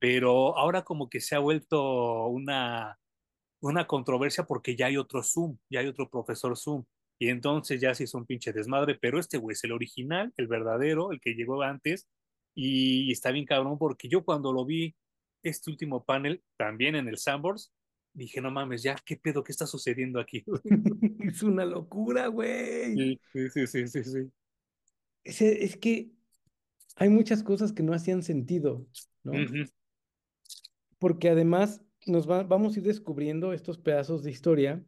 [0.00, 2.98] pero ahora como que se ha vuelto una,
[3.60, 6.82] una controversia porque ya hay otro Zoom, ya hay otro Profesor Zoom.
[7.16, 10.48] Y entonces ya se hizo un pinche desmadre, pero este güey es el original, el
[10.48, 12.08] verdadero, el que llegó antes,
[12.52, 14.96] y está bien cabrón porque yo cuando lo vi,
[15.44, 17.72] este último panel, también en el Sandbox,
[18.14, 19.44] dije, no mames, ya, ¿qué pedo?
[19.44, 20.44] ¿Qué está sucediendo aquí?
[21.20, 22.96] es una locura, güey.
[23.32, 24.32] Sí, sí, sí, sí, sí.
[25.26, 26.12] Es, es que
[26.96, 28.86] hay muchas cosas que no hacían sentido,
[29.22, 29.32] ¿no?
[30.98, 34.84] Porque además nos vamos a ir descubriendo estos pedazos de historia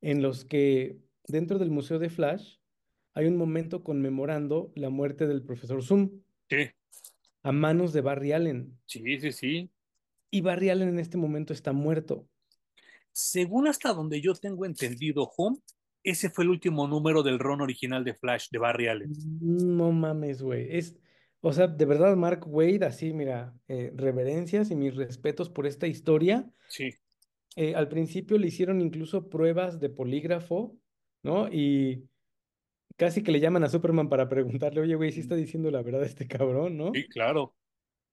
[0.00, 2.56] en los que dentro del Museo de Flash
[3.14, 6.22] hay un momento conmemorando la muerte del profesor Zoom.
[6.48, 6.70] Sí.
[7.42, 8.78] A manos de Barry Allen.
[8.86, 9.70] Sí, sí, sí.
[10.30, 12.26] Y Barry Allen en este momento está muerto.
[13.12, 15.58] Según hasta donde yo tengo entendido, Home,
[16.04, 19.12] ese fue el último número del ron original de Flash de Barry Allen.
[19.40, 20.76] No mames, güey.
[20.76, 20.96] Es,
[21.40, 25.86] o sea, de verdad, Mark Wade, así, mira, eh, reverencias y mis respetos por esta
[25.86, 26.50] historia.
[26.68, 26.90] Sí.
[27.56, 30.76] Eh, al principio le hicieron incluso pruebas de polígrafo,
[31.22, 31.48] ¿no?
[31.52, 32.08] Y
[32.96, 36.04] casi que le llaman a Superman para preguntarle, oye, güey, ¿sí está diciendo la verdad
[36.04, 36.92] este cabrón, no?
[36.94, 37.54] Sí, claro.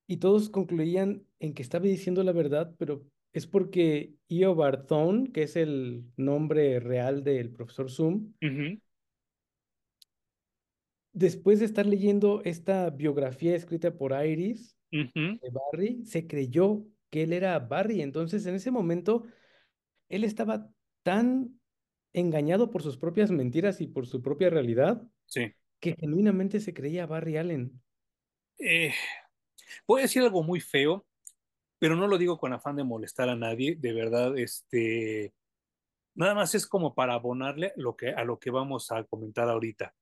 [0.06, 5.44] Y todos concluían en que estaba diciendo la verdad, pero es porque Io Barthone, que
[5.44, 8.32] es el nombre real del profesor Zoom,
[11.12, 17.32] después de estar leyendo esta biografía escrita por Iris de Barry, se creyó que él
[17.32, 18.02] era Barry.
[18.02, 19.24] Entonces, en ese momento,
[20.08, 20.68] él estaba
[21.02, 21.60] tan
[22.12, 25.02] engañado por sus propias mentiras y por su propia realidad
[25.78, 27.80] que genuinamente se creía Barry Allen.
[28.58, 28.92] Eh,
[29.86, 31.06] voy a decir algo muy feo,
[31.80, 35.32] pero no lo digo con afán de molestar a nadie, de verdad, este,
[36.14, 39.94] nada más es como para abonarle lo que, a lo que vamos a comentar ahorita.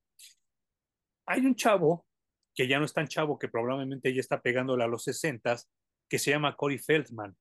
[1.26, 2.04] Hay un chavo,
[2.52, 5.70] que ya no es tan chavo, que probablemente ya está pegándole a los sesentas,
[6.08, 7.36] que se llama Corey Feldman.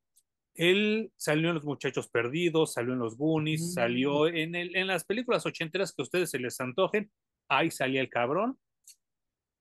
[0.53, 3.73] Él salió en Los Muchachos Perdidos, salió en Los Goonies, mm.
[3.73, 7.11] salió en, el, en las películas ochenteras que a ustedes se les antojen.
[7.49, 8.59] Ahí salía el cabrón.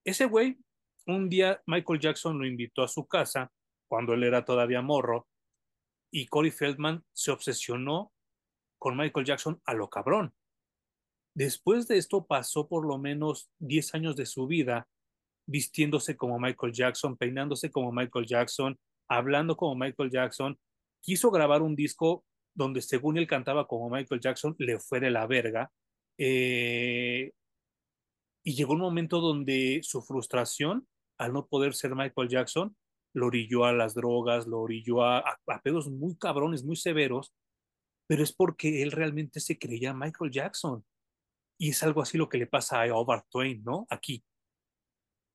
[0.04, 0.58] Ese güey,
[1.06, 3.50] un día Michael Jackson lo invitó a su casa
[3.88, 5.26] cuando él era todavía morro
[6.10, 8.12] y Corey Feldman se obsesionó
[8.78, 10.34] con Michael Jackson a lo cabrón.
[11.34, 14.88] Después de esto pasó por lo menos 10 años de su vida
[15.46, 18.78] vistiéndose como Michael Jackson, peinándose como Michael Jackson,
[19.08, 20.58] hablando como Michael Jackson,
[21.00, 22.24] quiso grabar un disco
[22.54, 25.70] donde según él cantaba como Michael Jackson, le fue de la verga.
[26.18, 27.32] Eh,
[28.42, 32.76] y llegó un momento donde su frustración al no poder ser Michael Jackson
[33.16, 37.32] lo orilló a las drogas, lo orilló a, a, pedos muy cabrones, muy severos,
[38.06, 40.84] pero es porque él realmente se creía Michael Jackson.
[41.58, 43.86] Y es algo así lo que le pasa a Howard Twain, ¿no?
[43.88, 44.22] Aquí.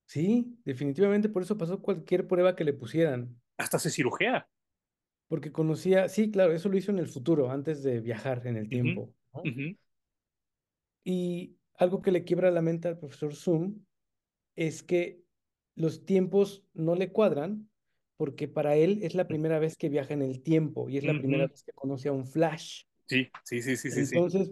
[0.05, 3.41] Sí, definitivamente por eso pasó cualquier prueba que le pusieran.
[3.57, 4.47] Hasta se cirujea.
[5.27, 8.69] Porque conocía, sí, claro, eso lo hizo en el futuro, antes de viajar en el
[8.69, 9.11] tiempo.
[11.03, 13.83] Y algo que le quiebra la mente al profesor Zoom
[14.55, 15.23] es que
[15.75, 17.70] los tiempos no le cuadran
[18.21, 21.17] porque para él es la primera vez que viaja en el tiempo y es la
[21.17, 22.83] primera vez que conoce a un Flash.
[23.07, 24.15] Sí, sí, sí, sí, sí.
[24.15, 24.51] Entonces,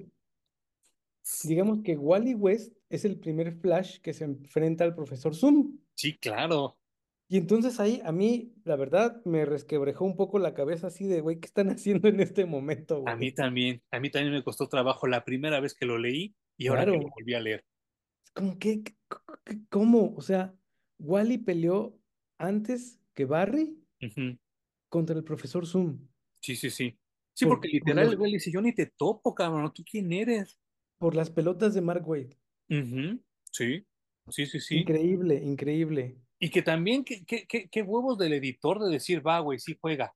[1.43, 5.78] digamos que Wally West es el primer Flash que se enfrenta al profesor Zoom.
[5.93, 6.80] Sí, claro.
[7.28, 11.22] Y entonces ahí a mí, la verdad, me resquebrejó un poco la cabeza así de,
[11.22, 13.13] güey, ¿qué están haciendo en este momento, güey?
[13.13, 16.34] A mí también, a mí también me costó trabajo la primera vez que lo leí
[16.57, 17.63] y ahora que lo volví a leer.
[18.34, 18.82] Como que,
[19.70, 20.15] ¿cómo?
[20.15, 20.55] O sea,
[20.97, 21.95] Wally peleó
[22.39, 23.78] antes que Barry
[24.89, 26.07] contra el profesor Zoom.
[26.41, 26.97] Sí, sí, sí.
[27.34, 30.60] Sí, porque literal, güey, dice, yo ni te topo, cabrón, ¿tú quién eres?
[30.97, 32.38] Por las pelotas de Mark Wade.
[33.51, 33.86] Sí,
[34.30, 34.78] sí, sí, sí.
[34.80, 36.18] Increíble, increíble.
[36.39, 40.14] Y que también, qué qué huevos del editor de decir, va, güey, sí juega.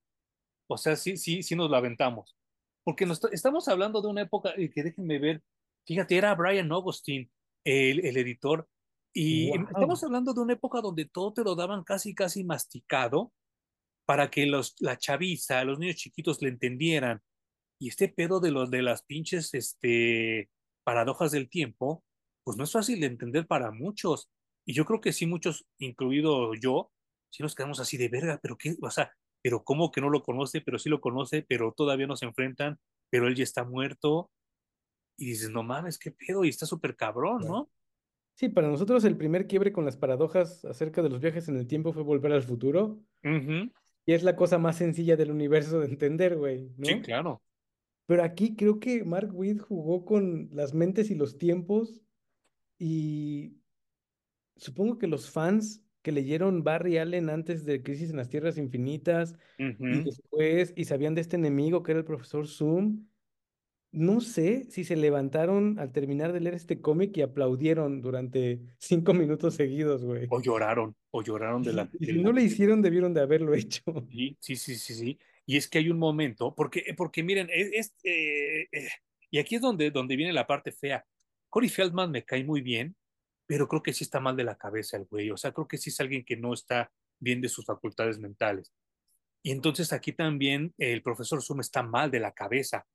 [0.68, 2.36] O sea, sí, sí, sí nos lo aventamos.
[2.84, 5.44] Porque nos, estamos hablando de una época, y que déjenme ver,
[5.86, 7.30] fíjate, era Brian Augustine,
[7.64, 8.68] el, el editor,
[9.14, 13.32] y estamos hablando de una época donde todo te lo daban casi, casi masticado
[14.06, 17.22] para que los, la chaviza, los niños chiquitos le entendieran.
[17.80, 20.50] Y este pedo de los de las pinches este,
[20.84, 22.04] paradojas del tiempo,
[22.44, 24.30] pues no es fácil de entender para muchos.
[24.66, 26.92] Y yo creo que sí, muchos, incluido yo,
[27.32, 30.24] sí nos quedamos así de verga, pero qué, o sea, pero cómo que no lo
[30.24, 34.32] conoce, pero sí lo conoce, pero todavía no se enfrentan, pero él ya está muerto.
[35.18, 37.70] Y dices, no mames, qué pedo, y está súper cabrón, ¿no?
[38.36, 41.68] Sí, para nosotros el primer quiebre con las paradojas acerca de los viajes en el
[41.68, 43.00] tiempo fue volver al futuro.
[44.06, 46.86] Y es la cosa más sencilla del universo de entender, güey, ¿no?
[46.86, 47.42] Sí, claro.
[48.06, 52.02] Pero aquí creo que Mark Witt jugó con las mentes y los tiempos
[52.78, 53.58] Y
[54.58, 59.36] supongo que los fans que leyeron Barry Allen antes de Crisis en las Tierras Infinitas
[59.58, 63.08] y después y sabían de este enemigo que era el profesor Zoom,
[63.94, 69.14] no sé si se levantaron al terminar de leer este cómic y aplaudieron durante cinco
[69.14, 70.28] minutos seguidos, güey.
[70.30, 71.90] O lloraron, o lloraron de la...
[72.00, 73.84] Y si no le hicieron, debieron de haberlo hecho.
[74.10, 75.20] Sí, sí, sí, sí, sí.
[75.46, 78.90] Y es que hay un momento, porque, porque miren, es, eh, eh,
[79.30, 81.06] y aquí es donde, donde viene la parte fea.
[81.50, 82.96] Corey Feldman me cae muy bien,
[83.46, 85.30] pero creo que sí está mal de la cabeza el güey.
[85.30, 88.74] O sea, creo que sí es alguien que no está bien de sus facultades mentales.
[89.44, 92.88] Y entonces aquí también el profesor Zoom está mal de la cabeza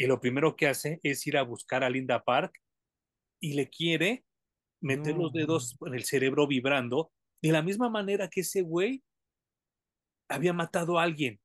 [0.00, 2.58] y lo primero que hace es ir a buscar a Linda Park
[3.38, 4.24] y le quiere
[4.80, 9.04] meter los dedos en el cerebro vibrando de la misma manera que ese güey
[10.30, 11.38] había matado a alguien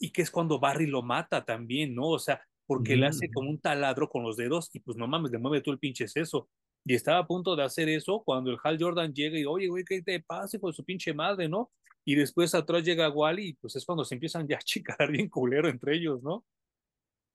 [0.00, 2.08] y que es cuando Barry lo mata también, ¿no?
[2.08, 5.30] O sea, porque le hace como un taladro con los dedos y pues no mames,
[5.30, 6.48] le mueve todo el pinche eso.
[6.86, 9.84] Y estaba a punto de hacer eso cuando el Hal Jordan llega y, oye, güey,
[9.84, 11.70] ¿qué te pasa con su pinche madre, no?
[12.06, 15.28] Y después atrás llega Wally y pues es cuando se empiezan ya a chicar bien
[15.28, 16.46] culero entre ellos, ¿no?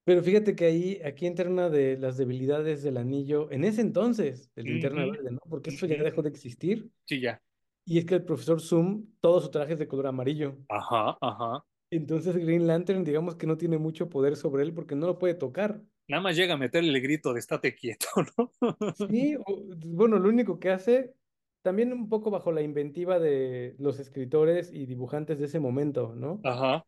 [0.05, 4.51] Pero fíjate que ahí, aquí entra una de las debilidades del anillo, en ese entonces,
[4.55, 5.39] el linterna verde, ¿no?
[5.49, 6.89] Porque eso ya dejó de existir.
[7.05, 7.41] Sí, ya.
[7.85, 10.57] Y es que el profesor Zoom, todo su traje es de color amarillo.
[10.67, 11.65] Ajá, ajá.
[11.89, 15.35] Entonces Green Lantern, digamos que no tiene mucho poder sobre él porque no lo puede
[15.35, 15.81] tocar.
[16.07, 18.51] Nada más llega a meterle el grito de estate quieto, ¿no?
[19.09, 19.37] Sí,
[19.85, 21.13] bueno, lo único que hace,
[21.61, 26.41] también un poco bajo la inventiva de los escritores y dibujantes de ese momento, ¿no?
[26.43, 26.85] Ajá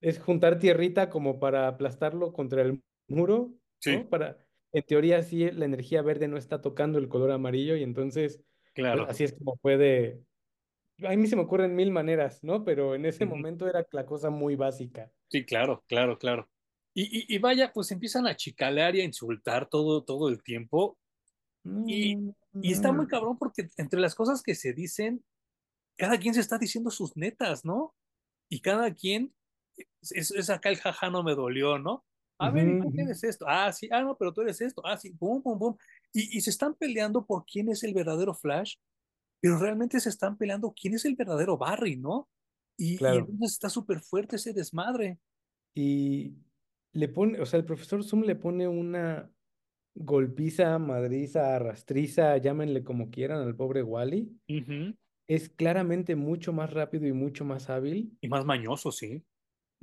[0.00, 3.54] es juntar tierrita como para aplastarlo contra el muro,
[3.86, 4.08] ¿no?
[4.08, 4.38] Para,
[4.72, 8.72] en teoría, sí, la energía verde no está tocando el color amarillo y entonces, pues,
[8.74, 9.06] claro.
[9.08, 10.20] así es como puede.
[11.04, 12.64] A mí se me ocurren mil maneras, ¿no?
[12.64, 15.12] Pero en ese momento era la cosa muy básica.
[15.28, 16.48] Sí, claro, claro, claro.
[16.92, 20.98] Y, y, vaya, pues empiezan a chicalear y a insultar todo, todo el tiempo.
[21.86, 22.18] Y,
[22.60, 25.24] y está muy cabrón porque entre las cosas que se dicen,
[25.96, 27.94] cada quien se está diciendo sus netas, ¿no?
[28.48, 29.34] Y cada quien
[30.00, 32.04] es, acá el jaja no me dolió, ¿no?
[32.38, 33.46] A ver, ¿y qué eres esto?
[33.48, 34.84] Ah, sí, ah, no, pero tú eres esto.
[34.84, 35.76] Ah, sí, boom, boom, boom.
[36.12, 38.74] Y, y se están peleando por quién es el verdadero Flash,
[39.40, 42.28] pero realmente se están peleando quién es el verdadero Barry, ¿no?
[42.76, 45.20] Y, y entonces está súper fuerte ese desmadre.
[45.74, 46.34] Y
[46.92, 49.30] le pone, o sea, el profesor Zoom le pone una
[49.94, 54.36] golpiza, madriza, arrastriza, llámenle como quieran al pobre Wally.
[55.26, 58.16] Es claramente mucho más rápido y mucho más hábil.
[58.20, 59.24] Y más mañoso, sí.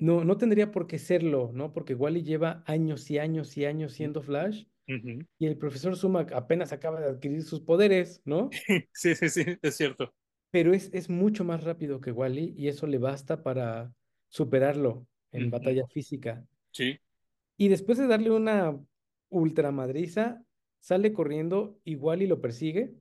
[0.01, 1.73] No, no tendría por qué serlo, ¿no?
[1.73, 4.65] Porque Wally lleva años y años y años siendo Flash.
[5.37, 8.49] Y el profesor Suma apenas acaba de adquirir sus poderes, ¿no?
[8.93, 10.11] Sí, sí, sí, es cierto.
[10.49, 13.93] Pero es, es mucho más rápido que Wally y eso le basta para
[14.27, 16.43] superarlo en batalla física.
[16.71, 16.99] Sí.
[17.57, 18.75] Y después de darle una
[19.29, 20.43] ultramadriza,
[20.79, 22.95] sale corriendo y Wally lo persigue.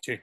[0.00, 0.14] Sí.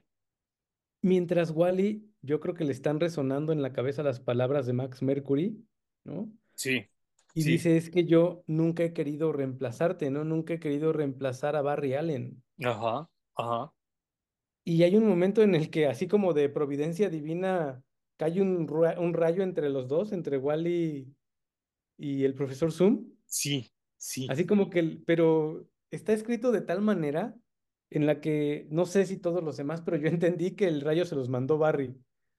[1.03, 5.03] Mientras Wally, yo creo que le están resonando en la cabeza las palabras de Max
[5.03, 5.63] Mercury
[6.04, 6.32] ¿no?
[6.56, 6.86] Sí.
[7.36, 10.24] Y dice, es que yo nunca he querido reemplazarte, ¿no?
[10.24, 12.43] Nunca he querido reemplazar a Barry Allen.
[12.64, 13.74] Ajá, ajá.
[14.64, 17.84] Y hay un momento en el que, así como de providencia divina,
[18.18, 21.14] cae un, un rayo entre los dos, entre Wally
[21.97, 23.06] y el profesor Zoom.
[23.26, 24.28] Sí, sí.
[24.30, 27.36] Así como que, pero está escrito de tal manera
[27.89, 31.06] en la que no sé si todos los demás, pero yo entendí que el rayo
[31.06, 31.95] se los mandó Barry.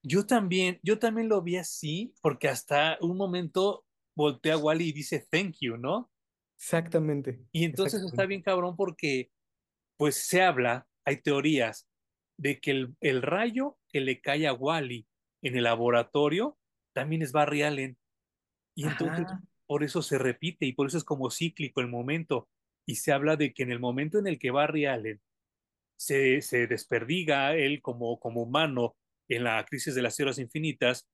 [0.07, 4.93] Yo también, yo también lo vi así, porque hasta un momento voltea a Wally y
[4.93, 6.13] dice thank you, ¿no?
[6.59, 7.41] Exactamente.
[7.53, 9.31] Y entonces está bien cabrón porque,
[9.97, 11.89] pues se habla, hay teorías
[12.37, 15.07] de que el, el rayo que le cae a Wally
[15.43, 16.59] en el laboratorio
[16.93, 17.97] también es Barry Allen.
[18.77, 19.27] Y entonces
[19.67, 22.49] por eso se repite y por eso es como cíclico el momento.
[22.87, 25.23] Y se habla de que en el momento en el que Barry Allen
[25.97, 28.97] se, se desperdiga él como, como humano
[29.29, 31.07] en la crisis de las tierras infinitas,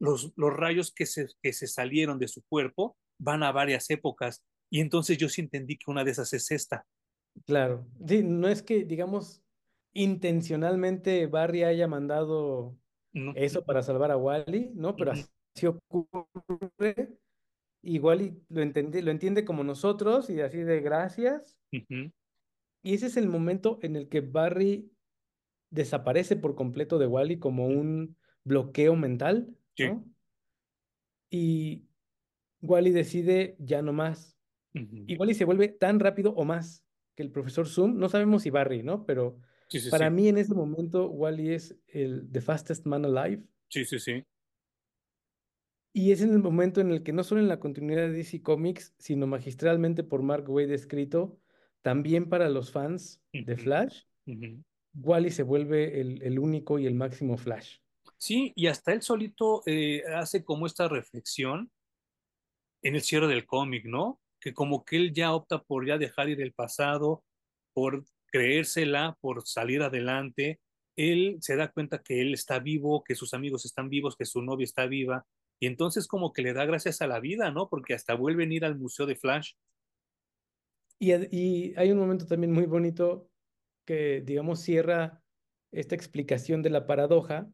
[0.00, 4.42] los, los rayos que se, que se salieron de su cuerpo van a varias épocas.
[4.70, 6.86] Y entonces yo sí entendí que una de esas es esta.
[7.46, 9.42] Claro, sí, no es que, digamos,
[9.92, 12.76] intencionalmente Barry haya mandado
[13.34, 14.94] eso para salvar a Wally, ¿no?
[14.96, 17.18] Pero así ocurre.
[17.82, 21.58] Y Wally lo, entiende, lo entiende como nosotros y así de gracias.
[21.72, 24.92] Y ese es el momento en el que Barry
[25.70, 29.48] desaparece por completo de Wally como un bloqueo mental,
[29.78, 30.04] ¿no?
[31.30, 31.84] Y
[32.60, 34.36] Wally decide ya no más.
[34.72, 37.98] Y Wally se vuelve tan rápido o más que el profesor Zoom.
[37.98, 39.04] No sabemos si Barry, ¿no?
[39.06, 39.38] Pero
[39.90, 43.42] para mí en ese momento Wally es el The Fastest Man Alive.
[43.68, 44.24] Sí, sí, sí.
[45.92, 48.42] Y es en el momento en el que no solo en la continuidad de DC
[48.42, 51.40] Comics, sino magistralmente por Mark Wade escrito,
[51.82, 54.02] también para los fans de Flash,
[54.94, 57.78] Wally se vuelve el, el único y el máximo Flash.
[58.16, 61.70] Sí, y hasta él solito eh, hace como esta reflexión
[62.82, 64.20] en el cierre del cómic, ¿no?
[64.40, 67.24] Que como que él ya opta por ya dejar ir el pasado,
[67.72, 70.60] por creérsela, por salir adelante.
[70.96, 74.42] Él se da cuenta que él está vivo, que sus amigos están vivos, que su
[74.42, 75.26] novia está viva,
[75.58, 77.68] y entonces como que le da gracias a la vida, ¿no?
[77.68, 79.52] Porque hasta vuelven a ir al Museo de Flash.
[80.98, 83.29] Y, y hay un momento también muy bonito
[83.90, 85.20] que, digamos, cierra
[85.72, 87.50] esta explicación de la paradoja,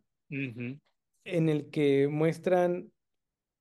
[1.25, 2.93] en el que muestran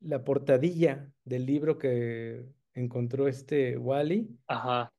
[0.01, 4.27] la portadilla del libro que encontró este Wally.
[4.47, 4.91] Ajá,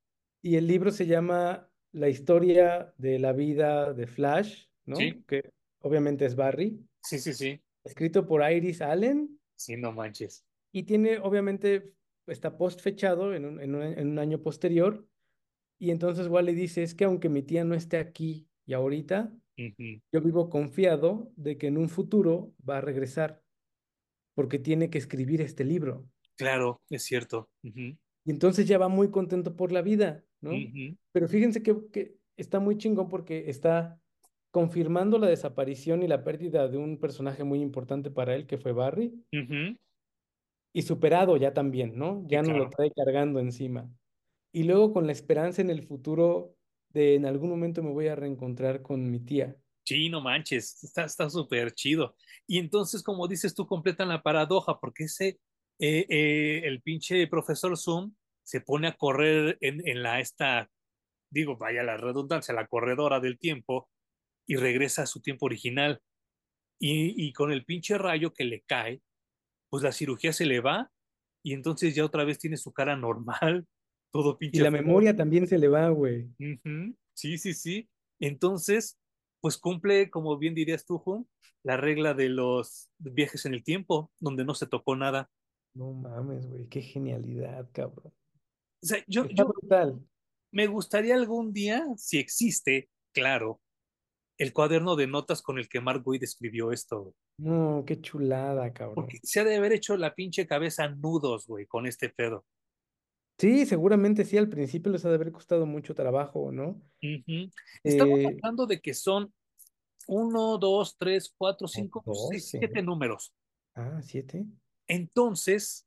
[0.43, 4.97] Y el libro se llama La historia de la vida de Flash, ¿no?
[4.97, 5.51] sí, Que
[5.81, 10.45] obviamente es Barry, sí, sí, sí, escrito por Iris Allen sí, no manches.
[10.73, 11.93] y tiene, obviamente,
[12.27, 15.07] está post fechado en un, en un, en un año posterior.
[15.79, 19.33] Y entonces Wally dice, es que aunque mi tía no esté aquí y ahorita,
[20.13, 23.43] yo vivo confiado de que en un futuro va a regresar
[24.35, 26.09] porque tiene que escribir este libro.
[26.37, 27.49] Claro, es cierto.
[27.63, 30.51] Y entonces ya va muy contento por la vida, ¿no?
[31.13, 34.01] Pero fíjense que, que está muy chingón porque está
[34.51, 38.73] confirmando la desaparición y la pérdida de un personaje muy importante para él, que fue
[38.73, 39.13] Barry,
[40.73, 42.23] y superado ya también, ¿no?
[42.23, 43.91] Sí, Ya no lo trae cargando encima.
[44.57, 46.57] Y luego con la esperanza en el futuro
[46.95, 49.55] de en algún momento me voy a reencontrar con mi tía.
[49.85, 52.17] Sí, no manches, está súper chido.
[52.47, 55.39] Y entonces, como dices tú, completan la paradoja, porque ese,
[55.79, 60.71] eh, eh, el pinche profesor Zoom se pone a correr en, en la, esta,
[61.31, 63.91] digo, vaya la redundancia, la corredora del tiempo,
[64.47, 66.01] y regresa a su tiempo original.
[66.81, 69.03] Y, y con el pinche rayo que le cae,
[69.69, 70.91] pues la cirugía se le va,
[71.45, 73.67] y entonces ya otra vez tiene su cara normal,
[74.23, 74.83] todo Y la feo.
[74.83, 76.29] memoria también se le va, güey.
[77.15, 77.89] Sí, sí, sí.
[78.21, 78.99] Entonces,
[79.41, 81.27] pues cumple, como bien dirías tú, Juan,
[81.63, 85.31] la regla de los viajes en el tiempo, donde no se tocó nada.
[85.75, 88.13] No mames, güey, qué genialidad, cabrón.
[88.83, 90.01] O sea, yo, yo brutal.
[90.53, 93.61] me gustaría algún día, si existe, claro,
[94.39, 97.15] el cuaderno de notas con el que Mark Waid escribió esto, güey.
[97.39, 99.09] No, qué chulada, Porque cabrón.
[99.23, 102.45] se ha de haber hecho la pinche cabeza nudos, güey, con este pedo.
[103.39, 106.83] Sí, seguramente sí, al principio les ha de haber costado mucho trabajo, ¿no?
[107.85, 109.33] Estamos Eh, hablando de que son
[110.09, 112.59] uno, dos, tres, cuatro, como cinco, seis, 12.
[112.59, 113.35] siete números.
[113.75, 114.47] Ah, siete.
[114.89, 115.87] Entonces,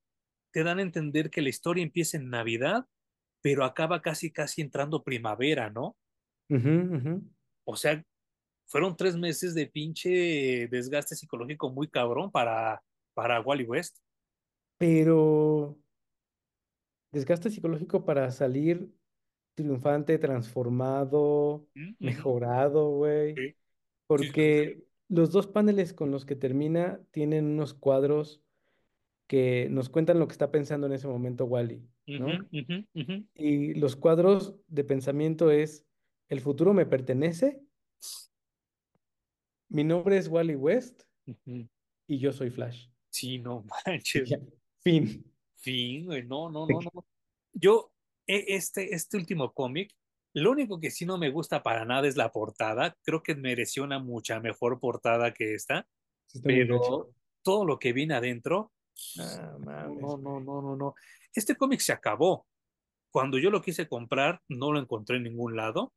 [0.52, 2.86] te dan a entender que la historia empieza en Navidad,
[3.42, 5.98] pero acaba casi, casi entrando primavera, ¿no?
[7.66, 8.04] O sea,
[8.68, 12.84] fueron tres meses de pinche desgaste psicológico muy cabrón para,
[13.14, 14.00] para Wally West.
[14.78, 15.78] Pero
[17.12, 18.92] desgaste psicológico para salir
[19.56, 23.36] triunfante, transformado, Mm, mejorado, güey.
[23.36, 23.56] Sí, sí, sí, sí.
[24.08, 28.42] Porque los dos paneles con los que termina tienen unos cuadros
[29.28, 32.50] que nos cuentan lo que está pensando en ese momento Wally, ¿no?
[33.36, 35.86] Y los cuadros de pensamiento es,
[36.30, 37.62] el futuro me pertenece,
[39.68, 41.04] mi nombre es Wally West
[42.08, 42.88] y yo soy Flash.
[43.12, 44.30] Sí, no manches.
[44.30, 44.40] ya,
[44.80, 45.29] fin.
[45.60, 47.06] Fin, güey, no, no, no, no.
[47.54, 47.92] Yo,
[48.28, 49.94] e- este, este último cómic,
[50.34, 52.98] lo único que sí no me gusta para nada es la portada.
[53.04, 55.88] Creo que mereció una mucha mejor portada que esta,
[56.34, 56.42] gacho.
[56.44, 57.10] pero
[57.42, 58.72] todo lo que viene adentro,
[59.18, 60.94] Ah, no, mames, no, no, no, no.
[61.34, 62.46] Este cómic se acabó.
[63.12, 65.94] Cuando yo lo quise comprar, no lo encontré en ningún lado.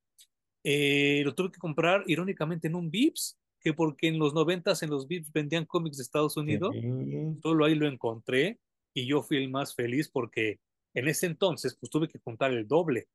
[0.62, 4.90] Eh, lo tuve que comprar irónicamente en un Vips, que porque en los noventas en
[4.90, 7.38] los Vips vendían cómics de Estados Unidos, Sí.
[7.42, 8.60] solo ahí lo encontré
[8.94, 10.60] y yo fui el más feliz porque
[10.94, 13.08] en ese entonces pues tuve que juntar el doble,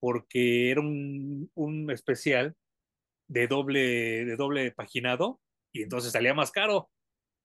[0.00, 2.56] porque era un, un especial
[3.28, 3.80] de doble,
[4.24, 5.40] de doble paginado
[5.72, 6.90] y entonces salía más caro.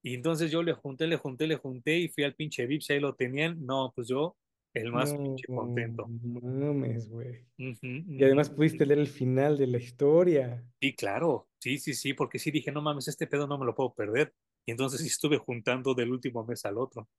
[0.04, 3.00] Y entonces yo le junté, le junté, le junté y fui al pinche Vips ahí
[3.00, 3.66] lo tenían.
[3.66, 4.38] No, pues yo
[4.74, 6.06] el más No pinche contento.
[6.06, 7.48] mames, güey.
[7.60, 7.88] Ujú,
[8.18, 10.66] Y además pudiste leer el final de la historia.
[10.82, 13.76] Sí, claro, sí, sí, sí, porque sí dije, no mames, este pedo no me lo
[13.76, 14.34] puedo perder.
[14.66, 17.10] Y entonces sí estuve juntando del último mes al otro.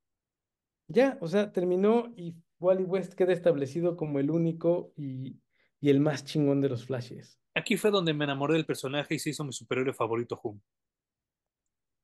[0.87, 5.37] Ya, o sea, terminó y Wally West queda establecido como el único y,
[5.79, 7.39] y el más chingón de los Flashes.
[7.55, 10.59] Aquí fue donde me enamoré del personaje y se hizo mi superhéroe favorito, Hum.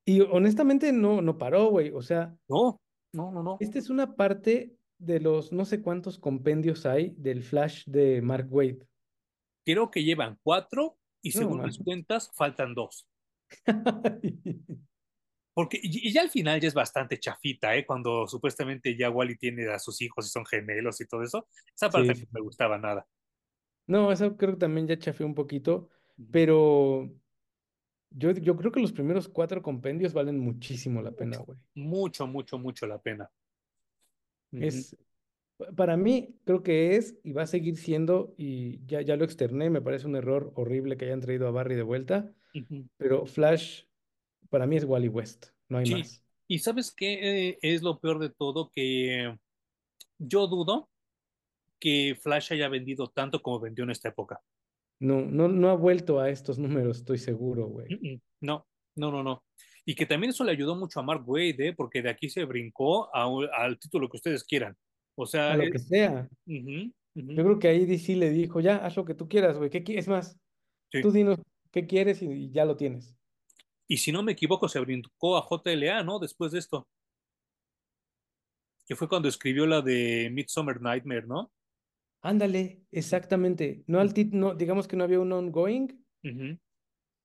[0.05, 1.91] Y honestamente no, no paró, güey.
[1.91, 2.79] O sea, No,
[3.13, 3.57] no, no, no.
[3.59, 8.47] esta es una parte de los no sé cuántos compendios hay del Flash de Mark
[8.49, 8.83] Waid.
[9.65, 11.65] Creo que llevan cuatro y No, según man.
[11.67, 13.05] mis cuentas faltan dos.
[15.57, 17.83] Porque, y, y ya al final ya es bastante chafita, ¿eh?
[17.83, 21.47] Cuando supuestamente ya Wally tiene a sus hijos y son gemelos y todo eso.
[21.75, 23.07] Esa parte Sí, no me gustaba nada.
[23.87, 25.89] No, eso creo que también ya chafé un poquito.
[26.31, 27.09] pero
[28.11, 31.57] yo, yo creo que los primeros cuatro compendios valen muchísimo la pena, güey.
[31.73, 33.27] Mucho, mucho, mucho la pena.
[34.51, 34.95] Es,
[35.75, 39.71] para mí, creo que es y va a seguir siendo, y ya, ya lo externé,
[39.71, 42.31] me parece un error horrible que hayan traído a Barry de vuelta,
[42.97, 43.87] pero Flash
[44.49, 46.23] para mí es Wally West, no hay más.
[46.47, 49.35] Y sabes qué eh, es lo peor de todo, que
[50.17, 50.89] yo dudo
[51.79, 54.41] que Flash haya vendido tanto como vendió en esta época.
[54.99, 58.21] No, no, no ha vuelto a estos números, estoy seguro, güey.
[58.41, 59.43] No, no, no, no.
[59.85, 61.73] Y que también eso le ayudó mucho a Mark Wade, ¿eh?
[61.73, 64.75] porque de aquí se brincó al título que ustedes quieran.
[65.15, 66.27] O sea, a lo que sea.
[66.45, 69.69] Yo creo que ahí DC le dijo, ya, haz lo que tú quieras, güey.
[69.69, 70.37] ¿Qué es más?
[70.91, 71.39] Tú dinos
[71.71, 73.16] qué quieres y, ya lo tienes.
[73.87, 76.19] Y si no me equivoco, se brincó a JLA, ¿no?
[76.19, 76.87] Después de esto.
[78.85, 81.51] Que fue cuando escribió la de Midsummer Nightmare, ¿no?
[82.21, 83.83] Ándale, exactamente.
[83.87, 85.87] No al no, digamos que no había un ongoing,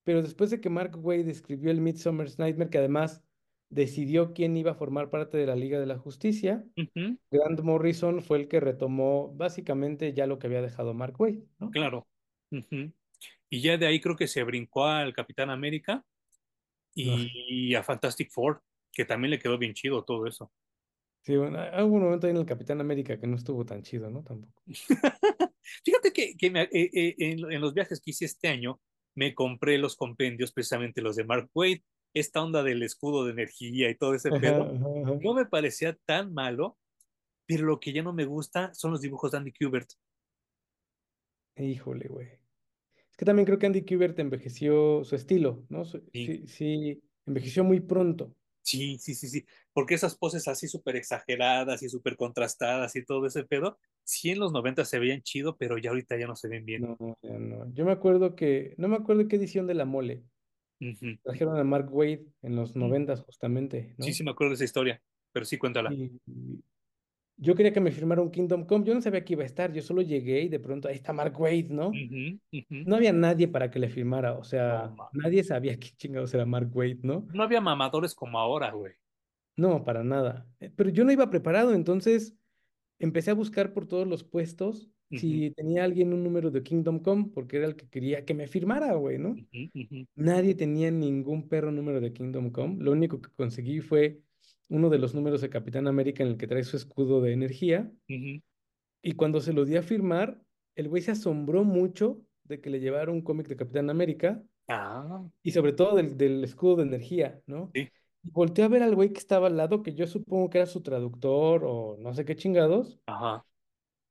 [0.03, 3.23] pero después de que Mark Wade escribió el Midsummer's Nightmare, que además
[3.69, 6.63] decidió quién iba a formar parte de la Liga de la Justicia,
[7.31, 11.71] Grant Morrison fue el que retomó básicamente ya lo que había dejado Mark Wade, ¿no?
[11.71, 12.07] Claro.
[13.49, 16.05] Y ya de ahí creo que se brincó al Capitán América
[16.95, 20.51] y, a Fantastic Four, que también le quedó bien chido todo eso.
[21.23, 24.09] Sí, bueno, hubo un momento ahí en el Capitán América que no estuvo tan chido,
[24.09, 24.23] ¿no?
[24.23, 24.61] Tampoco.
[25.85, 28.81] Fíjate que, que eh, eh, en, los viajes que hice este año,
[29.15, 31.83] me compré los compendios, precisamente los de Mark Wade,
[32.13, 34.71] esta onda del escudo de energía y todo ese pedo.
[34.73, 36.77] No me parecía tan malo,
[37.45, 39.89] pero lo que ya no me gusta son los dibujos de Andy Kubert.
[41.55, 42.42] Híjole, güey.
[43.23, 45.85] Que también creo que Andy Kubert envejeció su estilo, ¿no?
[45.85, 48.35] sí, sí envejeció muy pronto.
[48.63, 53.25] Sí, sí, sí, sí, porque esas poses así súper exageradas y súper contrastadas y todo
[53.25, 56.49] ese pedo, sí en los 90 se veían chido, pero ya ahorita ya no se
[56.49, 56.81] ven bien.
[56.81, 57.73] No, ya no.
[57.73, 60.25] Yo me acuerdo que, no me acuerdo qué edición de La Mole.
[61.23, 64.03] Trajeron a Mark Wade en los 90 justamente, ¿no?
[64.03, 65.01] Sí, sí me acuerdo de esa historia,
[65.31, 65.95] pero sí cuéntala.
[67.37, 69.71] Yo quería que me firmara un Kingdom Come, yo no sabía que iba a estar,
[69.73, 71.91] yo solo llegué y de pronto ahí está Mark Wade, ¿no?
[72.69, 76.69] No había nadie para que le firmara, o sea, nadie sabía qué chingados era Mark
[76.73, 77.27] Wade, ¿no?
[77.33, 78.93] No había mamadores como ahora, güey.
[79.55, 80.47] No, para nada.
[80.59, 82.35] Eh, pero yo no iba preparado, entonces
[82.99, 87.29] empecé a buscar por todos los puestos si tenía alguien un número de Kingdom Come,
[87.33, 89.35] porque era el que quería que me firmara, güey, ¿no?
[90.15, 92.83] Nadie tenía ningún perro número de Kingdom Come.
[92.83, 94.21] Lo único que conseguí fue
[94.69, 97.91] uno de los números de Capitán América en el que trae su escudo de energía.
[98.07, 100.41] Y cuando se lo di a firmar,
[100.75, 104.41] el güey se asombró mucho de que le llevara un cómic de Capitán América.
[104.67, 105.23] Ah.
[105.43, 107.69] Y sobre todo del, del escudo de energía, ¿no?
[107.73, 107.89] Sí.
[108.23, 110.67] Y volteé a ver al güey que estaba al lado, que yo supongo que era
[110.67, 112.99] su traductor o no sé qué chingados.
[113.05, 113.45] Ajá.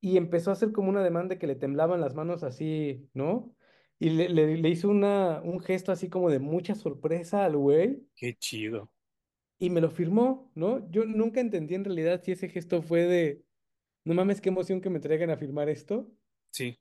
[0.00, 3.54] Y empezó a hacer como una demanda que le temblaban las manos así, ¿no?
[3.98, 8.02] Y le, le, hizo una, un gesto así como de mucha sorpresa al güey.
[8.16, 8.90] Qué chido.
[9.62, 10.90] Y me lo firmó, ¿no?
[10.90, 13.44] Yo nunca entendí en realidad si ese gesto fue de,
[14.04, 16.10] no mames, qué emoción que me traigan a firmar esto.
[16.50, 16.80] Sí.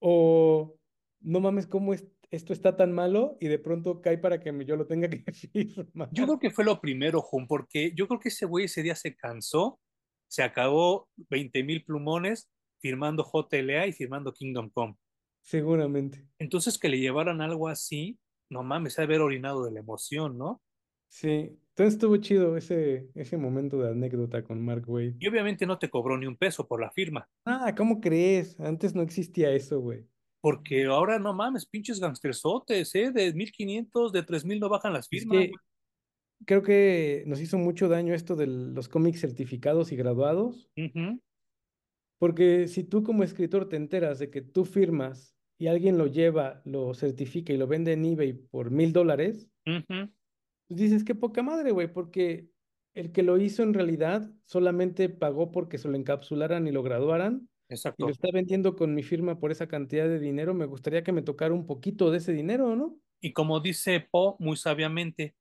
[0.00, 0.76] O,
[1.20, 4.74] no mames, cómo es, esto está tan malo y de pronto cae para que yo
[4.74, 6.08] lo tenga que firmar.
[6.10, 8.96] Yo creo que fue lo primero, Jun, porque yo creo que ese güey ese día
[8.96, 9.78] se cansó,
[10.26, 12.50] se acabó 20 mil plumones
[12.80, 14.96] firmando JLA y firmando Kingdom Come.
[15.40, 16.26] Seguramente.
[16.40, 18.18] Entonces que le llevaran algo así,
[18.50, 20.60] no mames, se haber orinado de la emoción, ¿no?
[21.08, 25.16] Sí, entonces estuvo chido ese, ese momento de anécdota con Mark Wade.
[25.18, 27.28] Y obviamente no te cobró ni un peso por la firma.
[27.44, 28.58] Ah, ¿cómo crees?
[28.58, 30.06] Antes no existía eso, güey.
[30.40, 33.10] Porque ahora no mames, pinches gangstersotes, ¿eh?
[33.12, 35.48] De 1500, de 3000 no bajan las firmas.
[36.44, 40.70] creo que nos hizo mucho daño esto de los cómics certificados y graduados.
[42.18, 46.62] Porque si tú como escritor te enteras de que tú firmas y alguien lo lleva,
[46.64, 49.48] lo certifica y lo vende en eBay por mil dólares,
[50.68, 52.50] pues dices, qué poca madre, güey, porque
[52.94, 57.48] el que lo hizo en realidad solamente pagó porque se lo encapsularan y lo graduaran
[57.68, 58.04] Exacto.
[58.04, 61.12] y lo está vendiendo con mi firma por esa cantidad de dinero, me gustaría que
[61.12, 62.98] me tocara un poquito de ese dinero, ¿no?
[63.20, 65.36] Y como dice Poe muy sabiamente,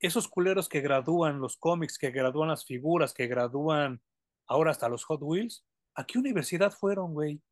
[0.00, 4.02] esos culeros que gradúan los cómics, que gradúan las figuras, que gradúan
[4.46, 5.64] ahora hasta los Hot Wheels,
[5.94, 7.42] ¿a qué universidad fueron, güey?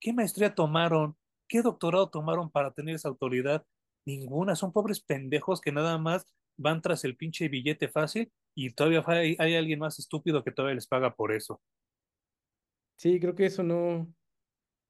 [0.00, 1.16] ¿Qué maestría tomaron?
[1.48, 3.66] ¿Qué doctorado tomaron para tener esa autoridad?
[4.06, 6.26] Ninguna, son pobres pendejos que nada más
[6.60, 10.74] van tras el pinche billete fácil y todavía hay, hay alguien más estúpido que todavía
[10.74, 11.60] les paga por eso.
[12.96, 14.12] Sí, creo que eso no,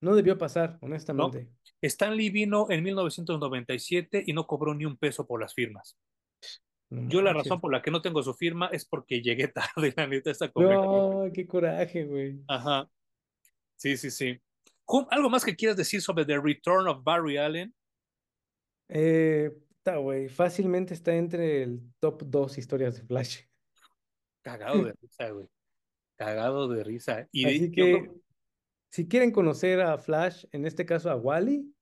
[0.01, 1.49] no debió pasar, honestamente.
[1.81, 5.97] Stanley vino en 1997 y no cobró ni un peso por las firmas.
[6.91, 10.09] Yo la razón por la que no tengo su firma es porque llegué tarde, la
[10.09, 12.41] neta, esta No, qué coraje, güey.
[12.49, 12.91] Ajá.
[13.77, 14.41] Sí, sí, sí.
[15.11, 17.73] ¿Algo más que quieras decir sobre The Return of Barry Allen?
[18.89, 19.53] Eh,
[19.91, 20.29] está, güey.
[20.29, 23.41] Fácilmente está entre el top dos historias de Flash.
[24.43, 25.47] Cagado de risa, güey.
[26.17, 27.29] Cagado de risa.
[27.33, 28.11] Y Así que,
[28.91, 31.73] si quieren conocer a Flash, en este caso a Wally,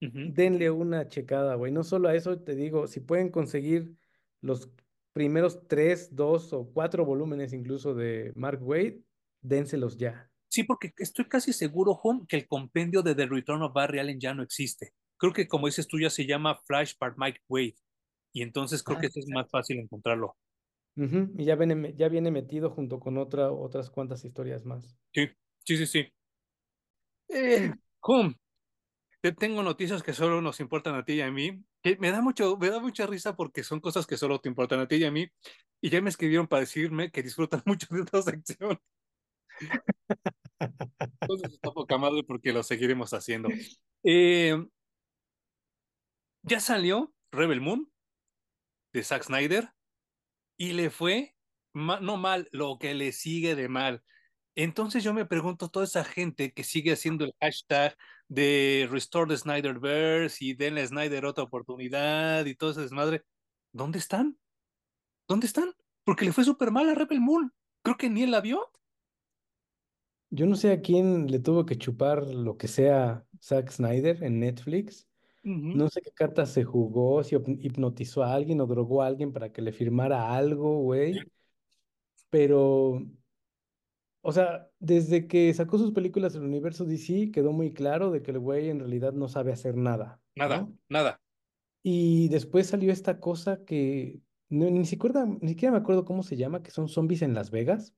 [0.00, 1.72] denle una checada, güey.
[1.72, 3.94] No solo a eso, te digo, si pueden conseguir
[4.40, 4.70] los
[5.12, 9.02] primeros tres, dos o cuatro volúmenes incluso de Mark Wade,
[9.40, 10.30] dénselos ya.
[10.48, 14.18] Sí, porque estoy casi seguro, Home, que el compendio de The Return of Barry Allen
[14.18, 14.94] ya no existe.
[15.18, 17.76] Creo que, como dices tú, ya se llama Flash Part Mike Wade.
[18.32, 20.36] Y entonces creo ah, que es más fácil encontrarlo.
[20.96, 24.96] Y ya viene, ya viene metido junto con otra, otras cuantas historias más.
[25.12, 25.28] Sí,
[25.64, 26.12] sí, sí, sí.
[27.28, 27.72] Eh,
[29.20, 31.62] te tengo noticias que solo nos importan a ti y a mí.
[31.82, 34.80] Que me da mucho, me da mucha risa porque son cosas que solo te importan
[34.80, 35.28] a ti y a mí.
[35.80, 38.80] Y ya me escribieron para decirme que disfrutan mucho de esta sección.
[41.20, 43.48] Entonces está poca madre porque lo seguiremos haciendo.
[44.02, 44.56] Eh,
[46.42, 47.90] ya salió Rebel Moon
[48.92, 49.72] de Zack Snyder
[50.56, 51.34] y le fue
[51.74, 54.02] no mal, lo que le sigue de mal.
[54.56, 57.96] Entonces yo me pregunto, toda esa gente que sigue haciendo el hashtag
[58.26, 63.22] de Restore the Snyderverse y denle a Snyder otra oportunidad y todo ese desmadre,
[63.72, 64.36] ¿dónde están?
[65.28, 65.72] ¿Dónde están?
[66.04, 67.52] Porque le fue súper mal a Rebel Moon.
[67.82, 68.70] Creo que ni él la vio.
[70.30, 74.40] Yo no sé a quién le tuvo que chupar lo que sea Zack Snyder en
[74.40, 75.07] Netflix.
[75.48, 79.50] No sé qué carta se jugó, si hipnotizó a alguien o drogó a alguien para
[79.50, 81.18] que le firmara algo, güey.
[82.30, 83.02] Pero,
[84.20, 88.32] o sea, desde que sacó sus películas del universo DC, quedó muy claro de que
[88.32, 90.20] el güey en realidad no sabe hacer nada.
[90.36, 91.20] Nada, nada.
[91.82, 94.20] Y después salió esta cosa que
[94.50, 97.94] ni, siquiera, ni siquiera me acuerdo cómo se llama, que son zombies en Las Vegas.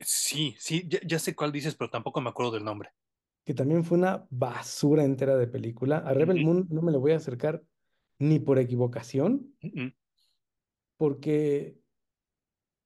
[0.00, 2.90] Sí, sí, ya, sé cuál dices, pero tampoco me acuerdo del nombre.
[3.44, 5.98] Que también fue una basura entera de película.
[5.98, 7.62] A Rebel Moon no me le voy a acercar
[8.18, 9.54] ni por equivocación,
[10.96, 11.76] porque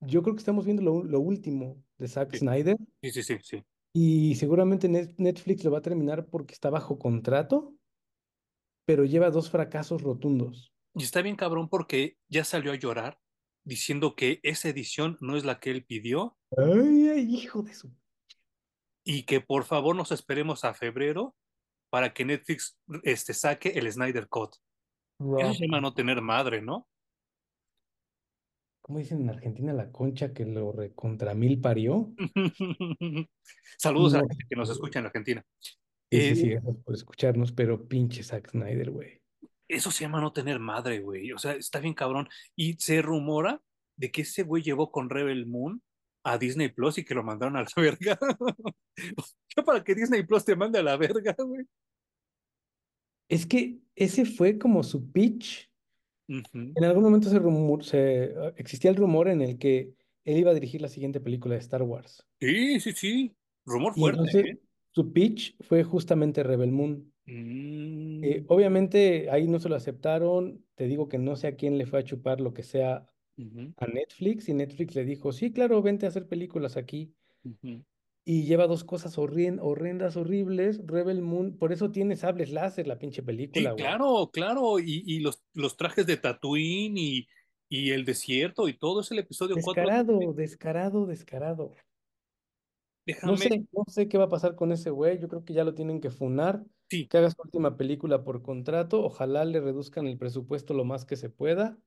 [0.01, 2.77] yo creo que estamos viendo lo, último de Zack Snyder.
[3.03, 3.65] Sí, sí, sí, sí.
[3.93, 7.75] Y seguramente Netflix lo va a terminar porque está bajo contrato,
[8.85, 10.73] pero lleva dos fracasos rotundos.
[10.95, 13.21] Y está bien cabrón porque ya salió a llorar
[13.65, 16.39] diciendo que esa edición no es la que él pidió.
[16.57, 17.93] Ay, hijo de su.
[19.11, 21.35] Y que por favor nos esperemos a febrero
[21.89, 24.57] para que Netflix este, saque el Snyder Cut.
[25.39, 26.87] Eso se llama no tener madre, ¿no?
[28.83, 32.13] ¿Cómo dicen en Argentina la concha que lo recontra mil parió?
[33.79, 35.43] Saludos a la gente que nos escucha en Argentina.
[36.11, 39.23] Sí, sí, sí, eh, gracias por escucharnos, pero pinche Zack Snyder, güey.
[39.69, 41.33] Eso se llama no tener madre, güey.
[41.33, 42.29] O sea, está bien cabrón.
[42.55, 43.63] Y se rumora
[43.97, 45.83] de que ese güey llevó con Rebel Moon
[46.23, 48.19] a Disney Plus y que lo mandaron a la verga.
[49.49, 51.66] ¿Qué para que Disney Plus te mande a la verga, güey?
[53.28, 55.70] Es que ese fue como su pitch.
[56.28, 60.55] En algún momento se, rumor, se existía el rumor en el que él iba a
[60.55, 62.27] dirigir la siguiente película de Star Wars.
[62.39, 63.36] Sí, sí, sí.
[63.65, 64.40] Rumor fuerte.
[64.40, 64.61] ¿eh?
[64.90, 67.12] Su pitch fue justamente Rebel Moon.
[67.27, 68.45] Eh, mm.
[68.49, 70.65] obviamente ahí no se lo aceptaron.
[70.74, 73.07] Te digo que no sé a quién le fue a chupar lo que sea
[73.77, 77.15] a Netflix y Netflix le dijo, sí, claro, vente a hacer películas aquí.
[78.24, 80.82] Y lleva dos cosas horrendas, horribles.
[80.85, 83.70] Rebel Moon, por eso tiene sables láser la pinche película.
[83.70, 84.78] Sí, claro, claro.
[84.78, 87.28] Y, los, los trajes de Tatooine y,
[87.69, 90.32] y el desierto y todo es el episodio descarado, 4.
[90.35, 91.73] Descarado, descarado, descarado.
[93.23, 95.19] No sé, no sé qué va a pasar con ese güey.
[95.19, 96.62] Yo creo que ya lo tienen que funar.
[96.90, 97.06] Sí.
[97.06, 99.02] Que haga su última película por contrato.
[99.02, 101.78] Ojalá le reduzcan el presupuesto lo más que se pueda.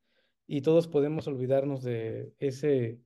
[0.48, 3.00] Y todos podemos olvidarnos de ese.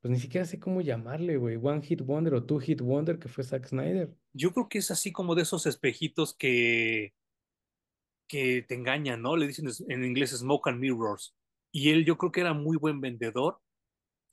[0.00, 1.56] Pues ni siquiera sé cómo llamarle, güey.
[1.56, 4.14] One Hit Wonder o Two Hit Wonder que fue Zack Snyder.
[4.32, 7.14] Yo creo que es así como de esos espejitos que.
[8.28, 9.36] que te engañan, ¿no?
[9.36, 11.34] Le dicen en inglés Smoke and Mirrors.
[11.72, 13.60] Y él, yo creo que era muy buen vendedor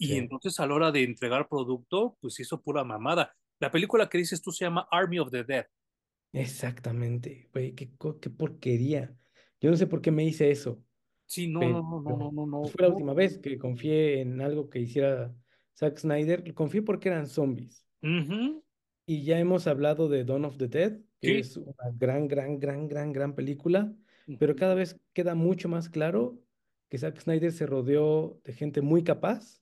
[0.02, 3.36] y entonces a la hora de entregar producto, pues hizo pura mamada.
[3.60, 5.68] La película que dices tú se llama Army of the Dead.
[6.34, 9.16] Exactamente, güey, qué, qué porquería.
[9.60, 10.84] Yo no sé por qué me hice eso.
[11.32, 12.64] Sí, no, no, no, no, no, no.
[12.66, 15.34] Fue la última vez que confié en algo que hiciera
[15.78, 16.54] Zack Snyder.
[16.54, 17.88] Confié porque eran zombies.
[19.06, 22.90] Y ya hemos hablado de Dawn of the Dead, que es una gran, gran, gran,
[22.90, 23.96] gran, gran película.
[24.40, 26.38] Pero cada vez queda mucho más claro
[26.90, 29.62] que Zack Snyder se rodeó de gente muy capaz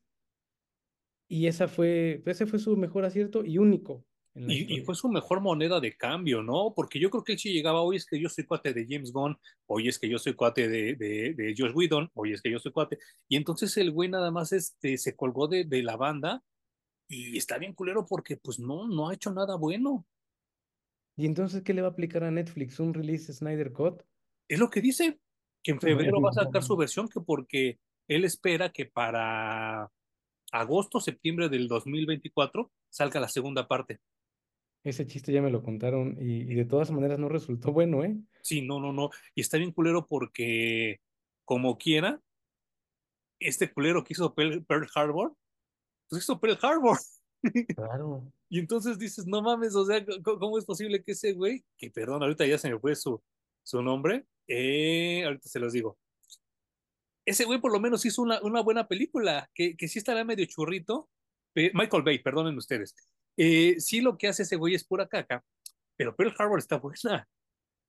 [1.28, 4.04] y esa fue, ese fue su mejor acierto y único.
[4.48, 6.74] Y, fue su mejor moneda de cambio, ¿no?
[6.76, 9.12] Porque yo creo que él sí llegaba, hoy es que yo soy cuate de James
[9.12, 12.52] Gunn, hoy es que yo soy cuate de, de, de Josh Whedon, hoy es que
[12.52, 13.00] yo soy cuate.
[13.28, 16.42] Y entonces el güey nada más este, se colgó de, de la banda
[17.10, 20.06] y está bien culero porque pues no, no ha hecho nada bueno.
[21.18, 22.80] ¿Y entonces qué le va a aplicar a Netflix?
[22.80, 24.04] ¿Un release Snyder Cut?
[24.48, 25.20] Es lo que dice,
[25.62, 29.92] que en febrero va a sacar su versión, que porque él espera que para
[30.52, 34.00] agosto, septiembre del 2024 salga la segunda parte.
[34.84, 38.18] Ese chiste ya me lo contaron y, y, de todas maneras no resultó bueno, ¿eh?
[38.42, 39.10] Sí, no, no, no.
[39.36, 41.02] Y está bien culero porque,
[41.44, 42.22] como quiera,
[43.40, 45.36] este culero que hizo Pearl, Harbor,
[46.10, 46.98] pues hizo Pearl Harbor.
[47.74, 48.34] Claro.
[48.50, 52.22] y entonces dices, no mames, o sea, ¿cómo es posible que ese güey, que perdón,
[52.22, 53.24] ahorita ya se me fue su,
[53.64, 55.98] su nombre, eh, ahorita se los digo.
[57.26, 60.46] Ese güey por lo menos hizo una, una buena película, que, que sí estará medio
[60.48, 61.10] churrito.
[61.56, 62.94] Michael Bay, perdonen ustedes.
[63.42, 65.42] Eh, sí lo que hace ese güey es pura caca,
[65.96, 67.26] pero Pearl Harbor está buena.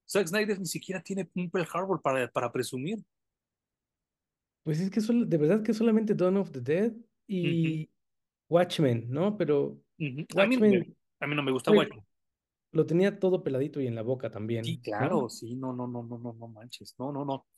[0.08, 3.00] Zack Snyder ni siquiera tiene un Pearl Harbor para, para presumir.
[4.62, 6.92] Pues es que solo, de verdad que solamente Dawn of the Dead
[7.26, 7.90] y
[8.48, 9.36] Watchmen, ¿no?
[9.36, 12.06] Pero Watchmen, a, mí, no me gusta Watchmen.
[12.70, 14.64] Lo tenía todo peladito y en la boca también.
[14.64, 17.48] Sí, claro, sí, no, no, no, no, no, no manches, no, no, no.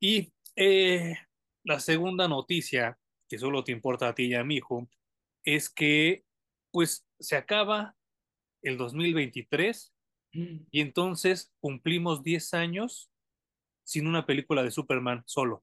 [0.00, 1.14] Y eh,
[1.64, 2.98] la segunda noticia,
[3.28, 4.88] que solo te importa a ti y a mi hijo,
[5.44, 6.24] es que
[6.72, 7.96] pues se acaba
[8.62, 9.94] el 2023
[10.32, 13.10] y entonces cumplimos 10 años
[13.84, 15.62] sin una película de Superman solo.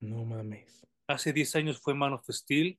[0.00, 0.86] No mames.
[1.06, 2.78] Hace 10 años fue Man of Steel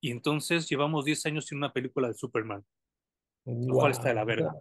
[0.00, 2.64] y entonces llevamos 10 años sin una película de Superman.
[3.46, 4.54] Lo cual está de la verga.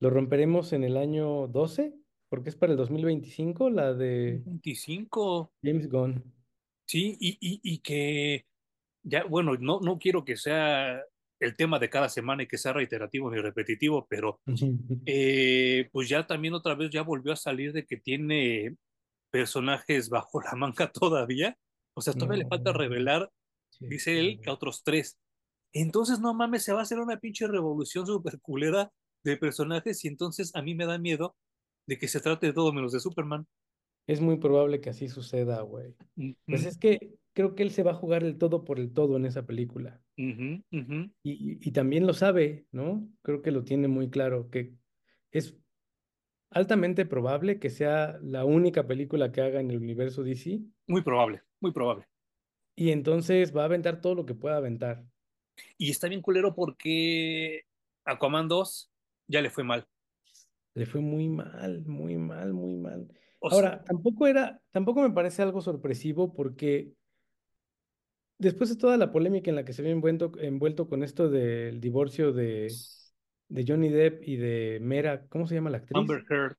[0.00, 1.94] ¿Lo romperemos en el año 12?
[2.28, 5.54] Porque es para el 2025 la de 25.
[5.62, 6.34] James Gunn.
[6.86, 8.46] Sí, y, y, y que
[9.02, 11.02] ya, bueno, no, no quiero que sea
[11.40, 14.40] el tema de cada semana y que sea reiterativo ni repetitivo, pero
[15.04, 18.76] eh, pues ya también otra vez ya volvió a salir de que tiene
[19.30, 21.56] personajes bajo la manga todavía.
[21.94, 23.30] O sea, todavía le falta revelar,
[23.80, 25.18] dice él, que a otros tres.
[25.72, 28.90] Entonces, no mames, se va a hacer una pinche revolución super culera
[29.24, 31.36] de personajes y entonces a mí me da miedo
[31.86, 33.46] de que se trate de todo menos de Superman.
[34.06, 35.94] Es muy probable que así suceda, güey.
[36.46, 36.98] Pues es que
[37.36, 40.00] creo que él se va a jugar el todo por el todo en esa película.
[40.16, 40.64] Y,
[41.22, 43.06] y, también lo sabe, ¿no?
[43.20, 44.72] Creo que lo tiene muy claro, que
[45.30, 45.54] es
[46.50, 50.60] altamente probable que sea la única película que haga en el universo DC.
[50.86, 52.08] Muy probable, muy probable.
[52.74, 55.04] Y entonces va a aventar todo lo que pueda aventar.
[55.76, 57.64] Y está bien culero porque
[58.06, 58.90] Aquaman 2
[59.28, 59.86] ya le fue mal.
[60.72, 63.12] Le fue muy mal, muy mal, muy mal.
[63.42, 66.94] Ahora, tampoco era, tampoco me parece algo sorpresivo porque
[68.38, 71.80] después de toda la polémica en la que se había envuelto, envuelto con esto del
[71.80, 72.72] divorcio de,
[73.48, 75.96] de Johnny Depp y de Mera, ¿cómo se llama la actriz?
[75.96, 76.56] Amber Heard.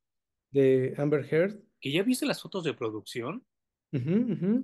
[0.52, 1.60] De Amber Heard.
[1.80, 3.46] Que ya viste las fotos de producción.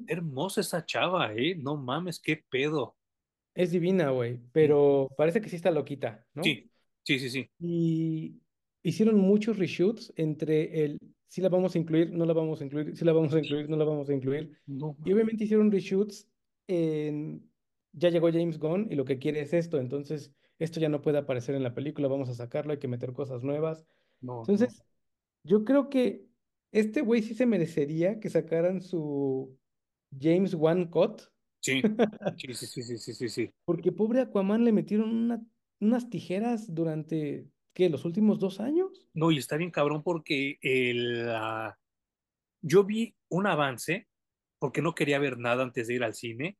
[0.08, 1.56] Hermosa esa chava, ¿eh?
[1.56, 2.96] No mames, qué pedo.
[3.56, 6.44] Es divina, güey, pero parece que sí está loquita, ¿no?
[6.44, 6.70] Sí,
[7.04, 7.50] sí, sí, sí.
[7.60, 8.42] Y
[8.82, 11.00] hicieron muchos reshoots entre el
[11.34, 13.68] si la vamos a incluir, no la vamos a incluir, si la vamos a incluir,
[13.68, 14.52] no la vamos a incluir.
[14.68, 16.30] Y obviamente hicieron reshoots
[16.68, 21.20] Ya llegó James Gunn y lo que quiere es esto, entonces esto ya no puede
[21.20, 23.86] aparecer en la película, vamos a sacarlo, hay que meter cosas nuevas.
[24.22, 24.84] entonces,
[25.44, 26.26] yo creo que
[26.72, 29.58] este güey sí se merecería que sacaran su
[30.20, 31.22] James Wan Cut.
[31.66, 31.82] Sí,
[32.54, 33.50] sí, sí, sí, sí, sí, sí.
[33.64, 35.48] Porque pobre Aquaman le metieron
[35.80, 37.90] unas tijeras durante, ¿qué?
[37.90, 39.08] ¿Los últimos dos años?
[39.14, 41.26] No, y está bien cabrón porque el,
[42.62, 44.10] yo vi un avance
[44.64, 46.58] porque no quería ver nada antes de ir al cine,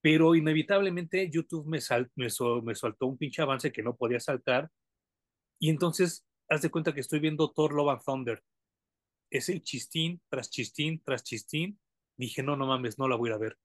[0.00, 2.28] pero inevitablemente YouTube me, sal, me,
[2.62, 4.70] me saltó un pinche avance que no podía saltar,
[5.58, 8.44] y entonces, haz de cuenta que estoy viendo Thor Love and Thunder.
[9.30, 11.80] Es el chistín tras chistín tras chistín.
[12.16, 13.58] Dije, no, no mames, no la voy a ver.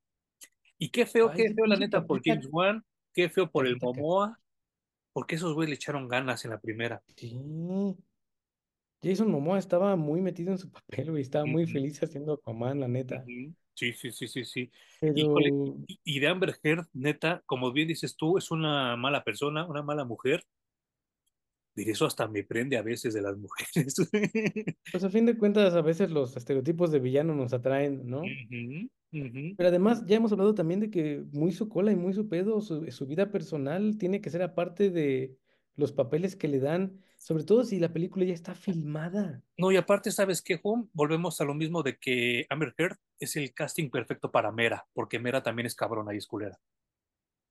[0.79, 2.83] Y qué feo, qué feo la neta por James Wan,
[3.13, 4.39] qué feo por el Momoa,
[5.13, 7.03] porque esos güeyes le echaron ganas en la primera.
[7.15, 7.39] Sí.
[9.03, 12.87] Jason Momoa estaba muy metido en su papel, güey, estaba muy feliz haciendo Aquaman, la
[12.87, 13.23] neta.
[13.79, 14.71] Sí, sí, sí, sí, sí.
[16.03, 20.03] y, de Amber Heard, neta, como bien dices tú, es una mala persona, una mala
[20.03, 20.43] mujer.
[21.77, 23.95] Y eso hasta me prende a veces de las mujeres.
[24.91, 28.21] Pues a fin de cuentas, a veces los estereotipos de villano nos atraen, ¿no?
[29.11, 32.59] Pero además, ya hemos hablado también de que muy su cola y muy su pedo,
[32.59, 35.37] su, su vida personal tiene que ser aparte de
[35.79, 39.43] los papeles que le dan sobre todo si la película ya está filmada.
[39.57, 40.87] No, y aparte, ¿sabes qué, Home?
[40.93, 45.19] Volvemos a lo mismo de que Amber Heard es el casting perfecto para Mera, porque
[45.19, 46.57] Mera también es cabrona y es culera.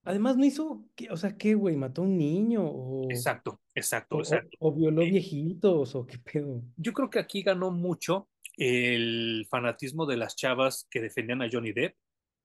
[0.04, 1.76] Además, no hizo, o sea, ¿qué, güey?
[1.76, 2.64] ¿Mató a un niño?
[2.64, 4.56] O, exacto, exacto, exacto.
[4.58, 6.62] O, violó eh, viejitos, o qué pedo.
[6.76, 11.72] Yo creo que aquí ganó mucho el fanatismo de las chavas que defendían a Johnny
[11.72, 11.94] Depp.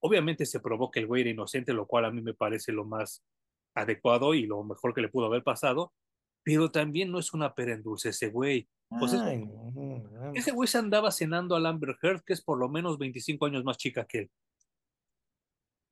[0.01, 2.83] Obviamente se probó que el güey era inocente, lo cual a mí me parece lo
[2.83, 3.23] más
[3.75, 5.93] adecuado y lo mejor que le pudo haber pasado
[6.43, 8.67] pero también no es una pera en dulce ese güey.
[8.99, 9.13] Pues
[10.35, 13.63] ese güey se andaba cenando a Amber Heard, que es por lo menos 25 años
[13.63, 14.31] más chica que él.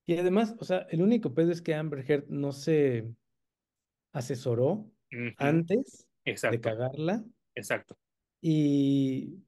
[0.06, 3.08] Y además, o sea, el único pedo es que Amber Heard no se
[4.14, 4.92] asesoró
[5.38, 7.24] antes de cagarla.
[7.56, 7.98] Exacto.
[8.40, 9.40] Y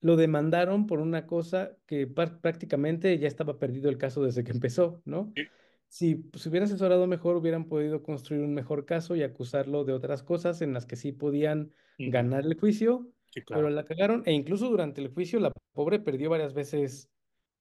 [0.00, 5.02] lo demandaron por una cosa que prácticamente ya estaba perdido el caso desde que empezó,
[5.04, 5.32] ¿no?
[5.92, 10.22] Si se hubiera asesorado mejor, hubieran podido construir un mejor caso y acusarlo de otras
[10.22, 11.74] cosas en las que sí podían
[12.06, 13.12] ganar el juicio,
[13.50, 17.10] pero la cagaron e incluso durante el juicio la pobre perdió varias veces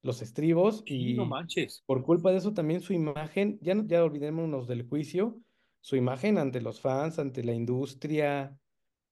[0.02, 1.84] los estribos y no manches.
[1.86, 5.42] por culpa de eso también su imagen, ya, ya olvidémonos del juicio,
[5.82, 8.58] su imagen ante los fans, ante la industria,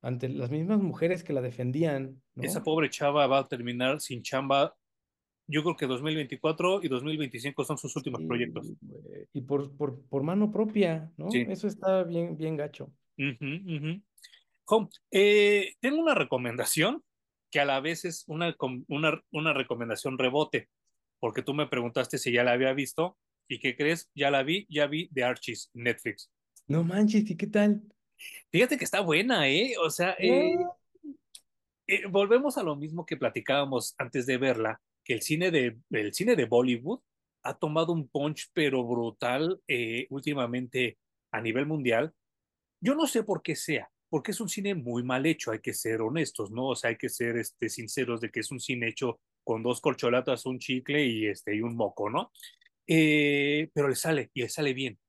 [0.01, 2.23] ante las mismas mujeres que la defendían.
[2.37, 4.78] Esa pobre chava va a terminar sin chamba.
[5.51, 8.71] Yo creo que 2024 y 2025 son sus últimos proyectos.
[9.33, 11.27] Y por, por, por, mano propia, ¿no?
[11.33, 12.91] Eso está bien, bien gacho.
[15.11, 17.03] Eh, tengo una recomendación
[17.49, 18.55] que a la vez es una,
[18.87, 20.69] una, una recomendación rebote,
[21.19, 23.17] porque tú me preguntaste si ya la había visto.
[23.47, 24.11] ¿Y qué crees?
[24.13, 26.29] Ya la vi, ya vi The Archies, Netflix.
[26.67, 27.81] No manches, ¿y qué tal?
[28.51, 29.73] Fíjate que está buena, ¿eh?
[29.83, 30.55] O sea, eh,
[31.87, 36.13] eh, volvemos a lo mismo que platicábamos antes de verla, que el cine de, el
[36.13, 36.99] cine de Bollywood
[37.41, 40.99] ha tomado un punch pero brutal eh, últimamente
[41.31, 42.13] a nivel mundial.
[42.79, 45.73] Yo no sé por qué sea, porque es un cine muy mal hecho, hay que
[45.73, 46.67] ser honestos, ¿no?
[46.67, 49.81] O sea, hay que ser este, sinceros de que es un cine hecho con dos
[49.81, 52.31] corcholatas, un chicle y, este, y un moco, ¿no?
[52.85, 54.99] pero le sale, y le sale bien.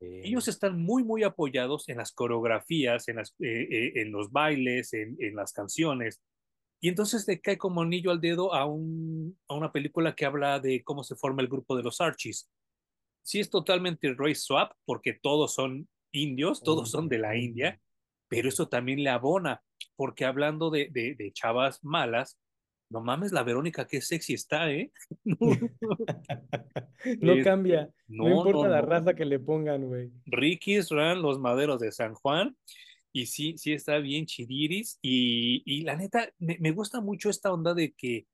[0.00, 4.92] Ellos están muy, muy apoyados en las coreografías, en, las, eh, eh, en los bailes,
[4.92, 6.20] en, en, las canciones.
[6.86, 10.60] Y entonces le cae como anillo al dedo a, un, a una película que habla
[10.60, 12.48] de cómo se forma el grupo de los Archies.
[13.24, 17.80] Sí es totalmente race swap, porque todos son indios, todos son de la India,
[18.28, 19.64] pero eso también le abona,
[19.96, 22.38] porque hablando de, de, de chavas malas,
[22.88, 24.92] no mames, la Verónica, qué sexy está, ¿eh?
[25.24, 25.38] no,
[27.42, 27.90] cambia.
[28.06, 30.12] No, importa la raza que le pongan, güey.
[30.26, 32.56] Ricky's Ran, los maderos de San Juan.
[33.16, 34.98] Y sí, sí está bien chidiris.
[35.00, 38.26] Y, y la neta, me, gusta mucho esta onda de que,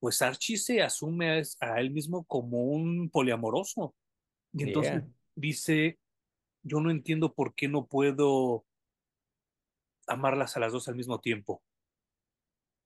[0.00, 3.94] pues Archie se asume a, él mismo como un poliamoroso.
[4.52, 5.04] Y entonces
[5.36, 6.00] dice,
[6.64, 8.66] yo no entiendo por qué no puedo
[10.08, 11.62] amarlas a las dos al mismo tiempo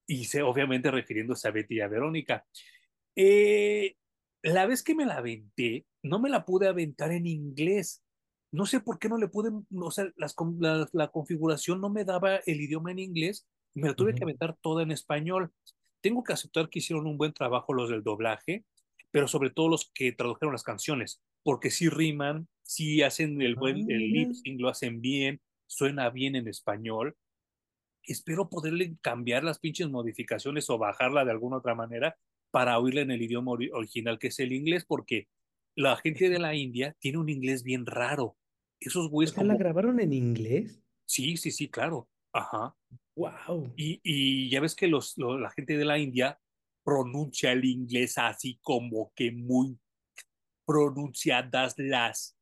[0.06, 2.44] y se, obviamente refiriéndose a Betty y a Verónica.
[3.16, 3.96] Eh,
[4.42, 8.02] la vez que me la aventé, no me la pude aventar en inglés.
[8.52, 10.34] No sé por qué no le pude, o sea, las,
[10.92, 14.82] la, configuración no me daba el idioma en inglés, me la tuve que aventar toda
[14.82, 15.52] en español.
[16.00, 18.64] Tengo que aceptar que hicieron un buen trabajo los del doblaje,
[19.10, 23.90] pero sobre todo los que tradujeron las canciones, porque sí riman, sí hacen el buen
[23.90, 27.16] el ah, lip sync, lo hacen bien, suena bien en español
[28.04, 32.16] espero poderle cambiar las pinches modificaciones o bajarla de alguna otra manera
[32.50, 35.28] para oírla en el idioma original que es el inglés, porque
[35.76, 38.36] la gente de la India tiene un inglés bien raro.
[38.80, 39.36] Esos güeyes.
[39.36, 40.82] ¿La grabaron en inglés?
[41.04, 42.08] Sí, sí, sí, claro.
[42.32, 42.74] Ajá.
[43.16, 43.72] Wow.
[43.76, 46.40] Y, y ya ves que los, la gente de la India
[46.84, 49.78] pronuncia el inglés así como que muy
[50.64, 52.36] pronunciadas las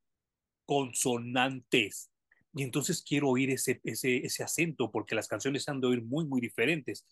[0.65, 2.10] consonantes
[2.55, 6.27] y entonces quiero oír ese, ese, ese acento porque las canciones han de oír muy,
[6.27, 7.06] muy diferentes.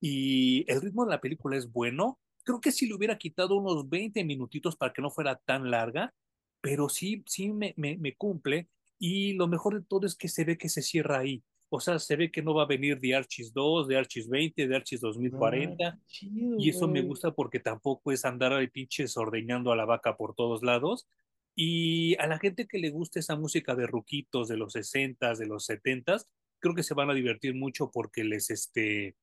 [0.00, 2.20] Y el ritmo de la película es bueno.
[2.44, 6.14] Creo que si le hubiera quitado unos 20 minutitos para que no fuera tan larga,
[6.62, 8.70] pero sí, sí me, me, me cumple.
[8.98, 11.42] Y lo mejor de todo es que se ve que se cierra ahí.
[11.68, 14.66] O sea, se ve que no va a venir de Archis 2, de Archis 20,
[14.66, 15.86] de Archis 2040.
[15.86, 20.16] Ah, y eso me gusta porque tampoco es andar ahí pinches ordeñando a la vaca
[20.16, 21.08] por todos lados,
[21.54, 25.46] y a la gente que le gusta esa música de ruquitos de los 60 de
[25.46, 26.16] los 70
[26.62, 29.16] creo que se van a divertir mucho porque les, este,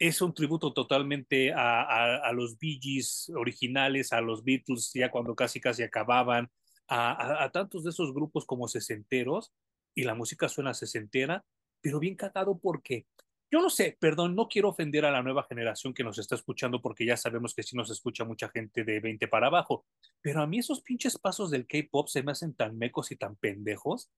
[0.00, 5.34] es un tributo totalmente a, a, los Bee Gees originales, a los Beatles ya cuando
[5.34, 6.50] casi casi acababan,
[6.88, 9.52] a, a, tantos de esos grupos como sesenteros,
[9.94, 11.44] y la música suena sesentera,
[11.82, 13.06] pero bien cagado porque
[13.52, 16.80] yo no sé, perdón, no quiero ofender a la nueva generación que nos está escuchando
[16.80, 19.84] porque ya sabemos que sí nos escucha mucha gente de 20 para abajo,
[20.22, 23.36] pero a mí esos pinches pasos del K-pop se me hacen tan mecos y tan
[23.36, 24.10] pendejos.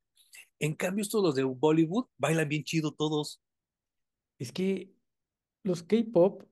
[0.61, 3.43] En cambio, estos los de Bollywood bailan bien chido todos.
[4.39, 4.93] Es que
[5.63, 6.45] los K-pop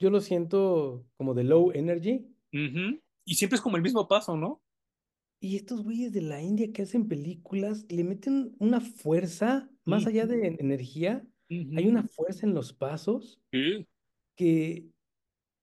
[0.00, 2.26] yo lo siento como de low energy.
[3.24, 4.62] Y siempre es como el mismo paso, ¿no?
[5.40, 10.26] Y estos güeyes de la India que hacen películas le meten una fuerza más allá
[10.26, 13.40] de energía hay una fuerza en los pasos
[14.36, 14.86] que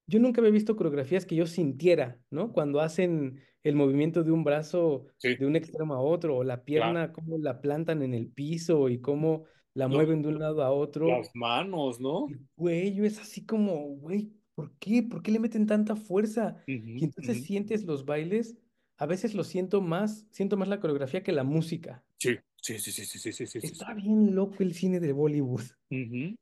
[0.08, 2.52] yo nunca había visto coreografías que yo sintiera, ¿no?
[2.52, 7.12] Cuando hacen el movimiento de un brazo de un extremo a otro, o la pierna,
[7.12, 9.46] cómo la plantan en el piso y cómo
[9.76, 11.08] la mueven de un lado a otro.
[11.08, 12.28] Las manos, ¿no?
[12.30, 15.04] El cuello es así como, güey, ¿por qué?
[15.04, 16.64] ¿Por qué le meten tanta fuerza?
[16.66, 18.58] Y entonces sientes los bailes,
[18.98, 22.04] a veces lo siento más, siento más la coreografía que la música.
[22.18, 22.38] Sí.
[22.66, 25.62] Sí, sí, sí, sí, sí, sí, Está bien loco el cine de Bollywood.
[25.92, 26.36] Y,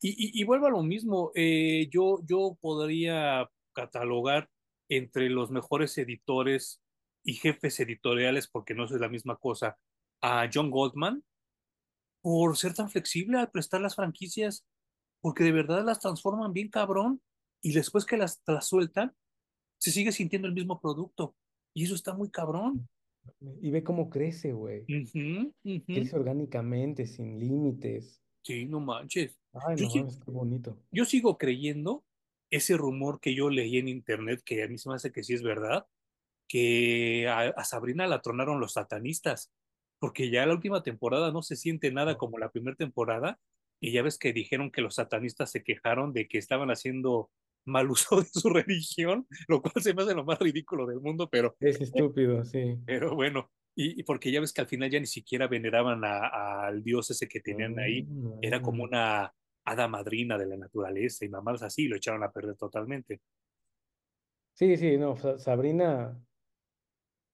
[0.00, 4.50] y, y, vuelvo a lo mismo, eh, yo, yo podría catalogar
[4.88, 6.80] entre los mejores editores
[7.22, 9.78] y jefes editoriales, porque no es la misma cosa,
[10.20, 11.22] a John Goldman,
[12.26, 14.66] por ser tan flexible al prestar las franquicias,
[15.20, 17.22] porque de verdad las transforman bien cabrón
[17.62, 19.14] y después que las, las sueltan,
[19.78, 21.36] se sigue sintiendo el mismo producto.
[21.72, 22.88] Y eso está muy cabrón.
[23.62, 24.86] Y ve cómo crece, güey.
[24.92, 25.54] Ujú.
[25.86, 28.20] Crece orgánicamente, sin límites.
[28.42, 29.38] Sí, no manches.
[29.52, 30.82] Ay, Yo, no mames, qué bonito.
[30.90, 32.04] yo sigo creyendo
[32.50, 35.32] ese rumor que yo leí en internet, que a mí se me hace que sí
[35.32, 35.86] es verdad,
[36.48, 39.52] que a, a Sabrina la tronaron los satanistas,
[39.98, 43.38] porque ya la última temporada no se siente nada como la primera temporada,
[43.80, 47.30] y ya ves que dijeron que los satanistas se quejaron de que estaban haciendo
[47.66, 51.28] mal uso de su religión, lo cual se me hace lo más ridículo del mundo,
[51.30, 52.78] pero, Es estúpido, sí.
[52.86, 56.66] pero bueno, y, y porque ya ves que al final ya ni siquiera veneraban a-
[56.66, 61.24] al dios ese que tenían ahí, Mm, era como una hada madrina de la naturaleza
[61.24, 63.20] y mamás así, lo echaron a perder totalmente.
[64.54, 66.18] Sí, sí, no, Sa- Sabrina,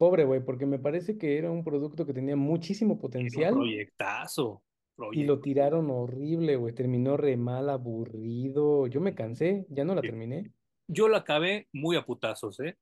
[0.02, 3.54] pobre, güey, porque me parece que era un producto que tenía muchísimo Era un potencial
[3.54, 4.64] proyectazo,
[5.12, 6.74] y lo tiraron horrible, güey.
[6.74, 8.88] Terminó re mal, aburrido.
[8.88, 10.50] Yo me cansé, ya no la terminé.
[10.88, 12.76] Yo la acabé muy a putazos, ¿eh?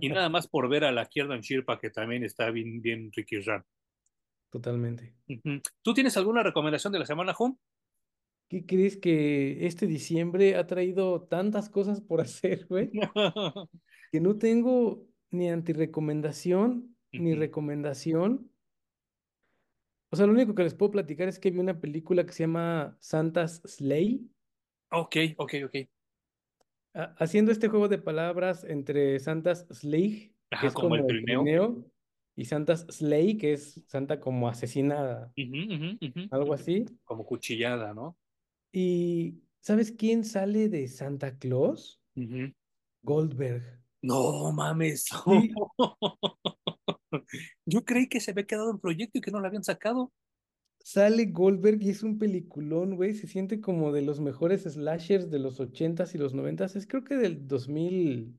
[0.00, 3.40] Y nada más por ver a la Kiernan Shirpa, que también está bien, bien Ricky
[3.40, 3.64] Ran.
[4.50, 5.14] Totalmente.
[5.80, 7.56] ¿Tú tienes alguna recomendación de la semana, Hum?
[8.50, 12.90] ¿Qué crees que este diciembre ha traído tantas cosas por hacer, güey?
[14.12, 17.40] Que no tengo ni antirecomendación ni Ujú.
[17.40, 18.52] recomendación.
[20.10, 22.44] O sea, lo único que les puedo platicar es que vi una película que se
[22.44, 24.30] llama Santa's Slay.
[24.90, 25.74] Ok, ok, ok.
[26.94, 31.10] ha- haciendo este juego de palabras entre Santa's Slay, que Ajá, es como el como
[31.10, 31.42] el trineo.
[31.44, 31.90] trineo,
[32.36, 36.30] y Santa's Slay, que es Santa como asesina, Ujú, ujú, ujú.
[36.30, 36.84] algo así.
[37.04, 38.18] Como cuchillada, ¿no?
[38.72, 42.02] Y ¿sabes quién sale de Santa Claus?
[43.04, 43.81] Goldberg.
[44.02, 45.06] No mames.
[47.12, 47.28] Sí.
[47.66, 50.12] Yo creí que se había quedado en proyecto y que no lo habían sacado.
[50.80, 53.14] Sale Goldberg y es un peliculón, güey.
[53.14, 56.76] Se siente como de los mejores slashers de los 80s y los 90s.
[56.76, 58.38] Es creo que del 2000,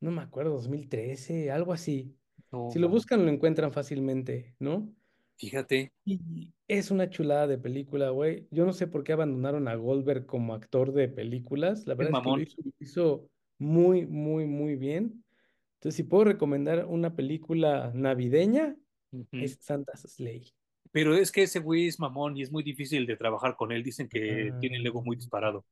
[0.00, 2.16] no me acuerdo, 2013, algo así.
[2.50, 4.92] No, Si lo buscan, lo encuentran fácilmente, ¿no?
[5.36, 5.92] Fíjate.
[6.04, 8.46] Y es una chulada de película, güey.
[8.50, 11.86] Yo no sé por qué abandonaron a Goldberg como actor de películas.
[11.86, 15.24] La verdad es que hizo, lo hizo muy, muy, muy bien.
[15.74, 18.76] Entonces, si puedo recomendar una película navideña,
[19.32, 20.52] es Santa's Slay.
[20.92, 23.82] Pero es que ese güey es mamón y es muy difícil de trabajar con él.
[23.82, 25.66] Dicen que tiene el ego muy Ah, disparado.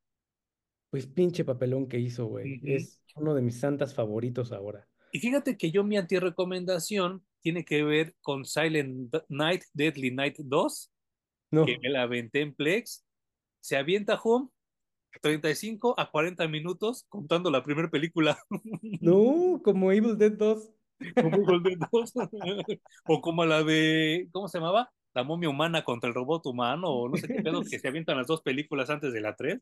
[0.90, 2.60] Pues pinche papelón que hizo, güey.
[2.64, 4.86] Es uno de mis santas favoritos ahora.
[5.12, 10.92] Y fíjate que yo mi antirecomendación tiene que ver con Silent Night, Deadly Night 2,
[11.50, 13.04] que No, me la aventé en Plex.
[13.60, 14.48] Se avienta Home
[15.20, 18.38] 35 a 40 minutos contando la primera película.
[19.00, 20.70] no, como Evil Dead 2.
[21.14, 22.12] Como Evil Dead 2.
[23.06, 24.90] O como la de, ¿cómo se llamaba?
[25.14, 28.16] La momia humana contra el robot humano, o no sé qué pedo, que se avientan
[28.16, 29.60] las dos películas antes de la 3.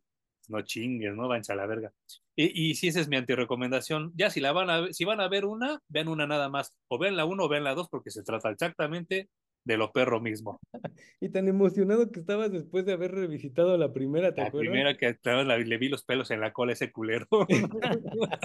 [0.48, 1.92] No chingues, no váyanse a la verga.
[2.36, 4.12] Y, y sí, esa es mi antirecomendación.
[4.16, 6.72] Ya si la van a ver, si van a ver una, vean una nada más.
[6.88, 9.28] O vean la 1 o vean la 2, porque se trata exactamente
[9.64, 10.60] de lo perro mismo.
[11.20, 14.70] Y tan emocionado que estabas después de haber revisitado la primera, ¿te La acuerdas?
[14.70, 17.26] primera que claro, la- le vi los pelos en la cola a ese culero.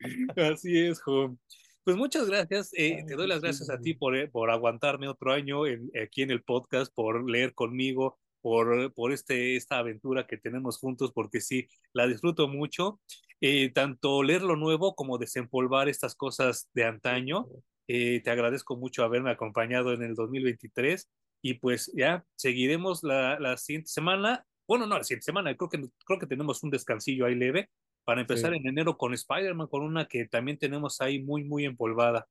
[0.36, 1.36] Así es, Jo.
[1.84, 2.70] Pues muchas gracias.
[2.76, 5.90] eh, te doy las sí, gracias a ti por, eh, por aguantarme otro año en-
[6.02, 11.12] aquí en el podcast, por leer conmigo, por, por este, esta aventura que tenemos juntos,
[11.12, 13.00] porque sí, la disfruto mucho.
[13.40, 17.46] Eh, tanto leer lo nuevo como desempolvar estas cosas de antaño.
[17.88, 21.08] Eh, te agradezco mucho haberme acompañado en el 2023
[21.42, 24.44] y pues ya seguiremos la, la siguiente semana.
[24.68, 27.68] Bueno, no, la siguiente semana, creo que, creo que tenemos un descansillo ahí leve
[28.04, 28.58] para empezar Sí.
[28.58, 32.26] en enero con Spider-Man, con una que también tenemos ahí muy, muy empolvada.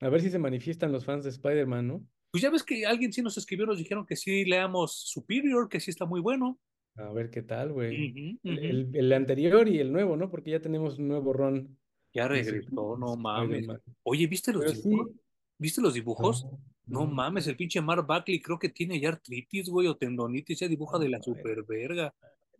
[0.00, 2.06] A ver si se manifiestan los fans de Spider-Man, ¿no?
[2.30, 5.80] Pues ya ves que alguien sí nos escribió, nos dijeron que sí leamos Superior, que
[5.80, 6.58] sí está muy bueno.
[6.96, 8.10] A ver qué tal, güey.
[8.10, 8.64] Ujú, El, ujú.
[8.66, 10.30] el- el anterior y el nuevo, ¿no?
[10.30, 11.78] Porque ya tenemos un nuevo ron
[12.14, 13.66] Ya regresó, no mames.
[14.04, 15.08] Oye, ¿viste los Pero dibujos?
[15.08, 15.20] sí,
[15.58, 16.42] ¿Viste los dibujos?
[16.42, 16.58] no,
[16.88, 20.60] No no, mames, el pinche Mark Buckley creo que tiene ya artritis, güey, o tendonitis,
[20.60, 22.14] ya dibuja de la Ay, super verga.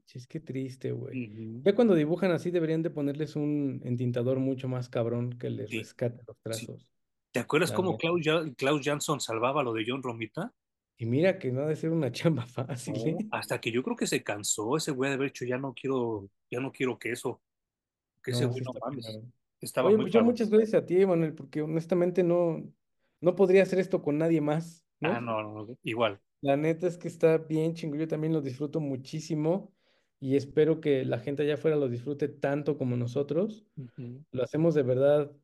[0.07, 1.17] chis, qué triste, güey.
[1.19, 1.63] Ujú.
[1.65, 5.79] Ya cuando dibujan así deberían de ponerles un entintador mucho más cabrón que les Sí,
[5.79, 6.67] rescate los sí.
[6.67, 6.91] trazos.
[7.33, 7.99] ¿Te acuerdas La cómo.
[7.99, 8.23] Klaus,
[8.57, 10.53] Klaus Jansson salvaba lo de John Romita?
[10.97, 13.17] Y mira que no ha de ser una chamba fácil, No, ¿eh?
[13.31, 16.29] hasta que yo creo que se cansó ese güey de haber dicho, ya no quiero,
[16.51, 17.43] ya no quiero queso,
[18.23, 19.21] que ese güey no mames.
[19.65, 22.73] Estaba Oye, muy pues yo muchas gracias a ti, Manuel, porque honestamente no,
[23.21, 25.21] no podría hacer esto con nadie más, Ah, ¿no?
[25.21, 26.21] no, no, igual.
[26.41, 29.75] La neta es que está bien chingo, yo también lo disfruto muchísimo
[30.21, 33.67] y espero que la gente allá afuera lo disfrute tanto como nosotros.
[34.33, 35.37] Lo hacemos de verdad,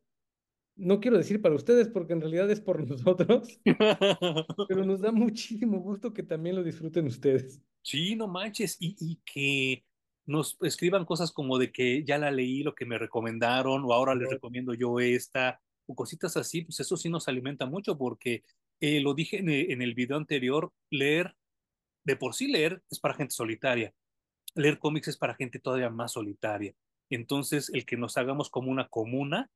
[0.76, 3.62] no quiero decir para ustedes porque en realidad es por nosotros,
[4.66, 7.62] pero nos da muchísimo gusto que también lo disfruten ustedes.
[7.82, 9.84] Sí, no manches, y, y que
[10.30, 14.14] nos escriban cosas como de que ya la leí, lo que me recomendaron, o ahora
[14.14, 18.44] les recomiendo yo esta, o cositas así, pues eso sí nos alimenta mucho, porque
[18.80, 21.34] eh, lo dije en el, en el video anterior, leer,
[22.04, 23.92] de por sí leer es para gente solitaria,
[24.54, 26.74] leer cómics es para gente todavía más solitaria.
[27.10, 29.50] Entonces, el que nos hagamos como una comuna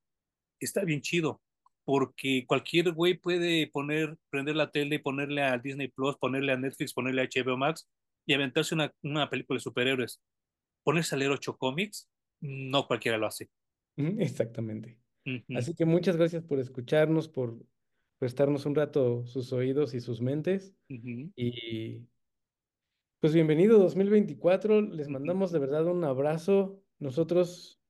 [0.59, 1.40] está bien chido,
[1.84, 6.92] porque cualquier güey puede poner, prender la tele, ponerle a Disney Plus, ponerle a Netflix,
[6.92, 7.88] ponerle a HBO Max
[8.26, 10.20] y aventarse una, una película de superhéroes.
[10.85, 12.09] Ponerse a leer ocho cómics,
[12.40, 13.51] no cualquiera lo hace.
[13.97, 14.98] Ujú, Exactamente.
[15.55, 17.59] Así que muchas gracias por escucharnos, por
[18.19, 20.74] prestarnos un rato sus oídos y sus mentes.
[20.89, 22.06] Y
[23.20, 24.82] pues bienvenido 2024.
[24.82, 26.82] Les mandamos de verdad un abrazo.
[26.98, 27.81] Nosotros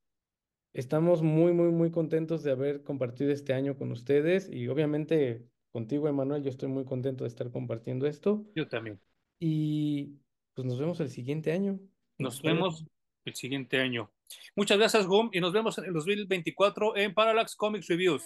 [0.72, 6.06] estamos muy, muy, muy contentos de haber compartido este año con ustedes y obviamente contigo,
[6.06, 8.44] Emanuel, yo estoy muy contento de estar compartiendo esto.
[8.54, 9.00] Yo también.
[9.40, 10.20] Y
[10.54, 11.80] pues nos vemos el siguiente año.
[12.18, 12.84] Nos vemos
[13.24, 14.10] el siguiente año.
[14.56, 18.24] Muchas gracias, Gum, y nos vemos en el 2024 en Parallax Comics Reviews.